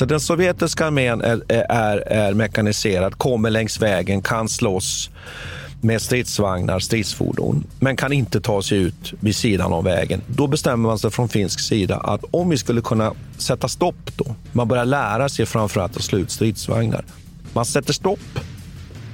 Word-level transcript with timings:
Så 0.00 0.06
den 0.06 0.20
sovjetiska 0.20 0.86
armén 0.86 1.20
är, 1.20 1.42
är, 1.48 1.96
är 1.96 2.34
mekaniserad, 2.34 3.18
kommer 3.18 3.50
längs 3.50 3.82
vägen, 3.82 4.22
kan 4.22 4.48
slåss 4.48 5.10
med 5.80 6.02
stridsvagnar, 6.02 6.78
stridsfordon, 6.78 7.64
men 7.80 7.96
kan 7.96 8.12
inte 8.12 8.40
ta 8.40 8.62
sig 8.62 8.78
ut 8.78 9.12
vid 9.20 9.36
sidan 9.36 9.72
av 9.72 9.84
vägen. 9.84 10.22
Då 10.26 10.46
bestämmer 10.46 10.88
man 10.88 10.98
sig 10.98 11.10
från 11.10 11.28
finsk 11.28 11.60
sida 11.60 11.96
att 11.96 12.24
om 12.30 12.50
vi 12.50 12.58
skulle 12.58 12.80
kunna 12.80 13.12
sätta 13.38 13.68
stopp 13.68 14.16
då, 14.16 14.34
man 14.52 14.68
börjar 14.68 14.84
lära 14.84 15.28
sig 15.28 15.46
framförallt 15.46 15.96
att 15.96 16.02
slå 16.02 16.18
ut 16.18 16.30
stridsvagnar. 16.30 17.04
Man 17.52 17.64
sätter 17.64 17.92
stopp 17.92 18.38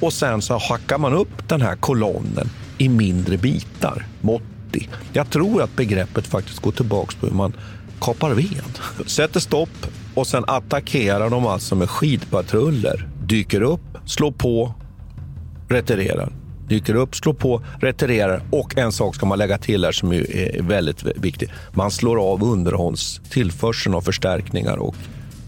och 0.01 0.13
sen 0.13 0.43
så 0.43 0.59
hackar 0.59 0.99
man 0.99 1.15
upp 1.15 1.49
den 1.49 1.61
här 1.61 1.77
kolonnen 1.77 2.51
i 2.79 2.89
mindre 2.89 3.37
bitar, 3.37 4.07
Motti. 4.21 4.89
Jag 5.13 5.31
tror 5.31 5.63
att 5.63 5.77
begreppet 5.77 6.27
faktiskt 6.27 6.59
går 6.59 6.73
tillbaka 6.73 7.13
på 7.21 7.27
hur 7.27 7.35
man 7.35 7.53
kapar 8.01 8.31
ved. 8.31 8.79
Sätter 9.07 9.41
stopp 9.41 9.87
och 10.17 10.27
sen 10.27 10.45
attackerar 10.47 11.31
de 11.31 11.47
alltså 11.47 11.75
med 11.75 11.91
skidpatruller. 11.91 13.09
Dyker 13.25 13.61
upp, 13.61 13.81
slår 14.07 14.33
på, 14.33 14.75
retirerar. 15.69 16.33
Dyker 16.69 16.95
upp, 16.95 17.17
slår 17.17 17.35
på, 17.35 17.63
retirerar 17.81 18.43
och 18.51 18.79
en 18.79 18.93
sak 18.93 19.15
ska 19.15 19.27
man 19.27 19.39
lägga 19.39 19.59
till 19.59 19.85
här 19.85 19.93
som 19.93 20.13
är 20.13 20.63
väldigt 20.63 21.03
viktig. 21.03 21.51
Man 21.73 21.91
slår 21.91 22.33
av 22.33 22.43
underhållstillförseln 22.45 23.95
av 23.95 24.01
förstärkningar 24.01 24.77
och, 24.77 24.97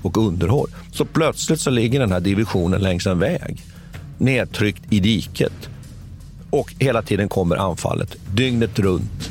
och 0.03 0.17
underhåll. 0.17 0.69
Så 0.93 1.05
plötsligt 1.05 1.61
så 1.61 1.71
ligger 1.71 2.01
den 2.01 2.13
här 2.13 2.21
divisionen 2.21 2.81
längs 2.81 3.07
en 3.07 3.19
väg 3.19 3.63
nedtryckt 4.19 4.83
i 4.91 5.01
diket 5.01 5.69
och 6.51 6.75
hela 6.79 7.03
tiden 7.03 7.29
kommer 7.29 7.57
anfallet 7.57 8.17
dygnet 8.35 8.79
runt 8.79 9.31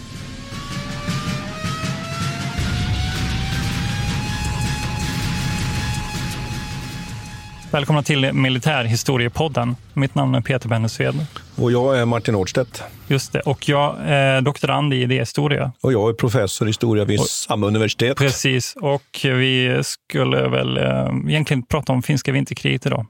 Välkomna 7.71 8.03
till 8.03 8.33
Militärhistoriepodden. 8.33 9.75
Mitt 9.93 10.15
namn 10.15 10.35
är 10.35 10.41
Peter 10.41 10.69
Bennesved. 10.69 11.25
Och 11.55 11.71
jag 11.71 11.99
är 11.99 12.05
Martin 12.05 12.35
Årdstedt. 12.35 12.83
Just 13.07 13.33
det. 13.33 13.39
Och 13.39 13.69
jag 13.69 13.95
är 13.99 14.41
doktorand 14.41 14.93
i 14.93 14.97
idéhistoria. 15.01 15.71
Och 15.81 15.93
jag 15.93 16.09
är 16.09 16.13
professor 16.13 16.67
i 16.67 16.69
historia 16.69 17.05
vid 17.05 17.19
och, 17.19 17.25
samma 17.25 17.67
universitet. 17.67 18.17
Precis. 18.17 18.75
Och 18.81 19.19
vi 19.23 19.81
skulle 19.83 20.47
väl 20.47 20.77
äh, 20.77 20.83
egentligen 21.27 21.63
prata 21.63 21.93
om 21.93 22.01
finska 22.01 22.31
vinterkriget 22.31 22.85
idag. 22.85 23.05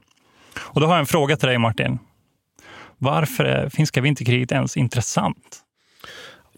Och 0.58 0.80
då 0.80 0.86
har 0.86 0.94
jag 0.94 1.00
en 1.00 1.06
fråga 1.06 1.36
till 1.36 1.48
dig 1.48 1.58
Martin. 1.58 1.98
Varför 2.98 3.44
är 3.44 3.68
finska 3.68 4.00
vinterkriget 4.00 4.52
ens 4.52 4.76
intressant? 4.76 5.61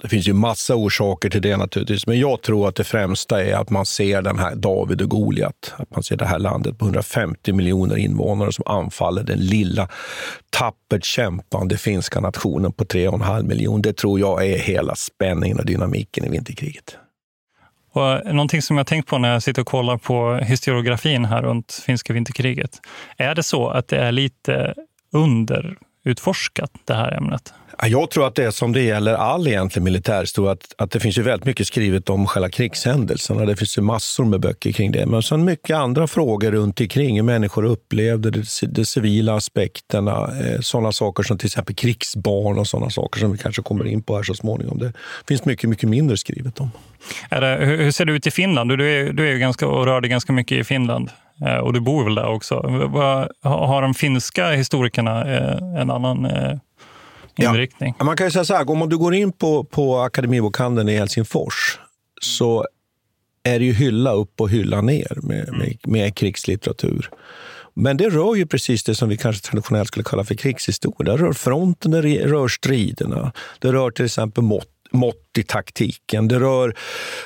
Det 0.04 0.08
finns 0.08 0.28
ju 0.28 0.32
massa 0.32 0.74
orsaker 0.74 1.30
till 1.30 1.42
det 1.42 1.56
naturligtvis, 1.56 2.06
men 2.06 2.18
jag 2.18 2.42
tror 2.42 2.68
att 2.68 2.74
det 2.74 2.84
främsta 2.84 3.44
är 3.44 3.54
att 3.54 3.70
man 3.70 3.86
ser 3.86 4.22
den 4.22 4.38
här 4.38 4.54
David 4.54 5.02
och 5.02 5.10
Goliat. 5.10 5.74
Att 5.76 5.90
man 5.90 6.02
ser 6.02 6.16
det 6.16 6.26
här 6.26 6.38
landet 6.38 6.78
på 6.78 6.84
150 6.84 7.52
miljoner 7.52 7.96
invånare 7.96 8.52
som 8.52 8.64
anfaller 8.66 9.22
den 9.22 9.38
lilla, 9.38 9.88
tappert 10.50 11.04
kämpande 11.04 11.76
finska 11.76 12.20
nationen 12.20 12.72
på 12.72 12.84
3,5 12.84 13.42
miljoner. 13.42 13.82
Det 13.82 13.96
tror 13.96 14.20
jag 14.20 14.46
är 14.46 14.58
hela 14.58 14.94
spänningen 14.94 15.58
och 15.58 15.66
dynamiken 15.66 16.24
i 16.24 16.28
vinterkriget. 16.28 16.96
Och 17.92 18.10
eh, 18.10 18.32
någonting 18.32 18.62
som 18.62 18.76
jag 18.76 18.86
tänkt 18.86 19.08
på 19.08 19.18
när 19.18 19.32
jag 19.32 19.42
sitter 19.42 19.62
och 19.62 19.68
kollar 19.68 19.96
på 19.96 20.34
historiografin 20.34 21.24
här 21.24 21.42
runt 21.42 21.82
finska 21.86 22.12
vinterkriget. 22.12 22.80
Är 23.16 23.34
det 23.34 23.42
så 23.42 23.68
att 23.68 23.88
det 23.88 23.98
är 23.98 24.12
lite 24.12 24.74
underutforskat, 25.12 26.70
det 26.84 26.94
här 26.94 27.12
ämnet? 27.12 27.54
Jag 27.82 28.10
tror 28.10 28.26
att 28.26 28.34
det 28.34 28.44
är 28.44 28.50
som 28.50 28.72
det 28.72 28.82
gäller 28.82 29.14
all 29.14 29.46
egentlig 29.46 29.82
militärhistoria, 29.82 30.52
att, 30.52 30.74
att 30.78 30.90
det 30.90 31.00
finns 31.00 31.18
ju 31.18 31.22
väldigt 31.22 31.46
mycket 31.46 31.66
skrivet 31.66 32.10
om 32.10 32.26
själva 32.26 32.48
krigshändelserna. 32.48 33.44
Det 33.44 33.56
finns 33.56 33.78
ju 33.78 33.82
massor 33.82 34.24
med 34.24 34.40
böcker 34.40 34.72
kring 34.72 34.92
det. 34.92 35.06
Men 35.06 35.22
sen 35.22 35.44
mycket 35.44 35.76
andra 35.76 36.06
frågor 36.06 36.50
runt 36.50 36.80
omkring, 36.80 37.16
hur 37.16 37.22
människor 37.22 37.64
upplevde 37.64 38.30
det, 38.30 38.44
de 38.62 38.84
civila 38.84 39.34
aspekterna, 39.34 40.12
eh, 40.12 40.60
sådana 40.60 40.92
saker 40.92 41.22
som 41.22 41.38
till 41.38 41.46
exempel 41.46 41.74
krigsbarn 41.74 42.58
och 42.58 42.66
sådana 42.66 42.90
saker 42.90 43.20
som 43.20 43.32
vi 43.32 43.38
kanske 43.38 43.62
kommer 43.62 43.86
in 43.86 44.02
på 44.02 44.16
här 44.16 44.22
så 44.22 44.34
småningom. 44.34 44.78
Det 44.78 44.92
finns 45.28 45.44
mycket, 45.44 45.70
mycket 45.70 45.88
mindre 45.88 46.16
skrivet 46.16 46.60
om. 46.60 46.70
Är 47.28 47.40
det, 47.40 47.66
hur 47.66 47.90
ser 47.90 48.04
det 48.04 48.12
ut 48.12 48.26
i 48.26 48.30
Finland? 48.30 48.78
Du 48.78 48.90
är, 48.90 49.12
du 49.12 49.32
är 49.32 49.38
ganska, 49.38 49.66
och 49.66 49.86
rör 49.86 50.00
dig 50.00 50.10
ganska 50.10 50.32
mycket 50.32 50.58
i 50.58 50.64
Finland. 50.64 51.10
Eh, 51.46 51.56
och 51.56 51.72
du 51.72 51.80
bor 51.80 52.04
väl 52.04 52.14
där 52.14 52.28
också. 52.28 52.54
Har 53.42 53.82
de 53.82 53.94
finska 53.94 54.50
historikerna 54.50 55.34
eh, 55.34 55.80
en 55.80 55.90
annan 55.90 56.26
inriktning. 57.38 57.94
Ja. 57.98 58.04
Man 58.04 58.16
kan 58.16 58.26
ju 58.26 58.30
säga 58.30 58.44
så 58.44 58.54
här, 58.54 58.70
om 58.70 58.88
du 58.88 58.98
går 58.98 59.14
in 59.14 59.32
på, 59.32 59.64
på 59.64 59.98
Akademibokhandeln 59.98 60.88
i 60.88 60.96
Helsingfors 60.96 61.78
så 62.20 62.66
är 63.42 63.58
det 63.58 63.64
ju 63.64 63.72
hylla 63.72 64.12
upp 64.12 64.40
och 64.40 64.50
hylla 64.50 64.80
ner 64.80 65.18
med, 65.22 65.48
med, 65.52 65.54
mm. 65.54 65.78
med 65.84 66.14
krigslitteratur. 66.14 67.10
Men 67.74 67.96
det 67.96 68.08
rör 68.08 68.34
ju 68.34 68.46
precis 68.46 68.84
det 68.84 68.94
som 68.94 69.08
vi 69.08 69.16
kanske 69.16 69.48
traditionellt 69.48 69.88
skulle 69.88 70.04
kalla 70.04 70.24
för 70.24 70.34
krigshistoria. 70.34 71.16
Det 71.16 71.22
rör 71.22 71.32
fronten, 71.32 71.90
det 71.90 72.02
rör 72.02 72.48
striderna. 72.48 73.32
Det 73.58 73.72
rör 73.72 73.90
till 73.90 74.04
exempel 74.04 74.44
mått 74.44 74.68
mått 74.94 75.38
i 75.38 75.42
taktiken. 75.42 76.28
Det 76.28 76.40
rör 76.40 76.74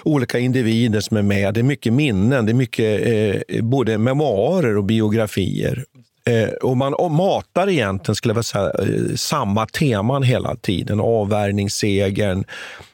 olika 0.03 0.39
individer 0.39 1.01
som 1.01 1.17
är 1.17 1.23
med. 1.23 1.55
Det 1.55 1.61
är 1.61 1.65
mycket 1.65 1.93
minnen, 1.93 2.47
det 2.47 2.53
är 2.53 2.55
mycket 2.55 3.07
eh, 3.49 3.63
både 3.63 3.99
memoarer 3.99 4.77
och 4.77 4.85
biografier. 4.85 5.85
Eh, 6.28 6.49
och 6.49 6.77
man 6.77 6.94
matar 7.12 7.69
egentligen, 7.69 8.16
skulle 8.16 8.34
jag 8.34 8.44
säga, 8.44 8.72
eh, 8.78 9.15
samma 9.16 9.66
teman 9.66 10.22
hela 10.22 10.56
tiden. 10.56 11.00
Avvärjningssegern 11.00 12.44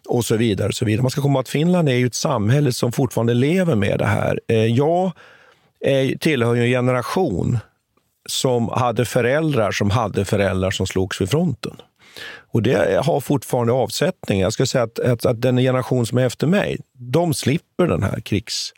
och 0.09 0.25
så 0.25 0.37
vidare. 0.37 0.69
Och 0.69 0.75
så 0.75 0.85
vidare. 0.85 1.03
Man 1.03 1.11
ska 1.11 1.23
komma 1.23 1.41
att 1.41 1.49
Finland 1.49 1.89
är 1.89 1.93
ju 1.93 2.07
ett 2.07 2.15
samhälle 2.15 2.73
som 2.73 2.93
fortfarande 2.93 3.35
lever 3.35 3.75
med 3.75 3.99
det 3.99 4.07
här. 4.07 4.41
Eh, 4.49 4.67
jag 4.67 5.13
tillhör 6.21 6.55
ju 6.55 6.63
en 6.63 6.71
generation 6.71 7.59
som 8.29 8.69
hade 8.69 9.05
föräldrar 9.05 9.71
som 9.71 9.91
hade 9.91 10.25
föräldrar 10.25 10.71
som 10.71 10.87
slogs 10.87 11.21
vid 11.21 11.31
fronten. 11.31 11.77
Och 12.53 12.63
det 12.63 13.05
har 13.05 13.21
fortfarande 13.21 13.73
avsättning. 13.73 14.41
Jag 14.41 14.53
ska 14.53 14.67
säga 14.67 14.85
att, 14.85 14.99
att, 14.99 15.27
att 15.27 15.43
den 15.43 15.57
generation 15.57 16.07
som 16.07 16.19
är 16.19 16.27
efter 16.27 16.47
mig, 16.47 16.79
de 16.93 17.35
slipper 17.35 17.87
den 17.87 18.03
här 18.03 18.21
krigs 18.21 18.73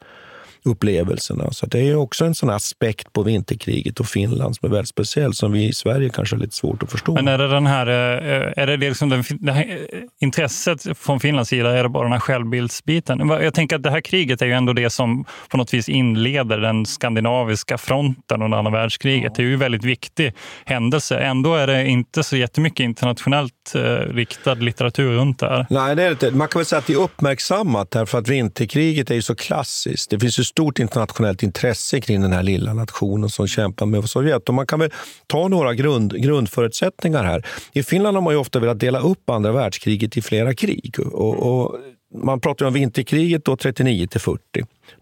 upplevelserna. 0.67 1.51
Så 1.51 1.67
det 1.67 1.89
är 1.89 1.97
också 1.97 2.25
en 2.25 2.35
sån 2.35 2.51
aspekt 2.51 3.13
på 3.13 3.23
vinterkriget 3.23 4.01
och 4.01 4.07
Finland 4.07 4.57
som 4.57 4.67
är 4.69 4.73
väldigt 4.73 4.89
speciell, 4.89 5.35
som 5.35 5.53
vi 5.53 5.65
i 5.65 5.73
Sverige 5.73 6.09
kanske 6.09 6.37
har 6.37 6.41
lite 6.41 6.55
svårt 6.55 6.83
att 6.83 6.91
förstå. 6.91 7.15
Men 7.15 7.29
är 7.29 7.39
det, 7.39 7.49
den 7.49 7.67
här, 7.67 7.87
eh, 7.87 8.63
är 8.63 8.67
det 8.67 8.77
liksom 8.77 9.09
den, 9.09 9.25
det 9.41 9.53
här 9.53 9.79
intresset 10.21 10.99
från 10.99 11.21
Finlands 11.21 11.51
sida, 11.51 11.79
är 11.79 11.83
det 11.83 11.89
bara 11.89 12.03
den 12.03 12.13
här 12.13 12.21
självbildsbiten? 12.21 13.29
Jag 13.29 13.55
tänker 13.55 13.77
att 13.77 13.83
det 13.83 13.91
här 13.91 14.01
kriget 14.01 14.43
är 14.43 14.47
ju 14.47 14.53
ändå 14.53 14.73
det 14.73 14.91
som 14.91 15.25
på 15.49 15.57
något 15.57 15.75
vis 15.75 15.89
inleder 15.89 16.59
den 16.59 16.87
skandinaviska 16.87 17.79
fronten 17.79 18.43
under 18.43 18.59
andra 18.59 18.73
världskriget. 18.73 19.35
Det 19.35 19.43
är 19.43 19.47
ju 19.47 19.53
en 19.53 19.59
väldigt 19.59 19.85
viktig 19.85 20.35
händelse. 20.65 21.19
Ändå 21.19 21.55
är 21.55 21.67
det 21.67 21.87
inte 21.87 22.23
så 22.23 22.37
jättemycket 22.37 22.81
internationellt 22.85 23.53
eh, 23.75 23.81
riktad 24.15 24.55
litteratur 24.55 25.13
runt 25.13 25.39
det 25.39 25.47
här. 25.47 25.67
Nej, 25.71 25.97
det 25.97 26.03
är 26.03 26.17
det 26.21 26.31
Man 26.31 26.49
kan 26.49 26.59
väl 26.59 26.67
säga 26.67 26.79
att 26.79 26.87
det 26.87 26.93
är 26.93 27.01
uppmärksammat 27.01 27.91
därför 27.91 28.19
att 28.19 28.29
vinterkriget 28.29 29.11
är 29.11 29.15
ju 29.15 29.23
så 29.23 29.35
klassiskt. 29.35 30.11
Det 30.11 30.21
finns 30.21 30.39
ju 30.39 30.45
stort 30.57 30.79
internationellt 30.79 31.43
intresse 31.43 32.01
kring 32.01 32.23
den 32.23 32.33
här 32.33 32.43
lilla 32.43 32.75
nationen 32.75 33.29
som 33.29 33.47
kämpar 33.47 33.87
med 33.87 34.09
Sovjet. 34.09 34.49
Och 34.49 34.55
man 34.55 34.67
kan 34.67 34.81
väl 34.81 34.91
ta 35.27 35.49
några 35.49 35.75
grund, 35.75 36.23
grundförutsättningar 36.23 37.25
här. 37.25 37.47
I 37.73 37.83
Finland 37.83 38.17
har 38.17 38.23
man 38.23 38.35
ju 38.35 38.39
ofta 38.39 38.59
velat 38.59 38.81
dela 38.81 39.01
upp 39.01 39.31
andra 39.31 39.53
världskriget 39.53 40.17
i 40.17 40.23
flera 40.23 40.55
krig. 40.55 40.95
Och, 40.99 41.37
och 41.37 41.77
man 42.15 42.41
pratar 42.41 42.67
om 42.67 42.73
vinterkriget 42.73 43.45
då 43.45 43.57
39 43.57 44.07
till 44.07 44.21
40, 44.21 44.41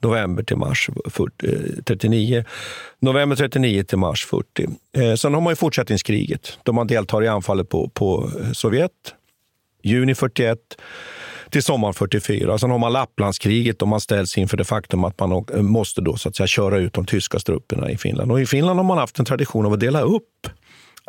november 0.00 0.42
till 0.42 0.56
mars 0.56 0.90
40, 1.10 1.82
39, 1.84 2.38
eh, 2.38 2.44
november 2.98 3.36
39 3.36 3.84
till 3.84 3.98
mars 3.98 4.26
40. 4.26 4.68
Eh, 4.96 5.14
sen 5.14 5.34
har 5.34 5.40
man 5.40 5.50
ju 5.50 5.56
fortsättningskriget 5.56 6.58
då 6.62 6.72
man 6.72 6.86
deltar 6.86 7.24
i 7.24 7.28
anfallet 7.28 7.68
på, 7.68 7.88
på 7.88 8.30
eh, 8.40 8.52
Sovjet, 8.52 9.14
juni 9.82 10.14
41 10.14 10.58
till 11.54 11.62
sommaren 11.62 11.94
44. 11.94 12.58
Sen 12.58 12.70
har 12.70 12.78
man 12.78 12.92
Lapplandskriget 12.92 13.82
och 13.82 13.88
man 13.88 14.00
ställs 14.00 14.38
inför 14.38 14.56
det 14.56 14.64
faktum 14.64 15.04
att 15.04 15.20
man 15.20 15.32
eh, 15.32 15.62
måste 15.62 16.00
då, 16.00 16.16
så 16.16 16.28
att 16.28 16.36
säga, 16.36 16.46
köra 16.46 16.78
ut 16.78 16.92
de 16.92 17.06
tyska 17.06 17.38
strupperna 17.38 17.90
i 17.90 17.96
Finland. 17.96 18.32
Och 18.32 18.40
I 18.40 18.46
Finland 18.46 18.78
har 18.78 18.84
man 18.84 18.98
haft 18.98 19.18
en 19.18 19.24
tradition 19.24 19.66
av 19.66 19.72
att 19.72 19.80
dela 19.80 20.00
upp 20.00 20.46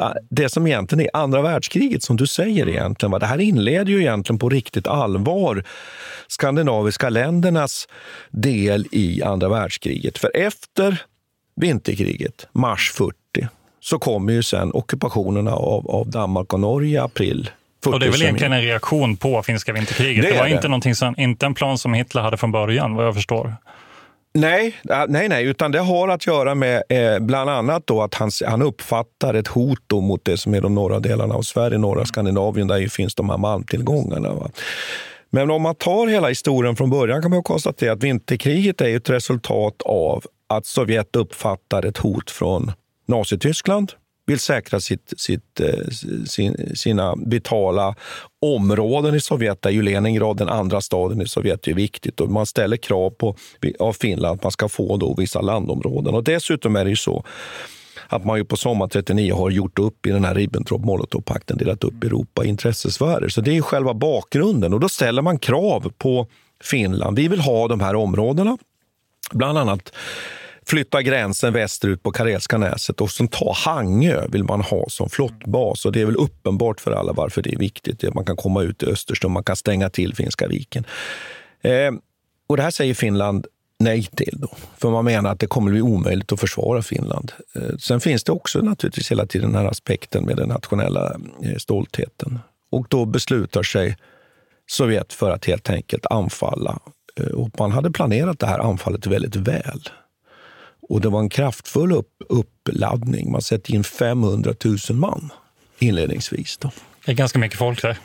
eh, 0.02 0.12
det 0.30 0.50
som 0.50 0.68
egentligen 0.68 1.06
är 1.06 1.10
andra 1.14 1.42
världskriget, 1.42 2.04
som 2.04 2.18
du 2.18 2.28
säger 2.28 2.70
egentligen. 2.70 3.20
Det 3.20 3.26
här 3.26 3.42
inleder 3.42 3.92
ju 3.92 4.02
egentligen 4.02 4.40
på 4.40 4.50
riktigt 4.50 4.88
allvar 4.88 5.64
skandinaviska 6.28 7.10
ländernas 7.10 7.88
del 8.30 8.88
i 8.92 9.24
andra 9.24 9.50
världskriget. 9.50 10.18
För 10.18 10.32
efter 10.34 11.02
vinterkriget, 11.56 12.48
mars 12.52 12.92
40, 12.92 13.16
så 13.80 14.00
kommer 14.00 14.34
ju 14.34 14.44
sen 14.44 14.72
ockupationerna 14.74 15.56
av, 15.56 15.90
av 15.90 16.10
Danmark 16.10 16.54
och 16.54 16.60
Norge 16.60 16.94
i 16.94 16.98
april 16.98 17.50
och 17.94 18.00
det 18.00 18.06
är 18.06 18.12
väl 18.12 18.22
egentligen 18.22 18.54
en 18.54 18.62
reaktion 18.62 19.18
på 19.18 19.44
finska 19.44 19.74
vinterkriget. 19.74 20.26
Det, 20.26 20.32
det 20.32 20.40
var 20.40 20.48
inte, 20.48 20.68
någonting 20.68 20.96
som, 20.96 21.16
inte 21.18 21.46
en 21.46 21.54
plan 21.54 21.78
som 21.78 21.94
Hitler 21.94 22.22
hade 22.22 22.38
från 22.38 22.52
början, 22.52 22.96
vad 22.96 23.06
jag 23.06 23.16
förstår. 23.16 23.54
Nej, 24.34 24.76
nej, 25.08 25.30
nej, 25.30 25.46
utan 25.46 25.72
det 25.72 25.80
har 25.80 26.08
att 26.08 26.28
göra 26.28 26.56
med 26.56 26.84
eh, 26.90 27.20
bland 27.20 27.50
annat 27.50 27.88
då 27.88 28.02
att 28.02 28.14
han, 28.14 28.32
han 28.48 28.62
uppfattar 28.62 29.34
ett 29.34 29.48
hot 29.48 29.92
mot 29.92 30.26
det 30.26 30.38
som 30.38 30.54
är 30.54 30.62
de 30.62 30.76
norra 30.76 31.00
delarna 31.00 31.36
av 31.36 31.42
Sverige, 31.42 31.78
norra 31.78 32.06
Skandinavien, 32.06 32.68
där 32.68 32.78
ju 32.78 32.90
finns 32.90 33.16
de 33.16 33.30
här 33.30 33.38
malmtillgångarna. 33.38 34.34
Va? 34.34 34.50
Men 35.30 35.52
om 35.52 35.62
man 35.62 35.76
tar 35.76 36.08
hela 36.08 36.28
historien 36.28 36.76
från 36.76 36.90
början 36.90 37.22
kan 37.22 37.32
man 37.32 37.44
konstatera 37.44 37.94
att 37.94 38.04
vinterkriget 38.04 38.82
är 38.82 38.96
ett 38.96 39.10
resultat 39.10 39.82
av 39.86 40.24
att 40.50 40.66
Sovjet 40.66 41.16
uppfattar 41.16 41.86
ett 41.86 41.98
hot 41.98 42.32
från 42.32 42.72
Nazityskland 43.08 43.92
vill 44.25 44.39
säkra 44.39 44.80
sitt, 44.80 45.13
sitt, 45.18 45.60
eh, 45.60 45.88
sin, 46.27 46.75
sina 46.75 47.16
vitala 47.25 47.95
områden 48.42 49.16
i 49.16 49.19
Sovjet, 49.19 49.62
där 49.62 49.69
ju 49.69 49.81
Leningrad, 49.81 50.38
den 50.38 50.50
andra 50.50 50.81
staden 50.81 51.22
i 51.22 51.27
Sovjet, 51.27 51.68
är 51.68 51.74
viktigt. 51.74 52.22
Och 52.22 52.31
man 52.31 52.45
ställer 52.45 52.77
krav 52.77 53.10
på 53.10 53.36
av 53.80 53.94
Finland 53.94 54.36
att 54.36 54.44
man 54.44 54.51
ska 54.51 54.69
få 54.69 54.98
då 54.98 55.16
vissa 55.18 55.42
landområden. 55.42 56.16
Och 56.16 56.24
dessutom 56.24 56.75
är 56.75 56.83
det 56.83 56.89
ju 56.89 56.95
så 56.95 57.25
att 58.07 58.25
man 58.25 58.38
ju 58.38 58.45
på 58.45 58.57
sommaren 58.57 58.89
39 58.89 59.36
har 59.36 59.50
gjort 59.50 59.80
upp 59.80 60.06
i 60.06 60.10
den 60.10 60.25
här 60.25 60.36
Ribbentrop-Molotov-pakten, 60.36 61.57
delat 61.57 61.83
upp 61.83 62.04
Europa 62.04 62.45
i 62.45 62.48
intressesfärer. 62.48 63.30
Så 63.30 63.42
det 63.42 63.51
är 63.51 63.56
ju 63.56 63.62
själva 63.62 63.94
bakgrunden. 63.94 64.74
Och 64.74 64.80
då 64.80 64.89
ställer 64.89 65.22
man 65.22 65.39
krav 65.39 65.92
på 65.98 66.27
Finland. 66.63 67.18
Vi 67.18 67.27
vill 67.27 67.39
ha 67.39 67.68
de 67.68 67.80
här 67.80 67.95
områdena. 67.95 68.57
Bland 69.31 69.57
annat 69.57 69.94
flytta 70.68 71.02
gränsen 71.02 71.54
västerut 71.54 72.04
på 72.04 72.12
Karelska 72.12 72.58
näset 72.58 73.02
och 73.02 73.12
sen 73.12 73.28
ta 73.28 73.54
Hangö 73.56 74.28
vill 74.28 74.44
man 74.44 74.62
ha 74.62 74.86
som 74.90 75.10
flottbas. 75.10 75.86
Och 75.86 75.92
det 75.92 76.02
är 76.02 76.06
väl 76.06 76.16
uppenbart 76.16 76.82
för 76.82 76.92
alla 76.92 77.14
varför 77.14 77.42
det 77.42 77.54
är 77.54 77.60
viktigt. 77.60 78.14
Man 78.14 78.26
kan 78.26 78.36
komma 78.36 78.62
ut 78.62 78.84
i 78.84 78.86
Östersjön, 78.86 79.32
man 79.32 79.44
kan 79.44 79.56
stänga 79.56 79.90
till 79.90 80.16
Finska 80.16 80.48
viken. 80.48 80.86
Eh, 81.62 81.92
och 82.48 82.58
det 82.58 82.64
här 82.64 82.72
säger 82.72 82.94
Finland 82.94 83.48
nej 83.80 84.04
till. 84.04 84.38
Då, 84.38 84.50
för 84.78 84.90
man 84.90 85.06
menar 85.06 85.32
att 85.32 85.40
det 85.40 85.48
kommer 85.48 85.72
bli 85.72 85.82
omöjligt 85.82 86.32
att 86.32 86.40
försvara 86.40 86.82
Finland. 86.82 87.32
Eh, 87.56 87.78
sen 87.80 88.00
finns 88.00 88.24
det 88.24 88.32
också 88.32 88.60
naturligtvis 88.60 89.12
hela 89.12 89.26
tiden 89.26 89.52
den 89.52 89.62
här 89.62 89.72
aspekten 89.72 90.26
med 90.26 90.38
den 90.38 90.50
nationella 90.50 91.16
eh, 91.44 91.56
stoltheten. 91.58 92.40
Och 92.72 92.88
då 92.90 93.06
beslutar 93.06 93.64
sig 93.64 93.98
Sovjet 94.68 95.14
för 95.14 95.32
att 95.32 95.46
helt 95.46 95.70
enkelt 95.70 96.06
anfalla. 96.06 96.80
Eh, 97.20 97.28
och 97.28 97.60
man 97.60 97.72
hade 97.72 97.92
planerat 97.92 98.40
det 98.40 98.48
här 98.48 98.60
anfallet 98.60 99.08
väldigt 99.08 99.36
väl. 99.36 99.90
Och 100.90 101.02
det 101.02 101.10
var 101.10 101.20
en 101.20 101.30
kraftfull 101.30 101.92
upp, 101.92 102.10
uppladdning. 102.30 103.32
Man 103.32 103.42
sätter 103.42 103.76
in 103.76 103.84
500 103.84 104.54
000 104.66 104.78
man 104.90 105.32
inledningsvis. 105.80 106.58
Då. 106.58 106.72
Det 107.06 107.12
är 107.12 107.16
ganska 107.16 107.40
mycket 107.40 107.58
folk 107.58 107.82
där. 107.82 107.98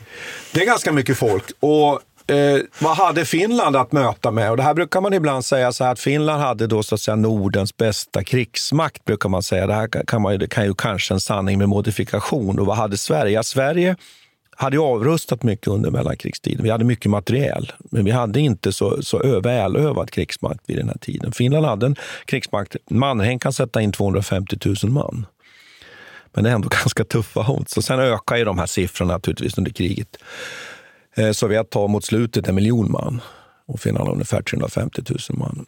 Det 0.53 0.61
är 0.61 0.65
ganska 0.65 0.91
mycket 0.91 1.17
folk. 1.17 1.43
Och 1.59 2.01
eh, 2.35 2.59
vad 2.79 2.97
hade 2.97 3.25
Finland 3.25 3.75
att 3.75 3.91
möta 3.91 4.31
med? 4.31 4.51
Och 4.51 4.57
det 4.57 4.63
här 4.63 4.73
brukar 4.73 5.01
man 5.01 5.13
ibland 5.13 5.45
säga 5.45 5.71
så 5.71 5.83
här 5.83 5.91
att 5.91 5.99
Finland 5.99 6.41
hade 6.41 6.67
då 6.67 6.83
så 6.83 6.95
att 6.95 7.01
säga 7.01 7.15
Nordens 7.15 7.77
bästa 7.77 8.23
krigsmakt. 8.23 9.05
brukar 9.05 9.29
man 9.29 9.43
säga. 9.43 9.67
Det 9.67 9.73
här 9.73 10.05
kan, 10.07 10.21
man, 10.21 10.39
det 10.39 10.47
kan 10.47 10.65
ju 10.65 10.73
kanske 10.73 11.13
en 11.13 11.19
sanning 11.19 11.57
med 11.57 11.69
modifikation. 11.69 12.59
Och 12.59 12.65
vad 12.65 12.77
hade 12.77 12.97
Sverige? 12.97 13.33
Ja, 13.33 13.43
Sverige 13.43 13.95
hade 14.61 14.75
ju 14.75 14.81
avrustat 14.81 15.43
mycket 15.43 15.67
under 15.67 15.91
mellankrigstiden. 15.91 16.63
Vi 16.63 16.69
hade 16.69 16.85
mycket 16.85 17.11
materiel, 17.11 17.71
men 17.79 18.05
vi 18.05 18.11
hade 18.11 18.39
inte 18.39 18.71
så, 18.71 19.01
så 19.01 19.39
välövad 19.39 20.11
krigsmakt 20.11 20.63
vid 20.67 20.77
den 20.77 20.87
här 20.87 20.97
tiden. 20.97 21.31
Finland 21.31 21.65
hade 21.65 21.85
en 21.85 21.95
krigsmakt. 22.25 22.75
Mannerheim 22.89 23.39
kan 23.39 23.53
sätta 23.53 23.81
in 23.81 23.91
250 23.91 24.57
000 24.83 24.91
man. 24.91 25.25
Men 26.33 26.43
det 26.43 26.49
är 26.49 26.53
ändå 26.53 26.69
ganska 26.83 27.03
tuffa 27.03 27.41
hot. 27.41 27.69
Så 27.69 27.81
sen 27.81 27.99
ökar 27.99 28.35
ju 28.37 28.45
de 28.45 28.59
här 28.59 28.65
siffrorna 28.65 29.13
naturligtvis 29.13 29.57
under 29.57 29.71
kriget. 29.71 30.17
Eh, 31.15 31.31
Sovjet 31.31 31.69
tar 31.69 31.87
mot 31.87 32.05
slutet 32.05 32.47
en 32.47 32.55
miljon 32.55 32.91
man 32.91 33.21
och 33.67 33.79
Finland 33.79 34.07
har 34.07 34.13
ungefär 34.13 34.41
350 34.41 35.01
000 35.09 35.19
man. 35.39 35.65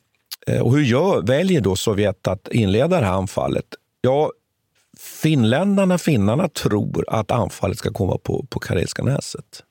Eh, 0.48 0.62
och 0.62 0.76
hur 0.76 0.84
gör, 0.84 1.22
väljer 1.22 1.62
då 1.62 1.76
Sovjet 1.76 2.28
att 2.28 2.48
inleda 2.48 3.00
det 3.00 3.06
här 3.06 3.14
anfallet? 3.14 3.66
Ja, 4.02 4.32
finländarna, 5.04 5.98
finnarna 5.98 6.50
tror 6.50 7.06
att 7.08 7.32
anfallet 7.32 7.78
ska 7.78 7.92
komma 7.92 8.18
på, 8.18 8.46
på 8.50 8.60
Karelska 8.60 9.04
näset. 9.04 9.64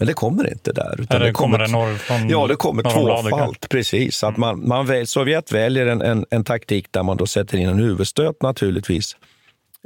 Men 0.00 0.06
det 0.06 0.12
kommer 0.12 0.50
inte 0.50 0.72
där. 0.72 1.00
Utan 1.00 1.20
det, 1.20 1.26
det 1.26 1.32
kommer, 1.32 1.58
kommer 1.58 1.68
norr 1.68 1.94
från, 1.94 2.28
ja, 2.28 2.46
det 2.46 2.56
kommer 2.56 2.82
tvåfalt. 2.82 3.68
Precis. 3.68 4.24
Att 4.24 4.36
man, 4.36 4.68
man 4.68 4.86
väl, 4.86 5.06
Sovjet 5.06 5.52
väljer 5.52 5.86
en, 5.86 6.02
en, 6.02 6.26
en, 6.30 6.44
taktik 6.44 6.86
där 6.90 7.02
man 7.02 7.16
då 7.16 7.26
sätter 7.26 7.58
in 7.58 7.68
en 7.68 7.78
huvudstöt 7.78 8.42
naturligtvis 8.42 9.16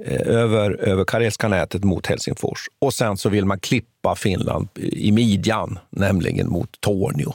eh, 0.04 0.20
över, 0.26 0.70
över 0.70 1.04
Karelska 1.04 1.48
nätet 1.48 1.84
mot 1.84 2.06
Helsingfors. 2.06 2.66
Och 2.78 2.94
sen 2.94 3.16
så 3.16 3.28
vill 3.28 3.44
man 3.44 3.60
klippa 3.60 4.14
Finland 4.14 4.68
i 4.76 5.12
midjan, 5.12 5.78
nämligen 5.90 6.50
mot 6.50 6.80
Tornio. 6.80 7.34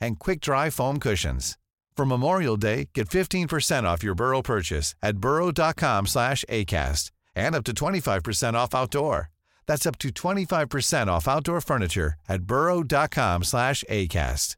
and 0.00 0.18
quick-dry 0.18 0.70
foam 0.70 0.98
cushions. 0.98 1.56
For 1.96 2.06
Memorial 2.06 2.56
Day, 2.56 2.88
get 2.94 3.08
15% 3.08 3.84
off 3.84 4.02
your 4.02 4.14
Burrow 4.14 4.42
purchase 4.42 4.94
at 5.02 5.16
burrow.com 5.18 6.06
slash 6.06 6.44
ACAST 6.48 7.10
and 7.34 7.54
up 7.54 7.64
to 7.64 7.72
25% 7.72 8.54
off 8.54 8.74
outdoor. 8.74 9.30
That's 9.66 9.86
up 9.86 9.98
to 9.98 10.08
25% 10.08 11.08
off 11.08 11.28
outdoor 11.28 11.60
furniture 11.60 12.14
at 12.28 12.42
burrow.com 12.42 13.44
slash 13.44 13.84
ACAST. 13.88 14.56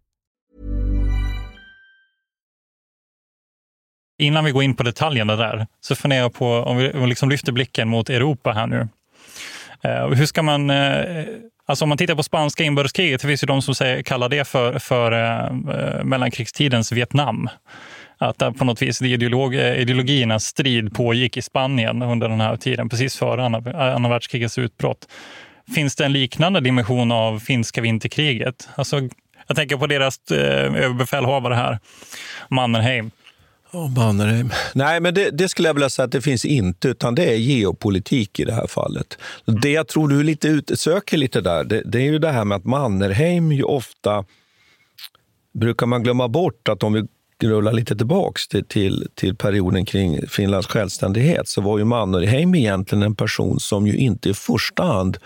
Innan 4.18 4.44
vi 4.44 4.50
går 4.50 4.62
in 4.62 4.76
på 4.76 4.82
detaljerna 4.82 5.36
där 5.36 5.66
så 5.80 5.94
funderar 5.94 6.20
jag 6.20 6.34
på 6.34 6.46
om 6.46 6.76
vi 6.76 7.06
liksom 7.06 7.28
lyfter 7.28 7.52
blicken 7.52 7.88
mot 7.88 8.10
Europa 8.10 8.52
här 8.52 8.66
nu. 8.66 8.88
Uh, 9.84 10.14
hur 10.14 10.26
ska 10.26 10.42
man 10.42 10.70
uh, 10.70 11.26
Alltså 11.66 11.84
om 11.84 11.88
man 11.88 11.98
tittar 11.98 12.14
på 12.14 12.22
spanska 12.22 12.64
inbördeskriget, 12.64 13.20
det 13.20 13.28
finns 13.28 13.42
ju 13.42 13.46
de 13.46 13.62
som 13.62 13.74
säger, 13.74 14.02
kallar 14.02 14.28
det 14.28 14.44
för, 14.48 14.78
för 14.78 15.12
eh, 15.12 15.46
eh 15.46 16.04
mellankrigstidens 16.04 16.92
Vietnam. 16.92 17.48
Att 18.18 18.38
där 18.38 18.50
på 18.50 18.64
något 18.64 18.82
vis 18.82 19.02
ideolog, 19.02 19.54
eh, 19.54 19.80
ideologiernas 19.80 20.44
strid 20.44 20.94
pågick 20.94 21.36
i 21.36 21.42
Spanien 21.42 22.02
under 22.02 22.28
den 22.28 22.40
här 22.40 22.56
tiden, 22.56 22.88
precis 22.88 23.16
före 23.16 23.44
andra, 23.44 23.94
andra 23.94 24.10
världskrigets 24.10 24.58
utbrott. 24.58 25.08
Finns 25.74 25.96
det 25.96 26.04
en 26.04 26.12
liknande 26.12 26.60
dimension 26.60 27.12
av 27.12 27.38
finska 27.38 27.80
vinterkriget? 27.80 28.68
Alltså, 28.74 29.00
Jag 29.46 29.56
tänker 29.56 29.76
på 29.76 29.86
deras 29.86 30.30
eh, 30.30 30.84
överbefälhavare 30.84 31.54
här, 31.54 31.78
Mannerheim. 32.48 33.10
Oh, 33.72 33.90
Mannerheim. 33.90 34.50
Nej, 34.74 35.00
men 35.00 35.14
det, 35.14 35.30
det, 35.30 35.48
skulle 35.48 35.68
jag 35.68 35.74
vilja 35.74 35.90
säga 35.90 36.04
att 36.04 36.12
det 36.12 36.20
finns 36.20 36.44
inte, 36.44 36.88
utan 36.88 37.14
det 37.14 37.24
är 37.24 37.36
geopolitik 37.36 38.40
i 38.40 38.44
det 38.44 38.52
här 38.52 38.66
fallet. 38.66 39.18
Det 39.44 39.70
jag 39.70 39.88
tror 39.88 40.08
du 40.08 40.22
lite 40.22 40.48
ut, 40.48 40.80
söker 40.80 41.16
lite 41.16 41.40
där, 41.40 41.64
det, 41.64 41.82
det, 41.84 41.98
är 41.98 42.02
ju 42.02 42.18
det 42.18 42.30
här 42.30 42.44
med 42.44 42.56
att 42.56 42.64
Mannerheim 42.64 43.52
ju 43.52 43.62
ofta 43.62 44.24
brukar 45.54 45.86
man 45.86 46.02
glömma 46.02 46.28
bort 46.28 46.68
att 46.68 46.82
om 46.82 46.92
vi 46.92 47.06
rullar 47.48 47.72
lite 47.72 47.96
tillbaks 47.96 48.48
till, 48.48 48.64
till, 48.64 49.08
till 49.14 49.36
perioden 49.36 49.84
kring 49.84 50.28
Finlands 50.28 50.66
självständighet 50.66 51.48
så 51.48 51.60
var 51.60 51.78
ju 51.78 51.84
Mannerheim 51.84 52.54
egentligen 52.54 53.02
en 53.02 53.14
person 53.14 53.60
som 53.60 53.86
ju 53.86 53.96
inte 53.96 54.30
i 54.30 54.34
första 54.34 54.82
hand 54.82 55.18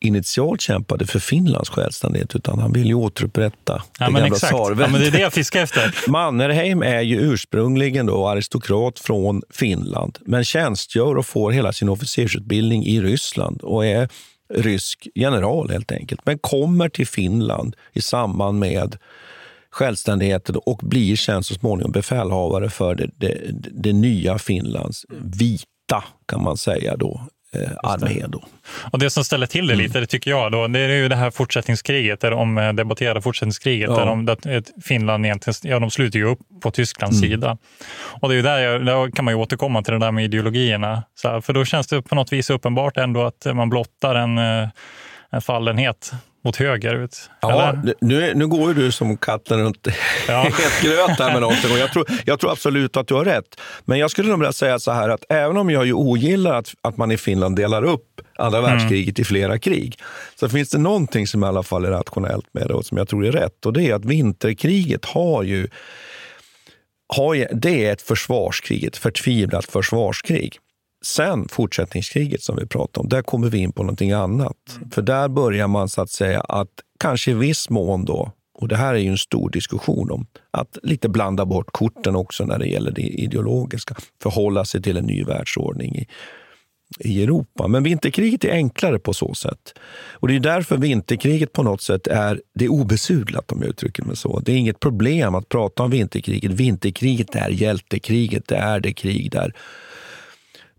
initialt 0.00 0.60
kämpade 0.60 1.06
för 1.06 1.18
Finlands 1.18 1.70
självständighet, 1.70 2.34
utan 2.34 2.58
han 2.58 2.72
ville 2.72 2.88
ju 2.88 2.94
återupprätta 2.94 3.82
ja, 3.98 4.06
det 4.06 4.12
gamla 4.12 4.26
exakt. 4.26 4.52
Ja, 4.52 4.74
det 4.74 5.06
är 5.06 5.10
det 5.10 5.20
jag 5.20 5.32
fiskar 5.32 5.62
efter. 5.62 5.94
Mannerheim 6.10 6.82
är 6.82 7.00
ju 7.00 7.20
ursprungligen 7.20 8.06
då 8.06 8.28
aristokrat 8.28 8.98
från 8.98 9.42
Finland, 9.50 10.18
men 10.26 10.44
tjänstgör 10.44 11.16
och 11.16 11.26
får 11.26 11.50
hela 11.50 11.72
sin 11.72 11.88
officersutbildning 11.88 12.86
i 12.86 13.00
Ryssland 13.00 13.62
och 13.62 13.86
är 13.86 14.08
rysk 14.54 15.08
general 15.14 15.70
helt 15.70 15.92
enkelt, 15.92 16.20
men 16.24 16.38
kommer 16.38 16.88
till 16.88 17.06
Finland 17.06 17.76
i 17.92 18.02
samband 18.02 18.58
med 18.58 18.96
självständigheten 19.70 20.56
och 20.56 20.80
blir 20.82 21.16
sen 21.16 21.42
så 21.42 21.54
småningom 21.54 21.92
befälhavare 21.92 22.70
för 22.70 22.94
det, 22.94 23.10
det, 23.16 23.38
det 23.82 23.92
nya 23.92 24.38
Finlands 24.38 25.06
vita, 25.22 26.04
kan 26.28 26.42
man 26.42 26.56
säga 26.56 26.96
då, 26.96 27.20
eh, 27.62 27.70
armé. 27.82 28.24
Då. 28.28 28.44
Och 28.92 28.98
det 28.98 29.10
som 29.10 29.24
ställer 29.24 29.46
till 29.46 29.66
det 29.66 29.74
mm. 29.74 29.86
lite, 29.86 30.00
det 30.00 30.06
tycker 30.06 30.30
jag, 30.30 30.52
då, 30.52 30.66
det 30.66 30.80
är 30.80 30.88
ju 30.88 31.08
det 31.08 31.16
här 31.16 31.30
fortsättningskriget, 31.30 32.20
där 32.20 32.30
de 32.30 32.58
eh, 32.58 32.72
debatterade 32.72 33.22
fortsättningskriget, 33.22 33.90
ja. 33.90 33.96
där, 33.96 34.06
de, 34.06 34.24
där 34.26 34.62
Finland 34.82 35.26
egentligen, 35.26 35.54
ja, 35.62 35.78
de 35.78 35.90
sluter 35.90 36.18
ju 36.18 36.24
upp 36.24 36.38
på 36.62 36.70
Tysklands 36.70 37.22
mm. 37.22 37.30
sida. 37.30 37.58
Och 38.20 38.28
det 38.28 38.34
är 38.34 38.36
ju 38.36 38.42
där, 38.42 38.58
jag, 38.58 38.86
där 38.86 39.10
kan 39.10 39.24
man 39.24 39.34
ju 39.34 39.40
återkomma 39.40 39.82
till 39.82 39.92
det 39.92 40.00
där 40.00 40.12
med 40.12 40.24
ideologierna, 40.24 41.02
här, 41.24 41.40
för 41.40 41.52
då 41.52 41.64
känns 41.64 41.86
det 41.86 42.02
på 42.02 42.14
något 42.14 42.32
vis 42.32 42.50
uppenbart 42.50 42.96
ändå 42.96 43.22
att 43.24 43.46
man 43.54 43.70
blottar 43.70 44.14
en, 44.14 44.38
eh, 44.38 44.68
en 45.30 45.42
fallenhet 45.42 46.12
mot 46.46 46.56
höger. 46.56 46.94
Vet. 46.94 47.30
Ja, 47.40 47.74
nu, 48.00 48.34
nu 48.34 48.46
går 48.46 48.68
ju 48.68 48.74
du 48.74 48.92
som 48.92 49.16
katten 49.16 49.60
runt 49.60 49.88
ja. 50.28 50.42
het 50.42 50.82
gröt 50.82 51.18
här 51.18 51.32
med 51.32 51.40
någonting. 51.40 51.72
Och 51.72 51.78
jag, 51.78 51.92
tror, 51.92 52.06
jag 52.24 52.40
tror 52.40 52.52
absolut 52.52 52.96
att 52.96 53.08
du 53.08 53.14
har 53.14 53.24
rätt. 53.24 53.60
Men 53.84 53.98
jag 53.98 54.10
skulle 54.10 54.28
nog 54.28 54.38
vilja 54.38 54.52
säga 54.52 54.78
så 54.78 54.92
här 54.92 55.08
att 55.08 55.24
även 55.28 55.56
om 55.56 55.70
jag 55.70 55.86
ju 55.86 55.92
ogillar 55.92 56.54
att, 56.54 56.74
att 56.80 56.96
man 56.96 57.10
i 57.10 57.16
Finland 57.16 57.56
delar 57.56 57.84
upp 57.84 58.20
andra 58.38 58.58
mm. 58.58 58.70
världskriget 58.70 59.18
i 59.18 59.24
flera 59.24 59.58
krig, 59.58 59.98
så 60.40 60.48
finns 60.48 60.70
det 60.70 60.78
någonting 60.78 61.26
som 61.26 61.44
i 61.44 61.46
alla 61.46 61.62
fall 61.62 61.84
är 61.84 61.90
rationellt 61.90 62.46
med 62.52 62.68
det 62.68 62.74
och 62.74 62.86
som 62.86 62.98
jag 62.98 63.08
tror 63.08 63.26
är 63.26 63.32
rätt. 63.32 63.66
Och 63.66 63.72
det 63.72 63.82
är 63.82 63.94
att 63.94 64.04
vinterkriget 64.04 65.04
har 65.04 65.42
ju 65.42 65.68
har, 67.08 67.48
det 67.52 67.86
är 67.86 67.92
ett 67.92 68.02
försvarskrig, 68.02 68.84
ett 68.84 68.96
förtvivlat 68.96 69.64
försvarskrig. 69.64 70.58
Sen 71.04 71.48
fortsättningskriget 71.48 72.42
som 72.42 72.56
vi 72.56 72.66
pratade 72.66 73.02
om, 73.02 73.08
där 73.08 73.22
kommer 73.22 73.48
vi 73.48 73.58
in 73.58 73.72
på 73.72 73.82
någonting 73.82 74.12
annat. 74.12 74.56
Mm. 74.76 74.90
För 74.90 75.02
där 75.02 75.28
börjar 75.28 75.68
man 75.68 75.88
så 75.88 76.02
att 76.02 76.10
säga 76.10 76.40
att 76.40 76.70
kanske 76.98 77.30
i 77.30 77.34
viss 77.34 77.70
mån 77.70 78.04
då, 78.04 78.32
och 78.54 78.68
det 78.68 78.76
här 78.76 78.94
är 78.94 78.98
ju 78.98 79.10
en 79.10 79.18
stor 79.18 79.50
diskussion 79.50 80.10
om, 80.10 80.26
att 80.50 80.78
lite 80.82 81.08
blanda 81.08 81.46
bort 81.46 81.72
korten 81.72 82.16
också 82.16 82.44
när 82.44 82.58
det 82.58 82.66
gäller 82.66 82.90
det 82.90 83.02
ideologiska. 83.02 83.94
Förhålla 84.22 84.64
sig 84.64 84.82
till 84.82 84.96
en 84.96 85.04
ny 85.04 85.24
världsordning 85.24 85.96
i, 85.96 86.06
i 86.98 87.22
Europa. 87.22 87.68
Men 87.68 87.82
vinterkriget 87.82 88.44
är 88.44 88.52
enklare 88.52 88.98
på 88.98 89.14
så 89.14 89.34
sätt. 89.34 89.74
Och 90.12 90.28
Det 90.28 90.36
är 90.36 90.40
därför 90.40 90.76
vinterkriget 90.76 91.52
på 91.52 91.62
något 91.62 91.82
sätt 91.82 92.06
är, 92.06 92.40
det 92.54 92.64
är 92.64 92.68
obesudlat 92.68 93.52
om 93.52 93.62
jag 93.62 93.68
uttrycker 93.68 94.02
mig 94.02 94.16
så. 94.16 94.40
Det 94.40 94.52
är 94.52 94.56
inget 94.56 94.80
problem 94.80 95.34
att 95.34 95.48
prata 95.48 95.82
om 95.82 95.90
vinterkriget. 95.90 96.52
Vinterkriget 96.52 97.34
är 97.34 97.48
hjältekriget. 97.48 98.48
Det 98.48 98.56
är 98.56 98.80
det 98.80 98.92
krig 98.92 99.30
där 99.30 99.54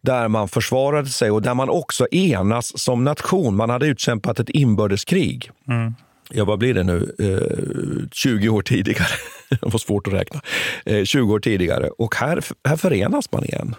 där 0.01 0.27
man 0.27 0.47
försvarade 0.47 1.09
sig 1.09 1.31
och 1.31 1.41
där 1.41 1.53
man 1.53 1.69
också 1.69 2.07
enas 2.11 2.79
som 2.79 3.03
nation. 3.03 3.55
Man 3.55 3.69
hade 3.69 3.87
utkämpat 3.87 4.39
ett 4.39 4.49
inbördeskrig. 4.49 5.51
Mm. 5.67 5.93
Ja, 6.29 6.45
vad 6.45 6.59
blir 6.59 6.73
det 6.73 6.83
nu? 6.83 7.15
Eh, 7.19 8.07
20 8.11 8.49
år 8.49 8.61
tidigare. 8.61 9.07
det 9.49 9.59
var 9.61 9.79
svårt 9.79 10.07
att 10.07 10.13
räkna. 10.13 10.41
Eh, 10.85 11.03
20 11.03 11.33
år 11.33 11.39
tidigare. 11.39 11.87
Och 11.87 12.15
här, 12.15 12.45
här 12.67 12.75
förenas 12.75 13.31
man 13.31 13.43
igen. 13.43 13.75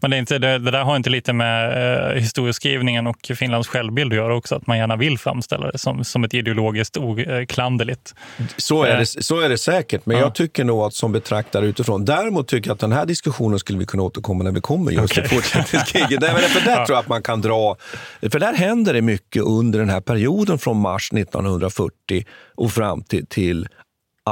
Men 0.00 0.10
det, 0.10 0.16
är 0.16 0.18
inte, 0.18 0.38
det, 0.38 0.58
det, 0.58 0.70
där 0.70 0.82
har 0.82 0.96
inte 0.96 1.10
lite 1.10 1.32
med 1.32 2.10
eh, 2.10 2.20
historieskrivningen 2.20 3.06
och 3.06 3.30
Finlands 3.34 3.68
självbild 3.68 4.12
att 4.12 4.16
göra 4.16 4.36
också? 4.36 4.54
Att 4.54 4.66
man 4.66 4.78
gärna 4.78 4.96
vill 4.96 5.18
framställa 5.18 5.70
det 5.70 5.78
som, 5.78 6.04
som 6.04 6.24
ett 6.24 6.34
ideologiskt 6.34 6.96
oklanderligt? 6.96 8.14
Så 8.56 8.84
är, 8.84 8.96
det, 8.98 9.06
så 9.06 9.40
är 9.40 9.48
det 9.48 9.58
säkert, 9.58 10.06
men 10.06 10.16
ja. 10.16 10.22
jag 10.22 10.34
tycker 10.34 10.64
nog 10.64 10.82
att 10.82 10.94
som 10.94 11.12
betraktare 11.12 11.66
utifrån. 11.66 12.04
Däremot 12.04 12.48
tycker 12.48 12.70
jag 12.70 12.74
att 12.74 12.80
den 12.80 12.92
här 12.92 13.06
diskussionen 13.06 13.58
skulle 13.58 13.78
vi 13.78 13.86
kunna 13.86 14.02
återkomma 14.02 14.44
när 14.44 14.52
vi 14.52 14.60
kommer 14.60 14.92
just 14.92 15.12
okay. 15.12 15.28
till 15.28 15.36
fortsättningskriget. 15.36 16.24
för 16.24 16.60
där 16.64 16.70
ja. 16.70 16.86
tror 16.86 16.96
jag 16.96 17.02
att 17.02 17.08
man 17.08 17.22
kan 17.22 17.40
dra... 17.40 17.76
För 18.30 18.38
där 18.38 18.52
händer 18.52 18.92
det 18.92 19.02
mycket 19.02 19.42
under 19.42 19.78
den 19.78 19.90
här 19.90 20.00
perioden 20.00 20.58
från 20.58 20.76
mars 20.80 21.12
1940 21.12 22.24
och 22.54 22.72
fram 22.72 23.02
till, 23.02 23.26
till 23.26 23.68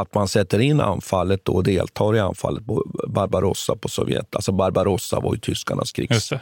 att 0.00 0.14
man 0.14 0.28
sätter 0.28 0.58
in 0.58 0.80
anfallet 0.80 1.48
och 1.48 1.64
deltar 1.64 2.16
i 2.16 2.20
anfallet 2.20 2.66
på 2.66 2.84
Barbarossa 3.06 3.76
på 3.76 3.88
Sovjet. 3.88 4.34
Alltså 4.34 4.52
Barbarossa 4.52 5.20
var 5.20 5.34
ju 5.34 5.40
tyskarnas 5.40 5.92
krigs, 5.92 6.32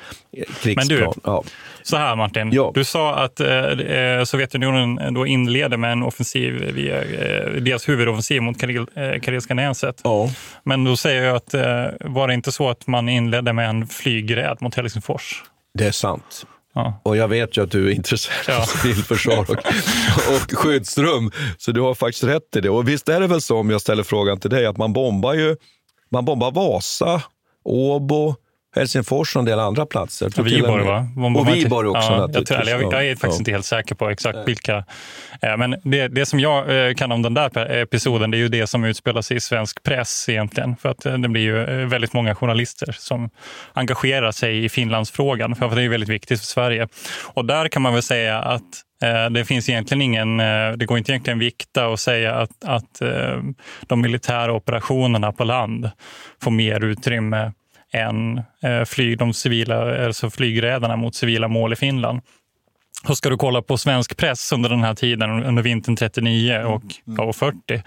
krigsplan. 0.62 0.74
Men 0.76 0.88
du, 0.88 1.10
ja. 1.24 1.42
så 1.82 1.96
här 1.96 2.16
Martin. 2.16 2.52
Ja. 2.52 2.70
Du 2.74 2.84
sa 2.84 3.14
att 3.14 3.40
eh, 3.40 3.48
eh 3.48 4.24
Sovjetunionen 4.24 5.14
då 5.14 5.26
inleder 5.26 5.76
med 5.76 5.92
en 5.92 6.02
offensiv, 6.02 6.54
via, 6.54 7.02
eh, 7.02 7.50
deras 7.50 7.88
huvudoffensiv 7.88 8.42
mot 8.42 8.60
Karel, 8.60 8.86
eh, 8.94 9.20
Karelska 9.20 9.54
näset. 9.54 10.00
Ja. 10.04 10.30
Men 10.62 10.84
då 10.84 10.96
säger 10.96 11.22
jag 11.22 11.36
att 11.36 11.54
eh, 11.54 11.62
var 12.00 12.28
det 12.28 12.34
inte 12.34 12.52
så 12.52 12.70
att 12.70 12.86
man 12.86 13.08
inledde 13.08 13.52
med 13.52 13.68
en 13.68 13.86
flygräd 13.86 14.56
mot 14.60 14.74
Helsingfors? 14.74 15.42
Det 15.74 15.86
är 15.86 15.92
sant. 15.92 16.46
Ja. 16.76 17.00
Och 17.02 17.16
jag 17.16 17.28
vet 17.28 17.56
ju 17.56 17.62
att 17.62 17.70
du 17.70 17.88
är 17.90 17.94
intresserad 17.94 18.60
av 18.60 18.64
civilförsvar 18.64 19.46
och, 19.50 19.50
och 20.34 20.58
skyddsrum, 20.58 21.30
så 21.58 21.72
du 21.72 21.80
har 21.80 21.94
faktiskt 21.94 22.24
rätt 22.24 22.56
i 22.56 22.60
det. 22.60 22.70
Och 22.70 22.88
visst 22.88 23.08
är 23.08 23.20
det 23.20 23.26
väl 23.26 23.40
så, 23.40 23.58
om 23.58 23.70
jag 23.70 23.80
ställer 23.80 24.02
frågan 24.02 24.40
till 24.40 24.50
dig, 24.50 24.66
att 24.66 24.76
man 24.76 24.92
bombar 24.92 25.34
ju 25.34 25.56
man 26.10 26.24
bombar 26.24 26.50
Vasa, 26.50 27.22
Åbo, 27.64 28.34
Helsingfors 28.76 29.36
och 29.36 29.40
en 29.40 29.46
del 29.46 29.58
andra 29.58 29.86
platser. 29.86 30.32
Ja, 30.36 30.42
Viborg, 30.42 30.84
va? 30.84 31.08
Och 31.38 31.54
Viborg 31.54 31.88
också 31.88 32.12
ja, 32.12 32.28
jag, 32.32 32.46
tror, 32.46 32.68
jag, 32.68 32.82
jag, 32.82 33.06
är 33.06 33.16
faktiskt 33.16 33.40
inte 33.40 33.50
helt 33.50 33.64
säker 33.64 33.94
på 33.94 34.10
exakt 34.10 34.38
vilka. 34.46 34.84
Eh, 35.42 35.56
men 35.56 35.76
det, 35.82 36.08
det 36.08 36.26
som 36.26 36.40
jag 36.40 36.88
eh, 36.88 36.94
kan 36.94 37.12
om 37.12 37.22
den 37.22 37.34
där 37.34 37.70
episoden, 37.70 38.30
det 38.30 38.36
är 38.36 38.38
ju 38.38 38.48
det 38.48 38.66
som 38.66 38.84
utspelar 38.84 39.22
sig 39.22 39.36
i 39.36 39.40
svensk 39.40 39.82
press 39.82 40.28
egentligen. 40.28 40.76
För 40.76 40.88
att 40.88 41.06
eh, 41.06 41.18
det 41.18 41.28
blir 41.28 41.42
ju 41.42 41.86
väldigt 41.86 42.12
många 42.12 42.34
journalister 42.34 42.96
som 42.98 43.30
engagerar 43.72 44.32
sig 44.32 44.64
i 44.64 44.68
Finlandsfrågan, 44.68 45.56
för 45.56 45.76
det 45.76 45.82
är 45.82 45.88
väldigt 45.88 46.08
viktigt 46.08 46.40
för 46.40 46.46
Sverige. 46.46 46.88
Och 47.24 47.44
där 47.44 47.68
kan 47.68 47.82
man 47.82 47.92
väl 47.92 48.02
säga 48.02 48.38
att 48.38 48.82
det 49.30 49.44
finns 49.44 49.68
egentligen 49.68 50.02
ingen, 50.02 50.36
det 50.78 50.86
går 50.86 50.98
inte 50.98 51.12
egentligen 51.12 51.38
vikta 51.38 51.88
och 51.88 52.00
säga 52.00 52.34
att, 52.34 52.64
att 52.64 53.02
de 53.86 54.00
militära 54.00 54.52
operationerna 54.52 55.32
på 55.32 55.44
land 55.44 55.90
får 56.42 56.50
mer 56.50 56.84
utrymme 56.84 57.52
än 57.92 58.38
eh, 58.38 58.84
flyg, 58.86 59.18
de 59.18 59.34
civila, 59.34 60.06
alltså 60.06 60.30
flygrädarna 60.30 60.96
mot 60.96 61.14
civila 61.14 61.48
mål 61.48 61.72
i 61.72 61.76
Finland. 61.76 62.20
Och 63.08 63.16
ska 63.16 63.30
du 63.30 63.36
kolla 63.36 63.62
på 63.62 63.78
svensk 63.78 64.16
press 64.16 64.52
under 64.52 64.68
den 64.68 64.82
här 64.82 64.94
tiden, 64.94 65.44
under 65.44 65.62
vintern 65.62 65.96
39 65.96 66.58
och, 66.58 66.82
mm. 67.06 67.28
och 67.28 67.36
40, 67.36 67.82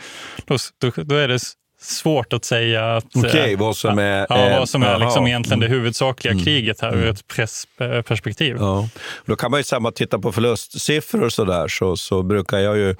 då, 0.46 0.58
då, 0.78 1.04
då 1.04 1.16
är 1.16 1.28
det 1.28 1.40
svårt 1.82 2.34
att 2.34 2.46
säga 2.46 2.96
att, 2.96 3.16
okay, 3.16 3.56
vad 3.56 3.76
som 3.76 4.00
är, 4.00 4.28
ja, 4.30 4.60
vad 4.60 4.70
som 4.70 4.84
är 4.84 5.00
liksom 5.00 5.28
egentligen 5.28 5.60
det 5.60 5.66
mm. 5.66 5.78
huvudsakliga 5.78 6.32
mm. 6.32 6.46
kriget 6.46 6.82
här 6.82 6.94
ur 6.94 6.98
mm. 6.98 7.10
ett 7.10 7.28
pressperspektiv. 7.28 8.56
Ja. 8.60 8.90
Då 9.26 9.36
kan 9.36 9.52
man 9.52 9.60
ju 9.60 9.64
samma 9.64 9.92
titta 9.92 10.20
på 10.20 10.32
förlustsiffror 10.32 11.24
och 11.24 11.34
så 11.34 11.46
där, 11.46 11.68
så, 11.68 11.98
så 11.98 12.24
brukar 12.24 12.58
jag 12.58 12.78
ju 12.78 12.96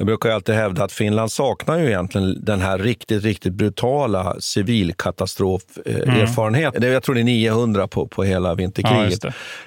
jag 0.00 0.06
brukar 0.06 0.30
alltid 0.30 0.54
hävda 0.54 0.84
att 0.84 0.92
Finland 0.92 1.32
saknar 1.32 1.78
ju 1.78 1.86
egentligen 1.86 2.44
den 2.44 2.60
här 2.60 2.78
riktigt, 2.78 3.24
riktigt 3.24 3.52
brutala 3.52 4.36
civilkatastroferfarenheten. 4.40 6.82
Mm. 6.82 6.92
Jag 6.92 7.02
tror 7.02 7.14
det 7.14 7.20
är 7.20 7.24
900 7.24 7.88
på, 7.88 8.06
på 8.06 8.24
hela 8.24 8.54
vinterkriget. 8.54 9.24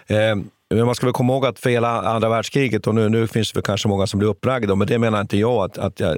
Ja, 0.07 0.15
eh, 0.15 0.35
men 0.69 0.85
man 0.85 0.95
ska 0.95 1.05
väl 1.05 1.13
komma 1.13 1.33
ihåg 1.33 1.45
att 1.45 1.59
för 1.59 1.69
hela 1.69 2.01
andra 2.01 2.29
världskriget, 2.29 2.87
och 2.87 2.95
nu, 2.95 3.09
nu 3.09 3.27
finns 3.27 3.51
det 3.51 3.61
kanske 3.61 3.87
många 3.87 4.07
som 4.07 4.19
blir 4.19 4.29
uppragda, 4.29 4.75
men 4.75 4.87
det 4.87 4.99
menar 4.99 5.21
inte 5.21 5.37
jag 5.37 5.63
att, 5.63 5.77
att 5.77 5.99
jag 5.99 6.17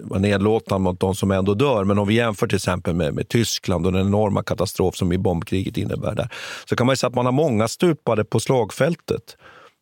var 0.00 0.18
nedlåtande 0.18 0.84
mot 0.84 1.00
de 1.00 1.14
som 1.14 1.30
ändå 1.30 1.54
dör. 1.54 1.84
Men 1.84 1.98
om 1.98 2.08
vi 2.08 2.14
jämför 2.14 2.46
till 2.46 2.56
exempel 2.56 2.94
med, 2.94 3.14
med 3.14 3.28
Tyskland 3.28 3.86
och 3.86 3.92
den 3.92 4.06
enorma 4.06 4.42
katastrof 4.42 4.96
som 4.96 5.12
i 5.12 5.18
bombkriget 5.18 5.76
innebär 5.76 6.14
där, 6.14 6.28
så 6.68 6.76
kan 6.76 6.86
man 6.86 6.96
säga 6.96 7.08
att 7.08 7.14
man 7.14 7.24
har 7.24 7.32
många 7.32 7.68
stupade 7.68 8.24
på 8.24 8.40
slagfältet. 8.40 9.36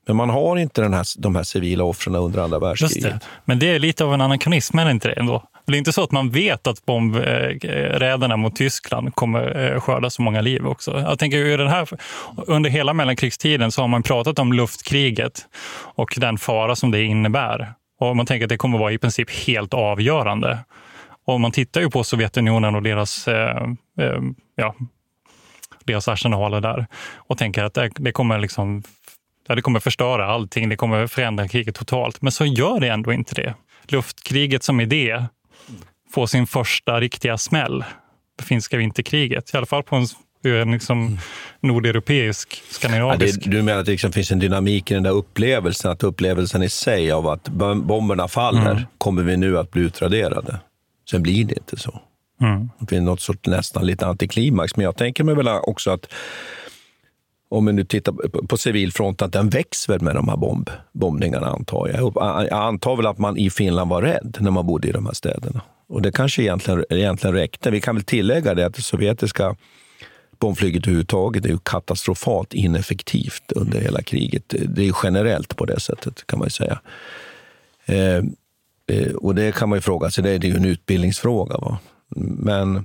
Men 0.06 0.16
man 0.16 0.30
har 0.30 0.56
inte 0.56 0.82
den 0.82 0.94
här, 0.94 1.06
de 1.18 1.36
här 1.36 1.42
civila 1.42 1.84
offren 1.84 2.14
under 2.14 2.40
andra 2.40 2.58
världskriget. 2.58 3.02
Det. 3.02 3.20
Men 3.44 3.58
det 3.58 3.66
är 3.66 3.78
lite 3.78 4.04
av 4.04 4.14
en 4.14 4.20
anakronism, 4.20 4.78
är 4.78 4.84
det 4.84 4.90
inte 4.90 5.08
det 5.08 5.14
ändå? 5.14 5.42
Det 5.64 5.76
är 5.76 5.78
inte 5.78 5.92
så 5.92 6.02
att 6.02 6.10
man 6.10 6.30
vet 6.30 6.66
att 6.66 6.84
bombräderna 6.84 8.36
mot 8.36 8.56
Tyskland 8.56 9.14
kommer 9.14 9.72
eh, 9.72 9.80
skörda 9.80 10.10
så 10.10 10.22
många 10.22 10.40
liv 10.40 10.66
också. 10.66 11.00
Jag 11.00 11.18
tänker, 11.18 11.58
den 11.58 11.68
här, 11.68 11.88
under 12.46 12.70
hela 12.70 12.92
mellankrigstiden 12.92 13.72
så 13.72 13.80
har 13.80 13.88
man 13.88 14.02
pratat 14.02 14.38
om 14.38 14.52
luftkriget 14.52 15.46
och 15.94 16.14
den 16.16 16.38
fara 16.38 16.76
som 16.76 16.90
det 16.90 17.02
innebär. 17.02 17.72
Och 18.00 18.16
man 18.16 18.26
tänker 18.26 18.44
att 18.44 18.48
det 18.48 18.56
kommer 18.56 18.78
vara 18.78 18.92
i 18.92 18.98
princip 18.98 19.30
helt 19.30 19.74
avgörande. 19.74 20.58
Och 21.24 21.40
man 21.40 21.52
tittar 21.52 21.80
ju 21.80 21.90
på 21.90 22.04
Sovjetunionen 22.04 22.74
och 22.74 22.82
deras, 22.82 23.28
eh, 23.28 23.62
eh, 24.00 24.20
ja, 24.56 24.74
deras 25.84 26.08
arsenaler 26.08 26.60
där 26.60 26.86
och 27.16 27.38
tänker 27.38 27.64
att 27.64 27.74
det, 27.74 27.90
det 27.94 28.12
kommer 28.12 28.38
liksom 28.38 28.82
Ja, 29.48 29.54
det 29.54 29.62
kommer 29.62 29.80
förstöra 29.80 30.26
allting, 30.26 30.68
det 30.68 30.76
kommer 30.76 31.06
förändra 31.06 31.48
kriget 31.48 31.74
totalt. 31.74 32.22
Men 32.22 32.32
så 32.32 32.44
gör 32.44 32.80
det 32.80 32.88
ändå 32.88 33.12
inte 33.12 33.34
det. 33.34 33.54
Luftkriget 33.88 34.62
som 34.62 34.80
idé 34.80 35.24
får 36.12 36.26
sin 36.26 36.46
första 36.46 37.00
riktiga 37.00 37.38
smäll. 37.38 37.84
Det 38.38 38.44
finska 38.44 38.76
vinterkriget, 38.76 39.54
i 39.54 39.56
alla 39.56 39.66
fall 39.66 39.82
på 39.82 39.96
en, 39.96 40.06
en 40.44 40.72
liksom 40.72 41.06
mm. 41.06 41.18
nordeuropeisk, 41.60 42.62
skandinavisk. 42.70 43.38
Ja, 43.40 43.50
det, 43.50 43.56
du 43.56 43.62
menar 43.62 43.80
att 43.80 43.86
det 43.86 43.92
liksom 43.92 44.12
finns 44.12 44.30
en 44.30 44.38
dynamik 44.38 44.90
i 44.90 44.94
den 44.94 45.02
där 45.02 45.10
upplevelsen, 45.10 45.90
att 45.90 46.02
upplevelsen 46.02 46.62
i 46.62 46.68
sig 46.68 47.12
av 47.12 47.28
att 47.28 47.48
bomberna 47.48 48.28
faller, 48.28 48.70
mm. 48.70 48.82
kommer 48.98 49.22
vi 49.22 49.36
nu 49.36 49.58
att 49.58 49.70
bli 49.70 49.82
utraderade? 49.82 50.60
Sen 51.10 51.22
blir 51.22 51.44
det 51.44 51.54
inte 51.54 51.76
så. 51.76 52.00
Mm. 52.40 52.70
Det 52.78 52.86
finns 52.86 53.02
något 53.02 53.20
sorts 53.20 53.46
nästan 53.46 53.86
lite 53.86 54.06
antiklimax, 54.06 54.76
men 54.76 54.84
jag 54.84 54.96
tänker 54.96 55.24
mig 55.24 55.34
väl 55.34 55.48
också 55.48 55.90
att 55.90 56.06
om 57.52 57.66
vi 57.66 57.72
nu 57.72 57.84
tittar 57.84 58.12
på 58.46 58.56
civilfronten, 58.56 59.26
att 59.26 59.32
den 59.32 59.48
växer 59.48 59.98
med 59.98 60.14
de 60.14 60.28
här 60.28 60.36
bomb, 60.36 60.70
bombningarna 60.92 61.46
antar 61.46 61.88
jag. 61.88 62.12
Jag 62.50 62.52
antar 62.52 62.96
väl 62.96 63.06
att 63.06 63.18
man 63.18 63.36
i 63.36 63.50
Finland 63.50 63.90
var 63.90 64.02
rädd 64.02 64.36
när 64.40 64.50
man 64.50 64.66
bodde 64.66 64.88
i 64.88 64.92
de 64.92 65.06
här 65.06 65.12
städerna. 65.12 65.60
Och 65.88 66.02
det 66.02 66.12
kanske 66.12 66.42
egentligen, 66.42 66.84
egentligen 66.90 67.36
räckte. 67.36 67.70
Vi 67.70 67.80
kan 67.80 67.94
väl 67.94 68.04
tillägga 68.04 68.54
det 68.54 68.66
att 68.66 68.74
det 68.74 68.82
sovjetiska 68.82 69.56
bombflyget 70.38 70.82
överhuvudtaget 70.82 71.44
är 71.44 71.48
ju 71.48 71.58
katastrofalt 71.58 72.54
ineffektivt 72.54 73.52
under 73.52 73.80
hela 73.80 74.02
kriget. 74.02 74.44
Det 74.48 74.88
är 74.88 74.94
generellt 75.02 75.56
på 75.56 75.64
det 75.64 75.80
sättet 75.80 76.26
kan 76.26 76.38
man 76.38 76.46
ju 76.46 76.50
säga. 76.50 76.80
Eh, 77.84 78.24
eh, 78.96 79.12
och 79.14 79.34
det 79.34 79.54
kan 79.54 79.68
man 79.68 79.76
ju 79.76 79.80
fråga 79.80 80.10
sig, 80.10 80.24
det 80.24 80.30
är 80.30 80.44
ju 80.44 80.56
en 80.56 80.64
utbildningsfråga. 80.64 81.56
Va? 81.58 81.78
Men 82.38 82.84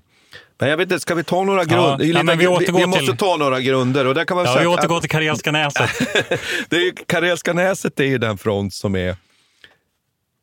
men 0.59 0.69
jag 0.69 0.77
vet 0.77 0.91
inte, 0.91 0.99
ska 0.99 1.15
vi 1.15 1.23
ta 1.23 1.43
några 1.43 1.65
grunder? 1.65 2.05
Ja, 2.05 2.23
ja, 2.25 2.35
vi, 2.35 2.65
vi, 2.65 2.79
vi 2.79 2.85
måste 2.85 3.05
till... 3.05 3.17
ta 3.17 3.37
några 3.37 3.61
grunder. 3.61 4.07
Och 4.07 4.15
där 4.15 4.25
kan 4.25 4.37
man 4.37 4.45
ja, 4.45 4.53
säga 4.53 4.61
vi 4.61 4.67
återgår 4.67 4.99
till 4.99 5.09
Karelska 5.09 5.51
näset. 5.51 5.89
det 6.69 6.75
är, 6.75 7.05
Karelska 7.05 7.53
näset 7.53 7.99
är 7.99 8.03
ju 8.03 8.17
den 8.17 8.37
front 8.37 8.73
som 8.73 8.95
är... 8.95 9.15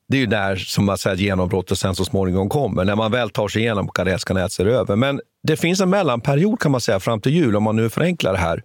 Det 0.09 0.17
är 0.17 0.21
ju 0.21 0.27
där 0.27 0.57
som 0.57 0.85
man 0.85 0.99
säger 0.99 1.17
genombrottet 1.17 1.79
sen 1.79 1.95
så 1.95 2.05
småningom 2.05 2.49
kommer. 2.49 2.85
När 2.85 2.97
man 2.97 3.11
väl 3.11 3.31
tar 3.31 3.49
sig 3.49 3.63
igenom 3.63 3.89
Karelska 3.89 4.35
näset 4.35 4.67
är 4.67 4.71
över. 4.71 4.97
Men 4.97 5.21
det 5.43 5.57
finns 5.57 5.81
en 5.81 5.91
mellanperiod 5.91 6.61
kan 6.61 6.73
man 6.73 6.81
säga 6.81 7.01
fram 7.01 7.21
till 7.21 7.33
jul, 7.33 7.57
om 7.57 7.63
man 7.63 7.77
nu 7.77 7.91
förenklar 7.91 8.33
det 8.33 8.39
här. 8.39 8.63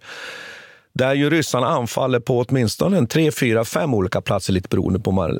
Där 0.92 1.14
ju 1.14 1.30
ryssarna 1.30 1.66
anfaller 1.66 2.20
på 2.20 2.38
åtminstone 2.48 2.98
en 2.98 3.06
tre, 3.06 3.30
fyra, 3.32 3.64
fem 3.64 3.94
olika 3.94 4.20
platser, 4.20 4.52
lite 4.52 4.68
beroende 4.68 5.00
på 5.00 5.10
om 5.10 5.14
man 5.14 5.30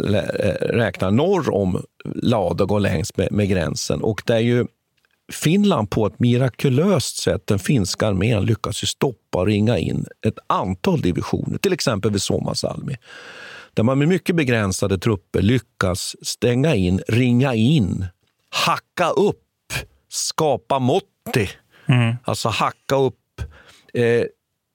räknar, 0.61 1.11
norr 1.11 1.55
om 1.55 1.83
Ladog 2.05 2.73
och 2.73 2.81
längs 2.81 3.17
med, 3.17 3.33
med 3.33 3.49
gränsen. 3.49 4.01
Och 4.01 4.23
där 4.27 4.39
ju 4.39 4.67
Finland 5.31 5.91
på 5.91 6.07
ett 6.07 6.19
mirakulöst 6.19 7.17
sätt, 7.17 7.47
den 7.47 7.59
finska 7.59 8.07
armén, 8.07 8.45
lyckas 8.45 8.83
ju 8.83 8.87
stoppa 8.87 9.39
och 9.39 9.47
ringa 9.47 9.79
in 9.79 10.07
ett 10.27 10.39
antal 10.47 11.01
divisioner, 11.01 11.59
till 11.59 11.73
exempel 11.73 12.11
vid 12.11 12.23
Suomasalmi. 12.23 12.97
Där 13.75 13.83
man 13.83 13.99
med 13.99 14.09
mycket 14.09 14.37
begränsade 14.37 14.99
trupper 14.99 15.43
lyckas 15.43 16.17
stänga 16.23 16.75
in, 16.75 17.03
ringa 17.09 17.55
in, 17.55 18.07
hacka 18.51 19.11
upp, 19.11 19.47
skapa 20.09 20.79
motti. 20.79 21.51
Mm. 21.87 22.15
Alltså 22.25 22.49
hacka 22.49 22.97
upp 22.97 23.41
eh, 23.95 24.25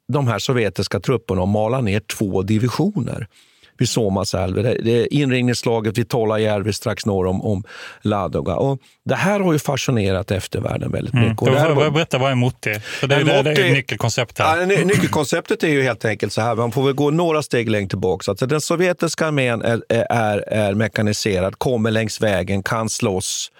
de 0.07 0.27
här 0.27 0.39
sovjetiska 0.39 0.99
trupperna 0.99 1.41
och 1.41 1.47
mala 1.47 1.81
ner 1.81 1.99
två 1.99 2.41
divisioner 2.41 3.27
vid 3.77 3.89
Suomasalve. 3.89 4.61
Det 4.61 4.91
är 4.91 5.13
inringningsslaget 5.13 5.97
vid 5.97 6.09
Tolajärvi 6.09 6.73
strax 6.73 7.05
norr 7.05 7.25
om, 7.25 7.41
om 7.41 7.63
Ladoga. 8.01 8.55
Och 8.55 8.79
det 9.05 9.15
här 9.15 9.39
har 9.39 9.53
ju 9.53 9.59
fascinerat 9.59 10.31
eftervärlden 10.31 10.91
väldigt 10.91 11.13
mm. 11.13 11.29
mycket. 11.29 11.47
Mm. 11.47 11.71
Och 11.71 11.75
var, 11.75 11.91
berätta, 11.91 12.17
vad 12.17 12.31
är 12.31 12.35
Mutti? 12.35 12.79
För 12.79 13.07
det, 13.07 13.23
det, 13.23 13.41
det 13.41 13.51
är 13.51 13.73
nyckelkonceptet. 13.73 14.45
Ja, 14.45 14.65
nyckelkonceptet 14.65 15.63
är 15.63 15.67
ju 15.67 15.81
helt 15.81 16.05
enkelt 16.05 16.33
så 16.33 16.41
här, 16.41 16.55
man 16.55 16.71
får 16.71 16.83
väl 16.83 16.93
gå 16.93 17.11
några 17.11 17.43
steg 17.43 17.69
längre 17.69 17.89
tillbaka. 17.89 18.31
Alltså, 18.31 18.45
den 18.45 18.61
sovjetiska 18.61 19.27
armén 19.27 19.61
är, 19.61 19.83
är, 19.89 20.37
är 20.37 20.73
mekaniserad, 20.73 21.59
kommer 21.59 21.91
längs 21.91 22.21
vägen, 22.21 22.63
kan 22.63 22.89
slåss 22.89 23.51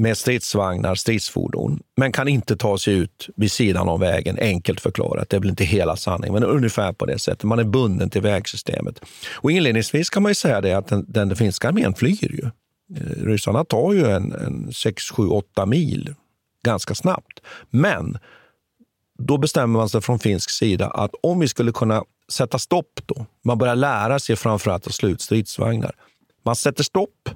med 0.00 0.18
stridsvagnar, 0.18 0.94
stridsfordon, 0.94 1.80
men 1.96 2.12
kan 2.12 2.28
inte 2.28 2.56
ta 2.56 2.78
sig 2.78 2.94
ut 2.94 3.28
vid 3.36 3.52
sidan 3.52 3.88
av 3.88 4.00
vägen, 4.00 4.38
enkelt 4.40 4.80
förklarat. 4.80 5.28
Det 5.28 5.36
är 5.36 5.40
väl 5.40 5.50
inte 5.50 5.64
hela 5.64 5.96
sanningen, 5.96 6.34
men 6.34 6.44
ungefär 6.44 6.92
på 6.92 7.06
det 7.06 7.18
sättet. 7.18 7.44
Man 7.44 7.58
är 7.58 7.64
bunden 7.64 8.10
till 8.10 8.22
vägsystemet. 8.22 9.00
Och 9.34 9.50
inledningsvis 9.50 10.10
kan 10.10 10.22
man 10.22 10.30
ju 10.30 10.34
säga 10.34 10.60
det 10.60 10.72
att 10.72 10.88
den, 10.88 11.04
den, 11.08 11.36
finska 11.36 11.68
armén 11.68 11.94
flyr 11.94 12.32
ju. 12.32 12.50
Eh, 12.96 13.24
ryssarna 13.24 13.64
tar 13.64 13.92
ju 13.92 14.06
en, 14.06 14.32
en 14.32 14.72
6, 14.72 15.10
7, 15.10 15.28
8 15.28 15.66
mil 15.66 16.14
ganska 16.64 16.94
snabbt. 16.94 17.40
Men 17.70 18.18
då 19.18 19.38
bestämmer 19.38 19.78
man 19.78 19.88
sig 19.88 20.00
från 20.00 20.18
finsk 20.18 20.50
sida 20.50 20.86
att 20.86 21.14
om 21.22 21.40
vi 21.40 21.48
skulle 21.48 21.72
kunna 21.72 22.04
sätta 22.32 22.58
stopp 22.58 23.00
då, 23.06 23.26
man 23.44 23.58
börjar 23.58 23.76
lära 23.76 24.18
sig 24.18 24.36
framförallt 24.36 24.86
att 24.86 24.94
slå 24.94 25.08
ut 25.08 25.20
stridsvagnar. 25.20 25.94
Man 26.44 26.56
sätter 26.56 26.84
stopp 26.84 27.28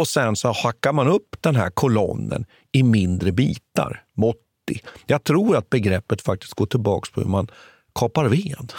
och 0.00 0.08
sen 0.08 0.36
så 0.36 0.52
hackar 0.52 0.92
man 0.92 1.08
upp 1.08 1.36
den 1.40 1.56
här 1.56 1.70
kolonnen 1.70 2.44
i 2.72 2.82
mindre 2.82 3.32
bitar, 3.32 4.02
motti. 4.16 4.82
Jag 5.06 5.24
tror 5.24 5.56
att 5.56 5.70
begreppet 5.70 6.22
faktiskt 6.22 6.54
går 6.54 6.66
tillbaka 6.66 7.08
på 7.14 7.20
hur 7.20 7.28
man 7.28 7.48
kapar 7.94 8.24
ved. 8.24 8.72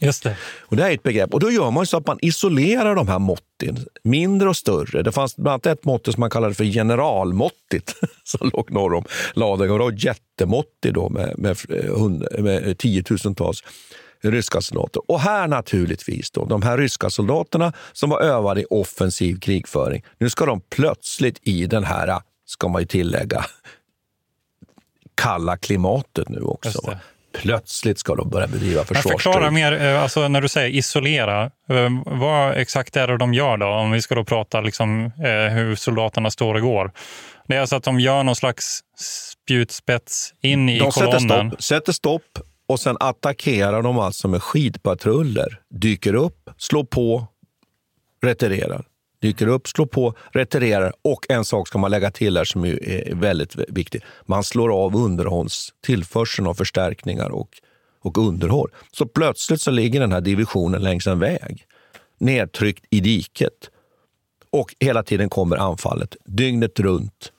Just 0.00 0.22
det. 0.22 0.36
Och 0.60 0.76
det 0.76 0.82
är 0.82 0.94
ett 0.94 1.02
begrepp. 1.02 1.34
Och 1.34 1.40
då 1.40 1.50
gör 1.50 1.70
man 1.70 1.86
så 1.86 1.96
att 1.96 2.06
man 2.06 2.18
isolerar 2.22 2.94
de 2.94 3.08
här 3.08 3.18
måtten, 3.18 3.86
mindre 4.04 4.48
och 4.48 4.56
större. 4.56 5.02
Det 5.02 5.12
fanns 5.12 5.36
bland 5.36 5.48
annat 5.48 5.66
ett 5.66 5.84
mått 5.84 6.04
som 6.04 6.20
man 6.20 6.30
kallade 6.30 6.54
för 6.54 6.64
generalmåttigt 6.64 7.94
som 8.24 8.50
låg 8.54 8.70
norr 8.70 8.94
om 8.94 9.04
Ladugård. 9.34 9.80
Och 9.80 9.92
då 9.92 9.98
jättemåttig 9.98 10.94
då 10.94 11.08
med, 11.08 11.38
med, 11.38 11.56
med 12.38 12.78
tiotusentals 12.78 13.62
ryska 14.30 14.60
soldater. 14.60 15.02
Och 15.08 15.20
här 15.20 15.48
naturligtvis, 15.48 16.30
då, 16.30 16.44
de 16.44 16.62
här 16.62 16.78
ryska 16.78 17.10
soldaterna 17.10 17.72
som 17.92 18.10
var 18.10 18.20
övade 18.20 18.60
i 18.60 18.66
offensiv 18.70 19.40
krigföring, 19.40 20.02
nu 20.18 20.30
ska 20.30 20.46
de 20.46 20.60
plötsligt 20.60 21.38
i 21.42 21.66
den 21.66 21.84
här, 21.84 22.20
ska 22.46 22.68
man 22.68 22.82
ju 22.82 22.86
tillägga, 22.86 23.44
kalla 25.14 25.56
klimatet 25.56 26.28
nu 26.28 26.40
också. 26.40 26.98
Plötsligt 27.32 27.98
ska 27.98 28.14
de 28.14 28.28
börja 28.28 28.46
bedriva 28.46 28.84
försvarsstrid. 28.84 29.20
Förklara 29.20 29.50
mer, 29.50 29.72
eh, 29.82 30.02
alltså 30.02 30.28
när 30.28 30.40
du 30.40 30.48
säger 30.48 30.68
isolera, 30.68 31.44
eh, 31.44 31.88
vad 32.06 32.56
exakt 32.56 32.96
är 32.96 33.06
det 33.06 33.18
de 33.18 33.34
gör 33.34 33.56
då? 33.56 33.66
Om 33.66 33.90
vi 33.90 34.02
ska 34.02 34.14
då 34.14 34.24
prata 34.24 34.60
liksom, 34.60 35.04
eh, 35.04 35.54
hur 35.54 35.74
soldaterna 35.74 36.30
står 36.30 36.54
och 36.54 36.60
går. 36.60 36.92
Det 37.48 37.56
är 37.56 37.60
alltså 37.60 37.76
att 37.76 37.84
de 37.84 38.00
gör 38.00 38.22
någon 38.22 38.36
slags 38.36 38.80
spjutspets 38.96 40.34
in 40.40 40.68
i 40.68 40.78
de 40.78 40.90
kolonnen. 40.90 41.20
Sätter 41.20 41.48
stopp, 41.48 41.62
sätter 41.62 41.92
stopp 41.92 42.38
och 42.66 42.80
sen 42.80 42.96
attackerar 43.00 43.82
de 43.82 43.98
alltså 43.98 44.28
med 44.28 44.42
skidpatruller. 44.42 45.60
Dyker 45.70 46.14
upp, 46.14 46.50
slår 46.58 46.84
på, 46.84 47.26
retirerar. 48.22 48.86
Dyker 49.20 49.46
upp, 49.46 49.68
slår 49.68 49.86
på, 49.86 50.14
retirerar. 50.32 50.92
Och 51.02 51.26
en 51.28 51.44
sak 51.44 51.68
ska 51.68 51.78
man 51.78 51.90
lägga 51.90 52.10
till 52.10 52.36
här 52.36 52.44
som 52.44 52.64
är 52.64 53.14
väldigt 53.14 53.56
viktig. 53.68 54.02
Man 54.26 54.44
slår 54.44 54.84
av 54.84 54.96
underhållstillförseln 54.96 56.46
av 56.46 56.54
förstärkningar 56.54 57.30
och, 57.30 57.48
och 58.00 58.18
underhåll. 58.18 58.70
Så 58.92 59.06
plötsligt 59.06 59.60
så 59.60 59.70
ligger 59.70 60.00
den 60.00 60.12
här 60.12 60.20
divisionen 60.20 60.82
längs 60.82 61.06
en 61.06 61.18
väg, 61.18 61.66
nedtryckt 62.18 62.84
i 62.90 63.00
diket. 63.00 63.70
Och 64.50 64.74
hela 64.80 65.02
tiden 65.02 65.28
kommer 65.28 65.56
anfallet, 65.56 66.16
dygnet 66.24 66.80
runt 66.80 67.32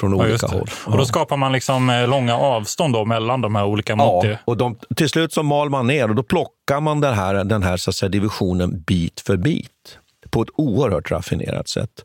från 0.00 0.14
olika 0.14 0.46
håll. 0.46 0.68
Och 0.86 0.98
då 0.98 1.04
skapar 1.04 1.36
man 1.36 1.52
liksom 1.52 1.90
eh, 1.90 2.08
långa 2.08 2.36
avstånd 2.36 2.94
då 2.94 3.04
mellan 3.04 3.40
de 3.40 3.54
här 3.54 3.64
olika 3.64 3.96
måtten? 3.96 4.30
Ja, 4.30 4.36
och 4.44 4.56
de, 4.56 4.78
till 4.96 5.08
slut 5.08 5.32
så 5.32 5.42
mal 5.42 5.70
man 5.70 5.86
ner 5.86 6.08
och 6.08 6.14
då 6.14 6.22
plockar 6.22 6.80
man 6.80 7.00
den 7.00 7.14
här, 7.14 7.44
den 7.44 7.62
här 7.62 7.76
så 7.76 7.92
säga, 7.92 8.08
divisionen 8.08 8.80
bit 8.80 9.20
för 9.20 9.36
bit 9.36 9.98
på 10.30 10.42
ett 10.42 10.48
oerhört 10.54 11.10
raffinerat 11.10 11.68
sätt. 11.68 12.04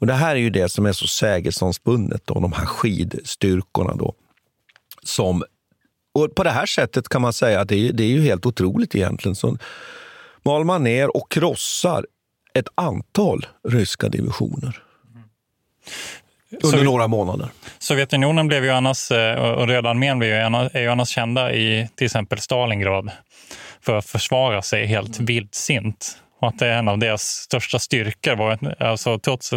Och 0.00 0.06
Det 0.06 0.12
här 0.12 0.30
är 0.30 0.40
ju 0.40 0.50
det 0.50 0.68
som 0.68 0.86
är 0.86 0.92
så 0.92 1.06
sägesomspunnet, 1.06 2.26
de 2.26 2.52
här 2.52 2.66
skidstyrkorna. 2.66 3.94
Då, 3.94 4.14
som, 5.02 5.44
och 6.14 6.34
på 6.34 6.44
det 6.44 6.50
här 6.50 6.66
sättet 6.66 7.08
kan 7.08 7.22
man 7.22 7.32
säga 7.32 7.60
att 7.60 7.68
det 7.68 7.88
är, 7.88 7.92
det 7.92 8.04
är 8.04 8.08
ju 8.08 8.22
helt 8.22 8.46
otroligt 8.46 8.94
egentligen. 8.94 9.34
Så 9.34 9.56
mal 10.42 10.64
man 10.64 10.84
ner 10.84 11.16
och 11.16 11.30
krossar 11.30 12.06
ett 12.54 12.68
antal 12.74 13.46
ryska 13.68 14.08
divisioner. 14.08 14.82
Under 16.64 16.84
några 16.84 17.08
månader. 17.08 17.48
Sovjetunionen 17.78 18.48
blev 18.48 18.64
ju 18.64 18.70
annars, 18.70 19.10
eh, 19.10 19.34
och 19.34 19.66
röda 19.68 19.90
armén 19.90 20.22
är 20.22 20.80
ju 20.80 20.88
annars 20.88 21.08
kända 21.08 21.52
i 21.52 21.88
till 21.94 22.04
exempel 22.04 22.38
Stalingrad 22.38 23.10
för 23.80 23.98
att 23.98 24.06
försvara 24.06 24.62
sig 24.62 24.86
helt 24.86 25.18
mm. 25.18 25.26
vildsint. 25.26 26.18
Och 26.40 26.48
att 26.48 26.58
det 26.58 26.66
är 26.66 26.78
en 26.78 26.88
av 26.88 26.98
deras 26.98 27.22
största 27.22 27.78
styrkor. 27.78 28.36
Var, 28.36 28.82
alltså, 28.82 29.18
trots 29.18 29.54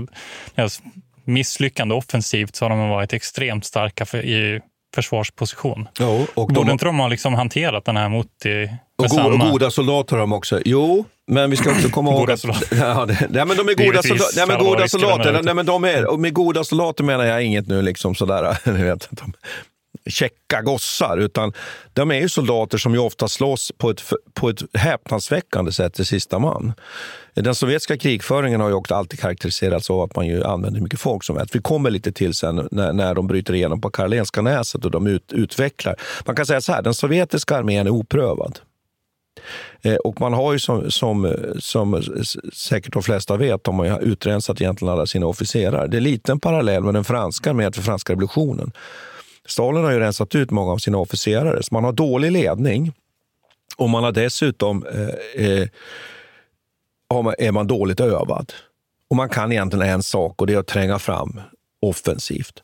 deras 0.55 0.81
misslyckande 1.23 1.95
offensivt 1.95 2.55
så 2.55 2.65
har 2.65 2.69
de 2.69 2.89
varit 2.89 3.13
extremt 3.13 3.65
starka 3.65 4.05
för, 4.05 4.25
i 4.25 4.61
försvarsposition. 4.95 5.87
Jo, 5.99 6.27
och 6.33 6.47
Borde 6.47 6.69
de... 6.69 6.71
inte 6.71 6.85
de 6.85 6.99
ha 6.99 7.07
liksom 7.07 7.33
hanterat 7.33 7.85
den 7.85 7.97
här 7.97 8.09
mot 8.09 8.45
i 8.45 8.69
Och 8.97 9.09
go 9.09 9.51
goda 9.51 9.71
soldater 9.71 10.15
har 10.15 10.19
de 10.21 10.33
också. 10.33 10.59
Jo, 10.65 11.05
men 11.27 11.49
vi 11.49 11.57
ska 11.57 11.71
också 11.71 11.89
komma 11.89 12.11
ihåg 12.11 12.19
Goda 12.19 12.33
att... 12.33 12.39
soldater. 12.39 12.77
Ja, 12.77 13.05
nej, 13.29 13.45
men 13.45 13.57
de 13.57 13.69
är 13.69 13.85
goda, 13.85 14.03
soldater, 14.03 14.37
nej, 14.37 14.47
men 14.47 14.65
goda 14.65 14.87
soldater. 14.87 15.53
Nej, 15.53 15.63
de 15.65 15.83
är, 15.83 16.05
och 16.05 16.19
med 16.19 16.33
goda 16.33 16.63
soldater 16.63 17.03
menar 17.03 17.25
jag 17.25 17.43
inget 17.43 17.67
nu 17.67 17.81
liksom 17.81 18.15
sådär, 18.15 18.57
ni 18.71 18.83
vet, 18.83 19.07
de, 19.11 19.33
checka 20.05 20.61
gossar, 20.61 21.17
utan 21.17 21.53
de 21.93 22.11
är 22.11 22.19
ju 22.19 22.29
soldater 22.29 22.77
som 22.77 22.93
ju 22.93 22.99
ofta 22.99 23.27
slåss 23.27 23.71
på 23.77 23.89
ett, 23.89 24.03
på 24.33 24.49
ett 24.49 24.61
häpnadsväckande 24.73 25.71
sätt 25.71 25.93
till 25.93 26.05
sista 26.05 26.39
man. 26.39 26.73
Den 27.33 27.55
sovjetiska 27.55 27.97
krigföringen 27.97 28.61
har 28.61 28.67
ju 28.67 28.73
också 28.73 28.95
alltid 28.95 29.19
karaktäriserats 29.19 29.89
av 29.89 30.01
att 30.01 30.15
man 30.15 30.27
ju 30.27 30.43
använder 30.43 30.81
mycket 30.81 30.99
folk 30.99 31.23
som 31.23 31.35
vet. 31.35 31.55
Vi 31.55 31.61
kommer 31.61 31.89
lite 31.89 32.11
till 32.11 32.33
sen 32.33 32.67
när, 32.71 32.93
när 32.93 33.15
de 33.15 33.27
bryter 33.27 33.53
igenom 33.53 33.81
på 33.81 33.89
Karolinska 33.89 34.41
näset 34.41 34.85
och 34.85 34.91
de 34.91 35.07
ut, 35.07 35.33
utvecklar. 35.33 35.95
Man 36.25 36.35
kan 36.35 36.45
säga 36.45 36.61
så 36.61 36.71
här, 36.71 36.81
den 36.81 36.93
sovjetiska 36.93 37.57
armén 37.57 37.87
är 37.87 37.91
oprövad. 37.91 38.59
Eh, 39.81 39.95
och 39.95 40.21
man 40.21 40.33
har 40.33 40.53
ju 40.53 40.59
som, 40.59 40.91
som, 40.91 41.35
som 41.59 42.03
säkert 42.53 42.93
de 42.93 43.03
flesta 43.03 43.37
vet, 43.37 43.63
de 43.63 43.79
har 43.79 43.85
ju 43.85 43.97
utrensat 43.97 44.61
egentligen 44.61 44.93
alla 44.93 45.05
sina 45.05 45.25
officerare. 45.25 45.87
Det 45.87 45.97
är 45.97 46.01
lite 46.01 46.31
en 46.31 46.39
parallell 46.39 46.83
med 46.83 46.93
den 46.93 47.03
franska 47.03 47.49
armén 47.49 47.73
för 47.73 47.81
franska 47.81 48.13
revolutionen. 48.13 48.71
Stalin 49.47 49.83
har 49.83 49.91
ju 49.91 49.99
rensat 49.99 50.35
ut 50.35 50.51
många 50.51 50.71
av 50.71 50.77
sina 50.77 50.97
officerare, 50.97 51.63
så 51.63 51.73
man 51.73 51.83
har 51.83 51.91
dålig 51.91 52.31
ledning. 52.31 52.93
Och 53.77 53.89
man 53.89 54.03
har 54.03 54.11
dessutom 54.11 54.85
eh, 54.85 55.45
eh, 55.45 55.67
man, 57.23 57.33
är 57.37 57.51
man 57.51 57.67
dåligt 57.67 57.99
övad. 57.99 58.53
Och 59.09 59.15
man 59.15 59.29
kan 59.29 59.51
egentligen 59.51 59.89
en 59.89 60.03
sak 60.03 60.41
och 60.41 60.47
det 60.47 60.53
är 60.53 60.57
att 60.57 60.67
tränga 60.67 60.99
fram 60.99 61.41
offensivt. 61.81 62.63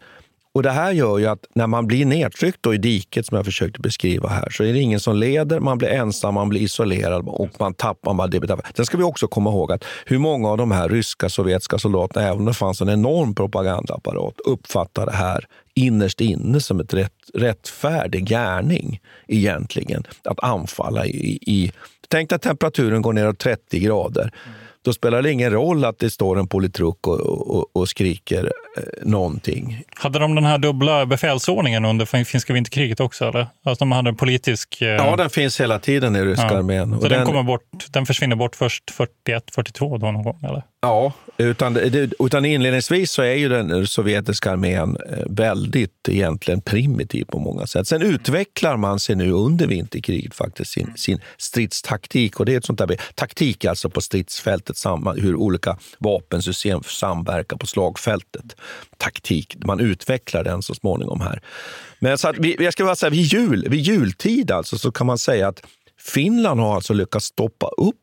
Och 0.57 0.63
Det 0.63 0.71
här 0.71 0.91
gör 0.91 1.17
ju 1.17 1.25
att 1.25 1.45
när 1.53 1.67
man 1.67 1.87
blir 1.87 2.05
nedtryckt 2.05 2.57
då 2.61 2.73
i 2.73 2.77
diket 2.77 3.25
som 3.25 3.35
jag 3.37 3.45
försökte 3.45 3.79
beskriva 3.79 4.29
här 4.29 4.49
så 4.49 4.63
är 4.63 4.73
det 4.73 4.79
ingen 4.79 4.99
som 4.99 5.15
leder, 5.15 5.59
man 5.59 5.77
blir 5.77 5.89
ensam, 5.89 6.33
man 6.33 6.49
blir 6.49 6.61
isolerad 6.61 7.27
och 7.27 7.49
man 7.59 7.73
tappar. 7.73 8.13
Man 8.13 8.29
det. 8.29 8.57
Sen 8.75 8.85
ska 8.85 8.97
vi 8.97 9.03
också 9.03 9.27
komma 9.27 9.49
ihåg 9.49 9.71
att 9.71 9.83
hur 10.05 10.17
många 10.17 10.49
av 10.49 10.57
de 10.57 10.71
här 10.71 10.89
ryska, 10.89 11.29
sovjetiska 11.29 11.77
soldaterna, 11.77 12.25
även 12.25 12.39
om 12.39 12.45
det 12.45 12.53
fanns 12.53 12.81
en 12.81 12.89
enorm 12.89 13.35
propagandaapparat, 13.35 14.33
uppfattar 14.45 15.05
det 15.05 15.11
här 15.11 15.45
innerst 15.75 16.21
inne 16.21 16.59
som 16.59 16.79
ett 16.79 16.93
rätt, 16.93 17.13
rättfärdig 17.33 18.29
gärning 18.29 18.99
egentligen. 19.27 20.03
Att 20.23 20.43
anfalla 20.43 21.05
i, 21.05 21.39
i... 21.41 21.71
Tänk 22.07 22.29
dig 22.29 22.35
att 22.35 22.41
temperaturen 22.41 23.01
går 23.01 23.13
ner 23.13 23.33
30 23.33 23.79
grader. 23.79 24.31
Då 24.87 24.93
spelar 24.93 25.21
det 25.21 25.31
ingen 25.31 25.51
roll 25.51 25.85
att 25.85 25.99
det 25.99 26.09
står 26.09 26.39
en 26.39 26.47
politruk 26.47 27.07
och, 27.07 27.19
och, 27.57 27.65
och 27.73 27.89
skriker 27.89 28.43
eh, 28.77 28.83
någonting. 29.07 29.81
Hade 29.95 30.19
de 30.19 30.35
den 30.35 30.43
här 30.45 30.57
dubbla 30.57 31.05
befälsordningen 31.05 31.85
under 31.85 32.23
finska 32.23 32.53
vinterkriget 32.53 32.99
också? 32.99 33.25
Eller? 33.25 33.47
Alltså 33.65 33.85
de 33.85 33.91
hade 33.91 34.09
en 34.09 34.15
politisk... 34.15 34.81
eh, 34.81 34.87
Ja, 34.87 35.15
den 35.15 35.29
finns 35.29 35.61
hela 35.61 35.79
tiden 35.79 36.15
i 36.15 36.21
ryska 36.23 36.45
Ja. 36.51 36.57
armén. 36.57 36.89
Så 36.91 37.03
Och 37.03 37.09
den, 37.09 37.25
kommer 37.25 37.43
bort, 37.43 37.61
den 37.89 38.05
försvinner 38.05 38.35
bort 38.35 38.55
först 38.55 38.91
41, 38.91 39.43
42 39.55 39.97
då 39.97 40.11
någon 40.11 40.23
gång? 40.23 40.39
Eller? 40.43 40.63
Ja, 40.81 41.13
utan, 41.37 41.77
utan 42.19 42.45
inledningsvis 42.45 43.11
så 43.11 43.21
är 43.21 43.33
ju 43.33 43.49
den 43.49 43.87
sovjetiska 43.87 44.51
armén 44.51 44.97
eh, 45.09 45.23
väldigt 45.29 46.09
egentligen 46.09 46.61
primitiv 46.61 47.25
på 47.25 47.39
många 47.39 47.67
sätt. 47.67 47.87
Sen 47.87 48.01
utvecklar 48.01 48.77
man 48.77 48.99
sig 48.99 49.15
nu 49.15 49.31
under 49.31 49.67
vinterkriget 49.67 50.35
faktiskt 50.35 50.71
sin, 50.71 50.93
sin 50.95 51.21
stridstaktik. 51.37 52.39
Och 52.39 52.45
det 52.45 52.53
är 52.53 52.57
ett 52.57 52.65
sånt 52.65 52.79
där, 52.79 52.97
taktik 53.15 53.65
alltså 53.65 53.89
på 53.89 54.01
stridsfältet, 54.01 54.75
hur 55.15 55.35
olika 55.35 55.77
vapensystem 55.99 56.83
samverkar 56.83 57.57
på 57.57 57.67
slagfältet. 57.67 58.55
Taktik, 58.97 59.55
man 59.65 59.79
utvecklar 59.79 60.43
den 60.43 60.61
så 60.61 60.75
småningom 60.75 61.21
här. 61.21 61.41
Men 61.99 62.17
så 62.17 62.27
att 62.27 62.37
vi, 62.37 62.55
jag 62.59 62.73
ska 62.73 62.85
bara 62.85 62.95
säga, 62.95 63.09
vid, 63.09 63.21
jul, 63.21 63.69
vid 63.69 63.81
jultid 63.81 64.51
alltså, 64.51 64.77
så 64.77 64.91
kan 64.91 65.07
man 65.07 65.17
säga 65.17 65.47
att 65.47 65.61
Finland 65.99 66.59
har 66.59 66.75
alltså 66.75 66.93
lyckats 66.93 67.25
stoppa 67.25 67.67
upp 67.67 67.95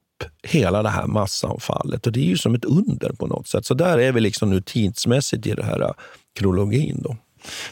hela 0.42 0.82
det 0.82 0.88
här 0.88 1.06
massanfallet 1.06 2.06
och 2.06 2.12
det 2.12 2.20
är 2.20 2.24
ju 2.24 2.37
som 2.37 2.54
ett 2.54 2.64
under 2.64 3.12
på 3.12 3.26
något 3.26 3.48
sätt. 3.48 3.66
Så 3.66 3.74
där 3.74 3.98
är 3.98 4.12
vi 4.12 4.20
liksom 4.20 4.50
nu 4.50 4.60
tidsmässigt 4.60 5.46
i 5.46 5.52
det 5.52 5.64
här 5.64 5.80
äh, 5.82 5.90
kronologin. 6.38 7.00
Då. 7.02 7.16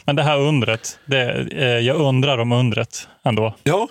Men 0.05 0.15
det 0.15 0.23
här 0.23 0.39
undret, 0.39 0.99
det, 1.05 1.47
eh, 1.51 1.65
jag 1.67 1.95
undrar 1.95 2.37
om 2.37 2.51
undret 2.51 3.07
ändå. 3.25 3.55
Ja. 3.63 3.87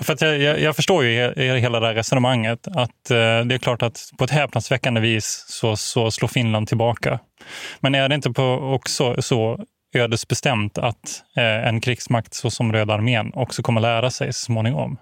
För 0.00 0.24
jag, 0.24 0.60
jag, 0.60 0.76
förstår 0.76 1.04
ju 1.04 1.20
he- 1.20 1.56
hela 1.56 1.80
det 1.80 1.86
här 1.86 1.94
resonemanget. 1.94 2.68
Att 2.68 3.10
eh, 3.10 3.16
Det 3.16 3.54
är 3.54 3.58
klart 3.58 3.82
att 3.82 4.10
på 4.18 4.24
ett 4.24 4.30
häpnadsväckande 4.30 5.00
vis 5.00 5.44
så, 5.48 5.76
så 5.76 6.10
slår 6.10 6.28
Finland 6.28 6.68
tillbaka. 6.68 7.18
Men 7.80 7.94
är 7.94 8.08
det 8.08 8.14
inte 8.14 8.30
på 8.30 8.44
också 8.74 9.22
så 9.22 9.64
ödesbestämt 9.94 10.78
att 10.78 11.22
eh, 11.36 11.68
en 11.68 11.80
krigsmakt 11.80 12.34
så 12.34 12.50
som 12.50 12.72
Röda 12.72 12.94
armén 12.94 13.32
också 13.34 13.62
kommer 13.62 13.80
lära 13.80 14.10
sig 14.10 14.32
så 14.32 14.44
småningom? 14.44 14.98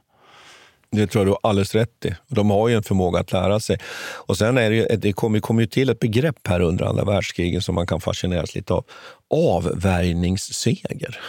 Det 0.92 1.06
tror 1.06 1.20
jag 1.20 1.26
du 1.26 1.30
har 1.30 1.50
alldeles 1.50 1.74
rätt 1.74 2.04
i. 2.04 2.14
De 2.28 2.50
har 2.50 2.68
ju 2.68 2.74
en 2.74 2.82
förmåga 2.82 3.20
att 3.20 3.32
lära 3.32 3.60
sig. 3.60 3.78
Och 4.14 4.36
sen 4.36 4.58
är 4.58 4.70
det, 4.70 4.96
det 4.96 5.12
kommer, 5.12 5.40
kommer 5.40 5.60
ju 5.60 5.66
till 5.66 5.88
ett 5.88 6.00
begrepp 6.00 6.46
här 6.46 6.60
under 6.60 6.84
andra 6.84 7.04
världskriget 7.04 7.64
som 7.64 7.74
man 7.74 7.86
kan 7.86 8.00
fascineras 8.00 8.54
lite 8.54 8.74
av. 8.74 8.84
Avvärjningsseger 9.30 11.20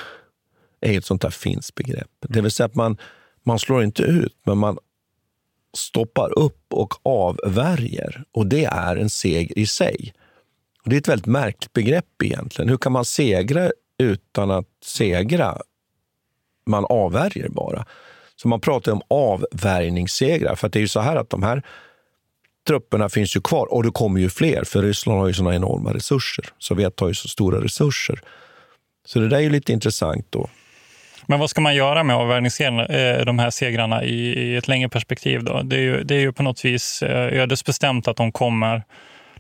är 0.81 0.97
ett 0.97 1.05
sånt 1.05 1.21
där 1.21 1.29
finskt 1.29 1.75
begrepp. 1.75 2.09
Det 2.19 2.41
vill 2.41 2.51
säga 2.51 2.65
att 2.65 2.75
man, 2.75 2.97
man 3.43 3.59
slår 3.59 3.83
inte 3.83 4.03
ut, 4.03 4.35
men 4.43 4.57
man 4.57 4.77
stoppar 5.77 6.39
upp 6.39 6.73
och 6.73 6.93
avvärjer. 7.03 8.23
Och 8.31 8.47
det 8.47 8.65
är 8.65 8.95
en 8.95 9.09
seger 9.09 9.59
i 9.59 9.67
sig. 9.67 10.13
Och 10.83 10.89
det 10.89 10.95
är 10.95 10.99
ett 10.99 11.07
väldigt 11.07 11.25
märkligt 11.25 11.73
begrepp 11.73 12.23
egentligen. 12.23 12.69
Hur 12.69 12.77
kan 12.77 12.91
man 12.91 13.05
segra 13.05 13.71
utan 13.97 14.51
att 14.51 14.67
segra? 14.83 15.57
Man 16.65 16.85
avvärjer 16.85 17.49
bara. 17.49 17.85
Så 18.41 18.47
man 18.47 18.61
pratar 18.61 18.91
om 18.91 19.01
avvärjningssegrar. 19.07 20.55
För 20.55 20.67
att 20.67 20.73
det 20.73 20.79
är 20.79 20.81
ju 20.81 20.87
så 20.87 20.99
här 20.99 21.15
att 21.15 21.29
de 21.29 21.43
här 21.43 21.61
trupperna 22.67 23.09
finns 23.09 23.35
ju 23.35 23.41
kvar 23.41 23.73
och 23.73 23.83
det 23.83 23.91
kommer 23.91 24.19
ju 24.19 24.29
fler. 24.29 24.63
För 24.63 24.81
Ryssland 24.81 25.19
har 25.19 25.27
ju 25.27 25.33
såna 25.33 25.55
enorma 25.55 25.93
resurser. 25.93 26.45
Sovjet 26.57 26.99
har 26.99 27.07
ju 27.07 27.13
så 27.13 27.27
stora 27.27 27.63
resurser. 27.63 28.19
Så 29.05 29.19
det 29.19 29.27
där 29.27 29.37
är 29.37 29.41
ju 29.41 29.49
lite 29.49 29.73
intressant 29.73 30.25
då. 30.29 30.49
Men 31.25 31.39
vad 31.39 31.49
ska 31.49 31.61
man 31.61 31.75
göra 31.75 32.03
med 32.03 32.15
eh, 32.15 33.25
de 33.25 33.39
här 33.39 33.49
segrarna 33.49 34.03
i, 34.03 34.55
ett 34.55 34.67
längre 34.67 34.89
perspektiv? 34.89 35.43
Då? 35.43 35.61
Det, 35.61 35.75
är 35.75 35.81
ju, 35.81 36.03
det 36.03 36.15
är 36.15 36.19
ju 36.19 36.33
på 36.33 36.43
något 36.43 36.65
vis 36.65 37.03
eh, 37.03 37.41
ödesbestämt 37.41 38.07
att 38.07 38.17
de 38.17 38.31
kommer, 38.31 38.83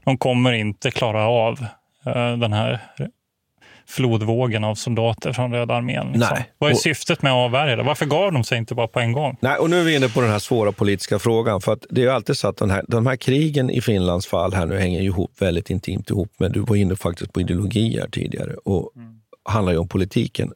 de 0.03 0.17
kommer 0.17 0.51
inte 0.51 0.91
klara 0.91 1.27
av 1.27 1.65
eh, 2.05 2.37
den 2.37 2.53
här 2.53 2.79
flodvågen 3.91 4.63
av 4.63 4.75
soldater 4.75 5.33
från 5.33 5.53
Röda 5.53 5.73
armén. 5.73 6.05
Liksom. 6.11 6.27
Nej. 6.33 6.51
Vad 6.57 6.69
är 6.69 6.73
Och- 6.73 6.79
syftet 6.79 7.21
med 7.21 7.31
att 7.31 7.35
avvärja 7.35 7.75
det? 7.75 7.83
Varför 7.83 8.05
gav 8.05 8.31
de 8.31 8.43
sig 8.43 8.57
inte 8.57 8.75
bara 8.75 8.87
på 8.87 8.99
en 8.99 9.11
gång? 9.11 9.37
Nej, 9.41 9.57
och 9.57 9.69
nu 9.69 9.79
är 9.79 9.83
vi 9.83 9.95
inne 9.95 10.09
på 10.09 10.21
den 10.21 10.29
här 10.29 10.39
svåra 10.39 10.71
politiska 10.71 11.19
frågan. 11.19 11.61
För 11.61 11.73
att 11.73 11.85
det 11.89 12.01
är 12.01 12.05
ju 12.05 12.11
alltid 12.11 12.37
så 12.37 12.47
att 12.47 12.57
den 12.57 12.69
här, 12.69 12.83
de 12.87 13.07
här 13.07 13.15
krigen 13.15 13.69
i 13.69 13.81
Finlands 13.81 14.27
fall 14.27 14.53
här 14.53 14.65
nu 14.65 14.77
hänger 14.79 15.01
ihop 15.01 15.31
väldigt 15.39 15.69
intimt 15.69 16.09
ihop 16.09 16.29
med, 16.39 16.51
du 16.51 16.59
var 16.59 16.75
inne 16.75 16.95
faktiskt 16.95 17.33
på 17.33 17.41
ideologi 17.41 17.99
här 17.99 18.07
tidigare 18.07 18.53
och 18.65 18.91
handlar 19.49 19.73
ju 19.73 19.79
om 19.79 19.87
politiken. 19.87 20.51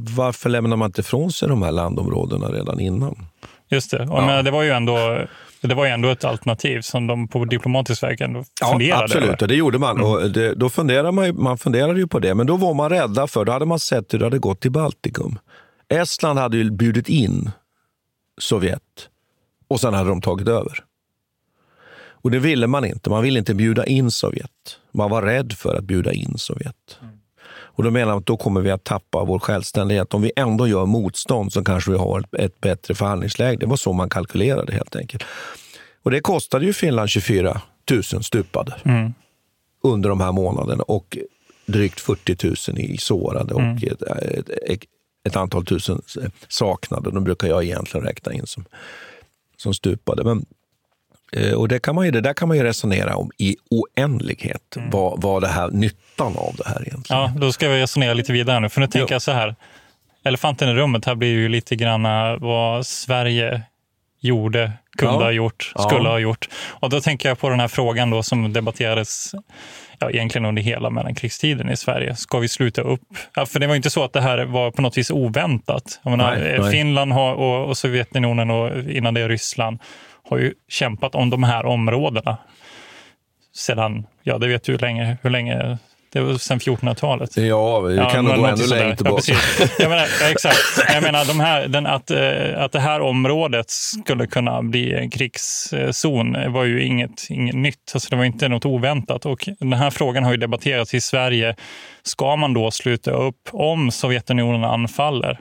Varför 0.00 0.50
lämnar 0.50 0.76
man 0.76 0.86
inte 0.86 1.00
ifrån 1.00 1.32
sig 1.32 1.48
de 1.48 1.62
här 1.62 1.72
landområdena 1.72 2.48
redan 2.48 2.80
innan? 2.80 3.26
Just 3.68 3.90
det. 3.90 4.02
Och, 4.02 4.22
men 4.22 4.44
det, 4.44 4.50
var 4.50 4.62
ju 4.62 4.70
ändå, 4.70 5.18
det 5.60 5.74
var 5.74 5.84
ju 5.86 5.90
ändå 5.90 6.08
ett 6.08 6.24
alternativ 6.24 6.80
som 6.80 7.06
de 7.06 7.28
på 7.28 7.44
diplomatisk 7.44 8.02
väg 8.02 8.20
ändå 8.20 8.44
funderade 8.70 9.04
absolut, 9.04 9.24
över. 9.28 9.42
och 9.42 9.48
det 9.48 9.54
gjorde 9.54 9.78
man. 9.78 10.00
Och 10.00 10.30
det, 10.30 10.54
då 10.54 10.70
funderar 10.70 11.12
man, 11.12 11.26
ju- 11.26 11.32
man 11.32 11.58
funderade 11.58 11.98
ju 11.98 12.06
på 12.06 12.18
det, 12.18 12.34
men 12.34 12.46
då 12.46 12.56
var 12.56 12.74
man 12.74 12.90
rädda 12.90 13.26
för, 13.26 13.44
då 13.44 13.52
hade 13.52 13.66
man 13.66 13.78
sett 13.78 14.14
hur 14.14 14.18
det 14.18 14.24
hade 14.26 14.38
gått 14.38 14.66
i 14.66 14.70
Baltikum. 14.70 15.38
Estland 15.88 16.38
hade 16.38 16.56
ju 16.56 16.70
bjudit 16.70 17.08
in 17.08 17.50
Sovjet 18.40 19.08
och 19.68 19.80
sen 19.80 19.94
hade 19.94 20.08
de 20.08 20.20
tagit 20.20 20.48
över. 20.48 20.84
Och 22.22 22.30
det 22.30 22.38
ville 22.38 22.66
man 22.66 22.84
inte. 22.84 23.10
Man 23.10 23.22
ville 23.22 23.38
inte 23.38 23.54
bjuda 23.54 23.86
in 23.86 24.10
Sovjet. 24.10 24.50
Man 24.92 25.10
var 25.10 25.22
rädd 25.22 25.52
för 25.52 25.74
att 25.78 25.84
bjuda 25.84 26.12
in 26.12 26.34
Sovjet. 26.38 26.98
Och 27.76 27.82
då 27.84 27.90
menar 27.90 28.06
man 28.06 28.18
att 28.18 28.26
då 28.26 28.36
kommer 28.36 28.60
vi 28.60 28.70
att 28.70 28.84
tappa 28.84 29.24
vår 29.24 29.38
självständighet. 29.38 30.14
Om 30.14 30.22
vi 30.22 30.32
ändå 30.36 30.68
gör 30.68 30.86
motstånd 30.86 31.52
så 31.52 31.64
kanske 31.64 31.90
vi 31.90 31.96
har 31.98 32.24
ett, 32.38 32.60
bättre 32.60 32.94
förhandlingsläge. 32.94 33.56
Det 33.56 33.66
var 33.66 33.76
så 33.76 33.92
man 33.92 34.08
kalkylerade 34.08 34.72
helt 34.72 34.96
enkelt. 34.96 35.22
Och 36.02 36.10
det 36.10 36.20
kostade 36.20 36.66
ju 36.66 36.72
Finland 36.72 37.08
24 37.08 37.60
000 37.90 38.02
stupade 38.02 38.74
Mm. 38.84 39.14
under 39.82 40.08
de 40.08 40.20
här 40.20 40.32
månaderna 40.32 40.82
och 40.82 41.18
drygt 41.66 42.00
40 42.00 42.70
000 42.72 42.78
i 42.78 42.98
sårade 42.98 43.54
och 43.54 43.62
ett, 43.82 44.02
ett, 44.02 44.48
ett, 44.48 44.80
ett 45.28 45.36
antal 45.36 45.64
tusen 45.64 46.02
saknade. 46.48 47.10
De 47.10 47.24
brukar 47.24 47.48
jag 47.48 47.64
egentligen 47.64 48.06
räkna 48.06 48.32
in 48.32 48.46
som, 48.46 48.64
som 49.56 49.74
stupade. 49.74 50.24
Men, 50.24 50.46
och 51.56 51.68
det, 51.68 51.78
kan 51.78 51.94
man 51.94 52.04
ju, 52.04 52.10
det 52.10 52.20
där 52.20 52.34
kan 52.34 52.48
man 52.48 52.56
ju 52.56 52.62
resonera 52.62 53.16
om 53.16 53.30
i 53.38 53.56
oändlighet. 53.70 54.76
Vad, 54.90 55.22
vad 55.22 55.42
det 55.42 55.48
här, 55.48 55.70
nyttan 55.70 56.36
av 56.36 56.54
det 56.58 56.68
här 56.68 56.82
egentligen. 56.86 57.22
Ja, 57.22 57.32
då 57.36 57.52
ska 57.52 57.68
vi 57.68 57.80
resonera 57.82 58.14
lite 58.14 58.32
vidare 58.32 58.60
nu. 58.60 58.68
För 58.68 58.80
nu 58.80 58.86
tänker 58.86 59.12
Ja. 59.12 59.14
jag 59.14 59.22
så 59.22 59.32
här. 59.32 59.54
Elefanten 60.24 60.68
i 60.68 60.74
rummet 60.74 61.04
här 61.04 61.14
blir 61.14 61.28
ju 61.28 61.48
lite 61.48 61.76
grann 61.76 62.06
äh, 62.06 62.36
vad 62.40 62.86
Sverige 62.86 63.62
gjorde, 64.20 64.72
kunde 64.98 65.14
Ja. 65.14 65.22
ha 65.22 65.30
gjort, 65.30 65.72
Ja. 65.74 65.82
skulle 65.82 66.08
ha 66.08 66.18
gjort. 66.18 66.48
Och 66.68 66.90
då 66.90 67.00
tänker 67.00 67.28
jag 67.28 67.38
på 67.38 67.48
den 67.48 67.60
här 67.60 67.68
frågan 67.68 68.10
då 68.10 68.22
som 68.22 68.52
debatterades 68.52 69.32
ja, 69.98 70.10
egentligen 70.10 70.44
under 70.44 70.62
hela 70.62 70.90
mellankrigstiden 70.90 71.70
i 71.70 71.76
Sverige. 71.76 72.16
Ska 72.16 72.38
vi 72.38 72.48
sluta 72.48 72.82
upp? 72.82 73.00
Ja, 73.34 73.46
för 73.46 73.60
det 73.60 73.66
var 73.66 73.74
inte 73.74 73.90
så 73.90 74.04
att 74.04 74.12
det 74.12 74.20
här 74.20 74.44
var 74.44 74.70
på 74.70 74.82
något 74.82 74.98
vis 74.98 75.10
oväntat. 75.10 76.00
Jag 76.02 76.10
menar, 76.10 76.36
Nej, 76.36 76.58
nej. 76.60 76.70
Finland 76.70 77.12
har, 77.12 77.34
och, 77.34 77.68
och 77.68 77.78
Sovjetunionen 77.78 78.50
och 78.50 78.90
innan 78.90 79.14
det 79.14 79.28
Ryssland 79.28 79.78
har 80.28 80.38
ju 80.38 80.54
kämpat 80.68 81.14
om 81.14 81.30
de 81.30 81.42
här 81.42 81.66
områdena 81.66 82.38
sedan, 83.54 84.06
ja 84.22 84.38
det 84.38 84.48
vet 84.48 84.64
du 84.64 84.72
hur 84.72 84.78
länge, 84.78 85.16
hur 85.22 85.30
länge 85.30 85.78
det 86.12 86.20
var 86.20 86.34
sedan 86.34 86.58
1400-talet. 86.58 87.36
Ja, 87.36 87.80
vi 87.80 87.96
kan 87.96 88.24
nog 88.24 88.36
gå 88.36 88.46
ännu 88.46 88.66
längre 88.66 88.96
tillbaka. 88.96 89.32
Ja, 89.32 89.66
jag 89.78 89.88
menar, 89.88 90.06
exakt. 90.30 90.58
Jag 90.88 91.02
menar 91.02 91.24
de 91.24 91.40
här, 91.40 91.68
den, 91.68 91.86
att, 91.86 92.10
eh, 92.10 92.62
att 92.62 92.72
det 92.72 92.80
här 92.80 93.00
området 93.00 93.70
skulle 93.70 94.26
kunna 94.26 94.62
bli 94.62 94.94
en 94.94 95.10
krigszon 95.10 96.52
var 96.52 96.64
ju 96.64 96.84
inget, 96.84 97.26
inget 97.30 97.54
nytt. 97.54 97.90
Alltså 97.94 98.10
det 98.10 98.16
var 98.16 98.24
inte 98.24 98.48
något 98.48 98.66
oväntat. 98.66 99.26
Och 99.26 99.48
den 99.58 99.72
här 99.72 99.90
frågan 99.90 100.24
har 100.24 100.30
ju 100.30 100.36
debatterats 100.36 100.94
i 100.94 101.00
Sverige. 101.00 101.56
Ska 102.02 102.36
man 102.36 102.54
då 102.54 102.70
sluta 102.70 103.10
upp 103.10 103.48
om 103.52 103.90
Sovjetunionen 103.90 104.64
anfaller? 104.64 105.40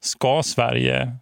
Ska 0.00 0.42
Sverige 0.42 1.16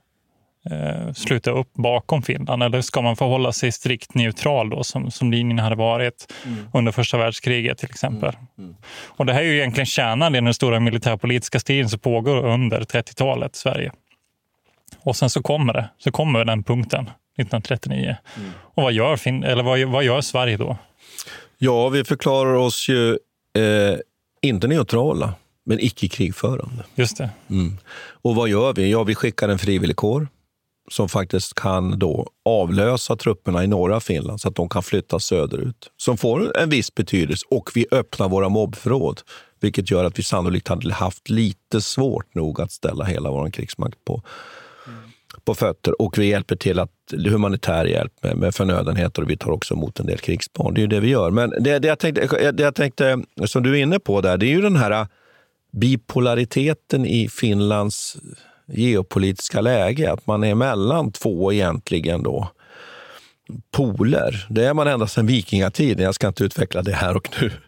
eh, 0.70 1.12
sluta 1.12 1.50
upp 1.50 1.74
bakom 1.74 2.22
Finland 2.22 2.62
eller 2.62 2.80
ska 2.80 3.02
man 3.02 3.16
förhålla 3.16 3.52
sig 3.52 3.72
strikt 3.72 4.14
neutral 4.14 4.70
då 4.70 4.84
som, 4.84 5.10
som 5.10 5.30
linjen 5.30 5.58
hade 5.58 5.76
varit 5.76 6.32
under 6.74 6.92
första 6.92 7.18
världskriget 7.18 7.78
till 7.78 7.90
exempel. 7.90 8.32
Och 9.06 9.26
det 9.26 9.32
här 9.32 9.40
är 9.40 9.44
ju 9.46 9.56
egentligen 9.56 9.86
kärnan 9.86 10.34
i 10.34 10.40
den 10.40 10.54
stora 10.54 10.80
militärpolitiska 10.80 11.60
striden 11.60 11.88
som 11.88 11.98
pågår 11.98 12.46
under 12.46 12.80
30-talet 12.80 13.56
i 13.56 13.58
Sverige. 13.58 13.92
Och 14.98 15.16
sen 15.16 15.30
så 15.30 15.42
kommer 15.42 15.72
det, 15.72 15.88
så 15.98 16.10
kommer 16.10 16.44
den 16.44 16.62
punkten 16.62 17.02
1939. 17.02 18.16
Och 18.74 18.82
vad 18.82 18.92
gör, 18.92 19.16
fin- 19.16 19.44
eller 19.44 19.62
vad, 19.62 19.80
vad 19.80 20.04
gör 20.04 20.20
Sverige 20.20 20.56
då? 20.56 20.76
Ja, 21.58 21.88
vi 21.88 22.04
förklarar 22.04 22.54
oss 22.54 22.88
ju 22.88 23.10
eh, 23.10 23.98
inte 24.42 24.68
neutrala, 24.68 25.34
men 25.64 25.80
icke 25.80 26.08
krigförande. 26.08 26.84
Just 26.94 27.16
det. 27.16 27.30
Mm. 27.50 27.78
Och 28.22 28.34
vad 28.34 28.48
gör 28.48 28.72
vi? 28.72 28.90
Ja, 28.90 29.02
vi 29.04 29.14
skickar 29.14 29.48
en 29.48 29.58
frivilligkår 29.58 30.28
som 30.90 31.08
faktiskt 31.08 31.54
kan 31.54 31.98
då 31.98 32.26
avlösa 32.44 33.16
trupperna 33.16 33.64
i 33.64 33.66
norra 33.66 34.00
Finland 34.00 34.40
så 34.40 34.48
att 34.48 34.54
de 34.54 34.68
kan 34.68 34.82
flytta 34.82 35.18
söderut. 35.18 35.90
Som 35.96 36.16
får 36.16 36.58
en 36.58 36.70
viss 36.70 36.94
betydelse. 36.94 37.46
Och 37.50 37.70
vi 37.74 37.86
öppnar 37.90 38.28
våra 38.28 38.48
mobbförråd, 38.48 39.20
vilket 39.60 39.90
gör 39.90 40.04
att 40.04 40.18
vi 40.18 40.22
sannolikt 40.22 40.68
hade 40.68 40.92
haft 40.92 41.30
lite 41.30 41.80
svårt 41.80 42.34
nog 42.34 42.60
att 42.60 42.72
ställa 42.72 43.04
hela 43.04 43.30
vår 43.30 43.50
krigsmakt 43.50 44.04
på, 44.04 44.22
på 45.44 45.54
fötter. 45.54 46.02
Och 46.02 46.18
vi 46.18 46.26
hjälper 46.26 46.56
till 46.56 46.78
att 46.78 46.90
humanitär 47.12 47.84
hjälp 47.84 48.12
med, 48.22 48.36
med 48.36 48.54
förnödenheter 48.54 49.22
och 49.22 49.30
vi 49.30 49.36
tar 49.36 49.50
också 49.50 49.74
emot 49.74 50.00
en 50.00 50.06
del 50.06 50.18
krigsbarn. 50.18 50.74
Det 50.74 50.78
är 50.80 50.82
ju 50.82 50.88
det 50.88 51.00
vi 51.00 51.08
gör. 51.08 51.30
Men 51.30 51.50
det, 51.50 51.78
det, 51.78 51.88
jag 51.88 51.98
tänkte, 51.98 52.52
det 52.52 52.62
jag 52.62 52.74
tänkte, 52.74 53.22
som 53.44 53.62
du 53.62 53.78
är 53.78 53.82
inne 53.82 53.98
på 53.98 54.20
där, 54.20 54.36
det 54.36 54.46
är 54.46 54.54
ju 54.54 54.60
den 54.60 54.76
här 54.76 55.06
bipolariteten 55.72 57.06
i 57.06 57.28
Finlands 57.28 58.16
geopolitiska 58.72 59.60
läge. 59.60 60.12
Att 60.12 60.26
man 60.26 60.44
är 60.44 60.54
mellan 60.54 61.12
två 61.12 61.52
egentligen 61.52 62.22
då 62.22 62.48
poler. 63.72 64.46
Det 64.48 64.64
är 64.64 64.74
man 64.74 64.86
ända 64.86 65.06
sedan 65.06 65.26
vikingatiden. 65.26 66.04
Jag 66.04 66.14
ska 66.14 66.28
inte 66.28 66.44
utveckla 66.44 66.82
det 66.82 66.92
här 66.92 67.16
och 67.16 67.28
nu. 67.40 67.50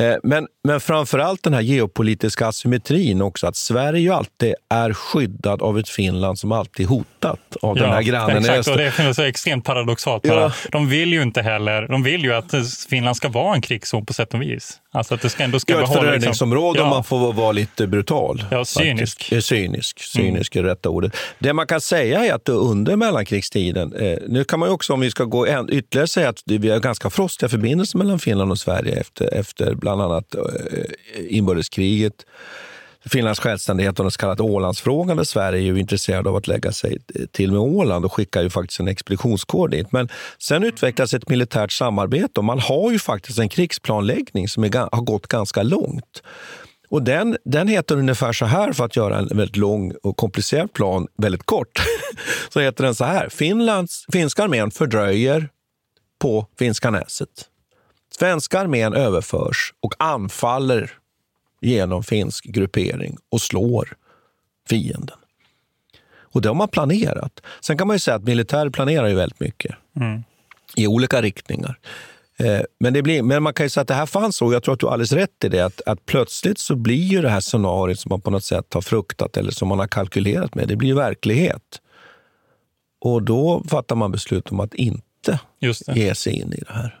Eh, 0.00 0.16
Men, 0.22 0.46
men 0.64 0.80
framför 0.80 1.18
allt 1.18 1.42
den 1.42 1.54
här 1.54 1.60
geopolitiska 1.60 2.46
asymmetrin 2.46 3.22
också. 3.22 3.46
Att 3.46 3.56
Sverige 3.56 4.00
ju 4.00 4.12
alltid 4.12 4.54
är 4.70 4.92
skyddad 4.92 5.62
av 5.62 5.78
ett 5.78 5.88
Finland 5.88 6.38
som 6.38 6.52
alltid 6.52 6.86
är 6.86 6.90
hotat 6.90 7.56
av 7.62 7.76
den 7.76 7.90
här 7.90 8.02
grannen 8.02 8.36
exakt, 8.36 8.68
och 8.68 8.76
det 8.76 8.84
är 8.84 9.12
så 9.12 9.22
extremt 9.22 9.64
paradoxalt. 9.64 10.24
Ja. 10.26 10.52
De 10.72 10.88
vill 10.88 11.12
ju 11.12 11.22
inte 11.22 11.42
heller, 11.42 11.88
de 11.88 12.02
vill 12.02 12.24
ju 12.24 12.34
att 12.34 12.54
Finland 12.88 13.16
ska 13.16 13.28
vara 13.28 13.54
en 13.54 13.60
krigszon 13.60 14.06
på 14.06 14.12
sätt 14.12 14.34
och 14.34 14.42
vis. 14.42 14.80
Alltså 14.92 15.14
att 15.14 15.22
det 15.22 15.30
ska 15.30 15.42
ändå 15.44 15.60
ska 15.60 15.72
Ja, 15.72 15.78
ett 15.82 15.88
behålla... 15.90 16.12
liksom- 16.14 16.52
Ja. 16.76 16.90
man 16.90 17.04
får 17.04 17.32
vara 17.32 17.52
lite 17.52 17.86
brutal. 17.86 18.44
Ja, 18.50 18.64
cynisk. 18.64 19.32
Eh, 19.32 19.40
Cynisk, 19.40 19.98
cynisk 20.00 20.56
är 20.56 20.62
rätta 20.62 20.88
ordet. 20.88 21.16
Det 21.38 21.52
man 21.52 21.66
kan 21.66 21.80
säga 21.80 22.24
är 22.24 22.32
att 22.32 22.48
under 22.48 22.96
mellankrigstiden, 22.96 23.92
eh, 23.92 24.18
nu 24.28 24.44
kan 24.44 24.58
man 24.60 24.68
ju 24.68 24.72
också 24.72 24.92
om 24.92 25.00
vi 25.00 25.10
ska 25.10 25.24
gå 25.24 25.46
än, 25.46 25.72
ytterligare 25.72 26.08
säga 26.08 26.28
att 26.28 26.42
vi 26.46 26.70
har 26.70 26.78
ganska 26.78 27.10
frostiga 27.10 27.48
förbindelser 27.48 27.98
mellan 27.98 28.18
Finland 28.18 28.50
och 28.50 28.58
Sverige 28.58 29.00
efter, 29.00 29.34
efter 29.34 29.74
bland 29.74 30.02
annat 30.02 30.34
eh, 30.34 30.40
inbördeskriget. 31.28 32.14
Finlands 33.08 33.40
självständighet 33.40 33.98
och 33.98 34.04
den 34.04 34.10
så 34.10 34.18
kallade 34.18 34.42
Ålandsfrågan 34.42 35.16
där 35.16 35.24
Sverige 35.24 35.60
är 35.60 35.64
ju 35.64 35.80
intresserad 35.80 36.26
av 36.26 36.36
att 36.36 36.46
lägga 36.46 36.72
sig 36.72 36.98
eh, 37.14 37.26
till 37.26 37.52
med 37.52 37.60
Åland 37.60 38.04
och 38.04 38.12
skickar 38.12 38.42
ju 38.42 38.50
faktiskt 38.50 38.80
en 38.80 38.88
expeditionskår 38.88 39.68
dit. 39.68 39.92
Men 39.92 40.08
sen 40.38 40.64
utvecklas 40.64 41.14
ett 41.14 41.28
militärt 41.28 41.72
samarbete 41.72 42.40
och 42.40 42.44
man 42.44 42.58
har 42.58 42.92
ju 42.92 42.98
faktiskt 42.98 43.38
en 43.38 43.48
krigsplanläggning 43.48 44.48
som 44.48 44.64
är, 44.64 44.96
har 44.96 45.02
gått 45.02 45.26
ganska 45.26 45.62
långt. 45.62 46.22
Och 46.90 47.02
den, 47.02 47.36
den 47.44 47.68
heter 47.68 47.96
ungefär 47.96 48.32
så 48.32 48.44
här, 48.44 48.72
för 48.72 48.84
att 48.84 48.96
göra 48.96 49.18
en 49.18 49.26
väldigt 49.26 49.56
lång 49.56 49.92
och 50.02 50.16
komplicerad 50.16 50.72
plan 50.72 51.06
väldigt 51.18 51.46
kort. 51.46 51.82
så 52.52 52.60
heter 52.60 52.84
den 52.84 52.94
så 52.94 53.04
här. 53.04 53.28
Finlands, 53.28 54.06
finska 54.12 54.44
armén 54.44 54.70
fördröjer 54.70 55.48
på 56.18 56.46
Finska 56.58 56.90
näset. 56.90 57.28
Svenska 58.18 58.60
armén 58.60 58.94
överförs 58.94 59.72
och 59.82 59.94
anfaller 59.98 60.97
genom 61.60 62.02
finsk 62.02 62.44
gruppering 62.44 63.16
och 63.30 63.40
slår 63.40 63.96
fienden. 64.68 65.16
Och 66.20 66.42
det 66.42 66.48
har 66.48 66.54
man 66.54 66.68
planerat. 66.68 67.40
Sen 67.60 67.78
kan 67.78 67.86
man 67.86 67.96
ju 67.96 68.00
säga 68.00 68.14
att 68.14 68.24
militär 68.24 68.70
planerar 68.70 69.08
ju 69.08 69.14
väldigt 69.14 69.40
mycket 69.40 69.76
i 70.76 70.86
olika 70.86 71.22
riktningar. 71.22 71.78
Eh, 72.36 72.60
Men, 72.80 72.92
det 72.92 73.02
blir, 73.02 73.22
men 73.22 73.42
man 73.42 73.54
kan 73.54 73.66
ju 73.66 73.70
säga 73.70 73.82
att 73.82 73.88
det 73.88 73.94
här 73.94 74.06
fanns 74.06 74.42
och 74.42 74.54
jag 74.54 74.62
tror 74.62 74.74
att 74.74 74.80
du 74.80 74.86
har 74.86 74.92
alldeles 74.92 75.12
rätt 75.12 75.44
i 75.44 75.48
det, 75.48 75.60
att, 75.60 75.80
att 75.86 76.06
plötsligt 76.06 76.58
så 76.58 76.76
blir 76.76 77.04
ju 77.04 77.22
det 77.22 77.28
här 77.28 77.40
scenariot 77.40 78.00
som 78.00 78.08
man 78.08 78.20
på 78.20 78.30
något 78.30 78.44
sätt 78.44 78.74
har 78.74 78.80
fruktat 78.80 79.36
eller 79.36 79.50
som 79.50 79.68
man 79.68 79.78
har 79.78 79.86
kalkylerat 79.86 80.54
med, 80.54 80.68
det 80.68 80.76
blir 80.76 80.94
verklighet. 80.94 81.80
Och 83.00 83.22
då 83.22 83.64
fattar 83.68 83.96
man 83.96 84.12
beslut 84.12 84.50
om 84.50 84.60
att 84.60 84.74
inte 84.74 85.40
ge 85.94 86.14
sig 86.14 86.32
in 86.32 86.52
i 86.52 86.60
det 86.66 86.72
här. 86.72 87.00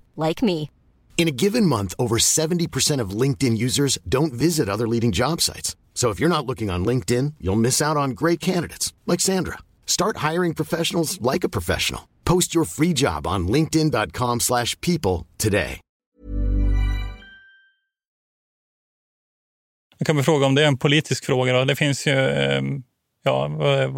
like 0.27 0.41
me. 0.41 0.71
In 1.17 1.27
a 1.27 1.37
given 1.43 1.67
month, 1.67 1.93
over 1.99 2.17
70% 2.17 2.99
of 2.99 3.21
LinkedIn 3.21 3.55
users 3.55 3.99
don't 4.09 4.33
visit 4.33 4.67
other 4.67 4.87
leading 4.87 5.11
job 5.11 5.39
sites. 5.39 5.75
So 5.93 6.09
if 6.09 6.19
you're 6.19 6.35
not 6.35 6.47
looking 6.47 6.71
on 6.71 6.83
LinkedIn, 6.83 7.35
you'll 7.39 7.61
miss 7.67 7.79
out 7.79 7.95
on 7.95 8.15
great 8.21 8.39
candidates 8.39 8.91
like 9.05 9.21
Sandra. 9.21 9.59
Start 9.85 10.17
hiring 10.17 10.55
professionals 10.55 11.21
like 11.21 11.43
a 11.43 11.49
professional. 11.49 12.01
Post 12.25 12.55
your 12.55 12.65
free 12.65 12.93
job 12.93 13.27
on 13.27 13.47
linkedin.com/people 13.47 14.39
slash 14.39 14.75
people 14.81 15.27
today. 15.37 15.79
Jag 20.01 20.05
kan 20.05 20.15
väl 20.15 20.25
fråga 20.25 20.45
om 20.45 20.55
det 20.55 20.63
är 20.63 20.67
en 20.67 20.77
politisk 20.77 21.25
fråga. 21.25 21.53
Då. 21.53 21.65
Det 21.65 21.75
finns 21.75 22.07
ju, 22.07 22.11
eh, 22.11 22.61
ja, 23.23 23.45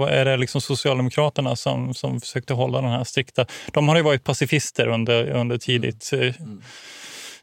är 0.09 0.25
det 0.25 0.37
liksom 0.37 0.61
Socialdemokraterna 0.61 1.55
som, 1.55 1.93
som 1.93 2.21
försökte 2.21 2.53
hålla 2.53 2.81
den 2.81 2.91
här 2.91 3.03
strikta... 3.03 3.45
De 3.71 3.87
har 3.87 3.95
ju 3.95 4.01
varit 4.01 4.23
pacifister 4.23 4.87
under, 4.87 5.29
under 5.29 5.57
tidigt, 5.57 6.13
eh, 6.13 6.33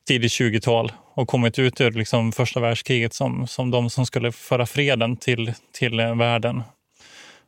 tidigt 0.06 0.32
20-tal 0.32 0.92
och 1.14 1.28
kommit 1.28 1.58
ut 1.58 1.80
ur 1.80 1.90
liksom 1.90 2.32
första 2.32 2.60
världskriget 2.60 3.14
som, 3.14 3.46
som 3.46 3.70
de 3.70 3.90
som 3.90 4.06
skulle 4.06 4.32
föra 4.32 4.66
freden 4.66 5.16
till, 5.16 5.52
till 5.72 6.00
eh, 6.00 6.16
världen. 6.16 6.62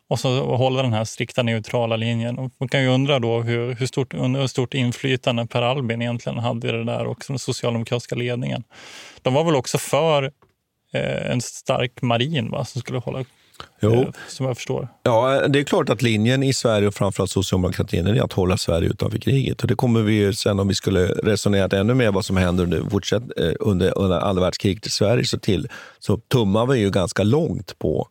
och 0.09 0.21
så 0.21 0.57
hålla 0.57 0.83
den 0.83 0.93
här 0.93 1.05
strikta 1.05 1.43
neutrala 1.43 1.97
linjen. 1.97 2.39
Och 2.39 2.53
man 2.59 2.69
kan 2.69 2.83
ju 2.83 2.89
undra 2.89 3.19
då 3.19 3.43
hur, 3.43 3.75
hur, 3.75 3.87
stort, 3.87 4.15
hur 4.15 4.47
stort 4.47 4.75
inflytande 4.75 5.47
Per 5.47 5.63
Albin 5.63 6.03
egentligen 6.03 6.39
hade 6.39 6.69
i 6.69 6.73
det 6.73 6.85
där 6.85 7.07
och 7.07 7.25
den 7.29 7.39
socialdemokratiska 7.39 8.15
ledningen. 8.15 8.65
De 9.23 9.35
var 9.35 9.45
väl 9.45 9.57
också 9.57 9.79
för 9.79 10.33
eh, 10.93 11.31
en 11.31 11.41
stark 11.41 12.03
marin 12.03 12.51
va, 12.51 12.65
som 12.65 12.81
skulle 12.81 12.99
hålla 12.99 13.25
Jo. 13.81 13.93
eh, 13.93 14.09
som 14.29 14.47
jag 14.47 14.57
förstår. 14.57 14.89
Ja, 15.03 15.49
det 15.49 15.59
är 15.59 15.65
klart 15.65 15.89
att 15.89 16.03
linjen 16.03 16.43
i 16.43 16.53
Sverige 16.53 16.89
och 16.89 16.95
framförallt 16.95 17.31
socialdemokratin 17.31 18.07
är 18.07 18.23
att 18.23 18.33
hålla 18.33 18.57
Sverige 18.57 18.89
utanför 18.89 19.19
kriget. 19.19 19.63
Och 19.63 19.69
det 19.69 19.75
kommer 19.75 20.03
vi 20.03 20.13
ju 20.13 20.33
sen 20.33 20.61
om 20.61 20.69
vi 20.69 20.75
skulle 20.75 21.07
resonera 21.07 21.79
ännu 21.79 21.95
mer 21.95 22.13
vad 22.13 22.25
som 22.25 22.37
händer 22.37 22.65
under, 22.65 22.79
eh, 22.79 23.53
under, 23.61 23.99
under 23.99 24.21
andra 24.21 24.43
världskriget 24.43 24.87
i 24.87 24.91
Sverige 24.91 25.25
så, 25.25 25.39
till, 25.39 25.69
så 25.99 26.17
tummar 26.17 26.67
vi 26.67 26.79
ju 26.79 26.91
ganska 26.91 27.23
långt 27.23 27.79
på 27.79 28.09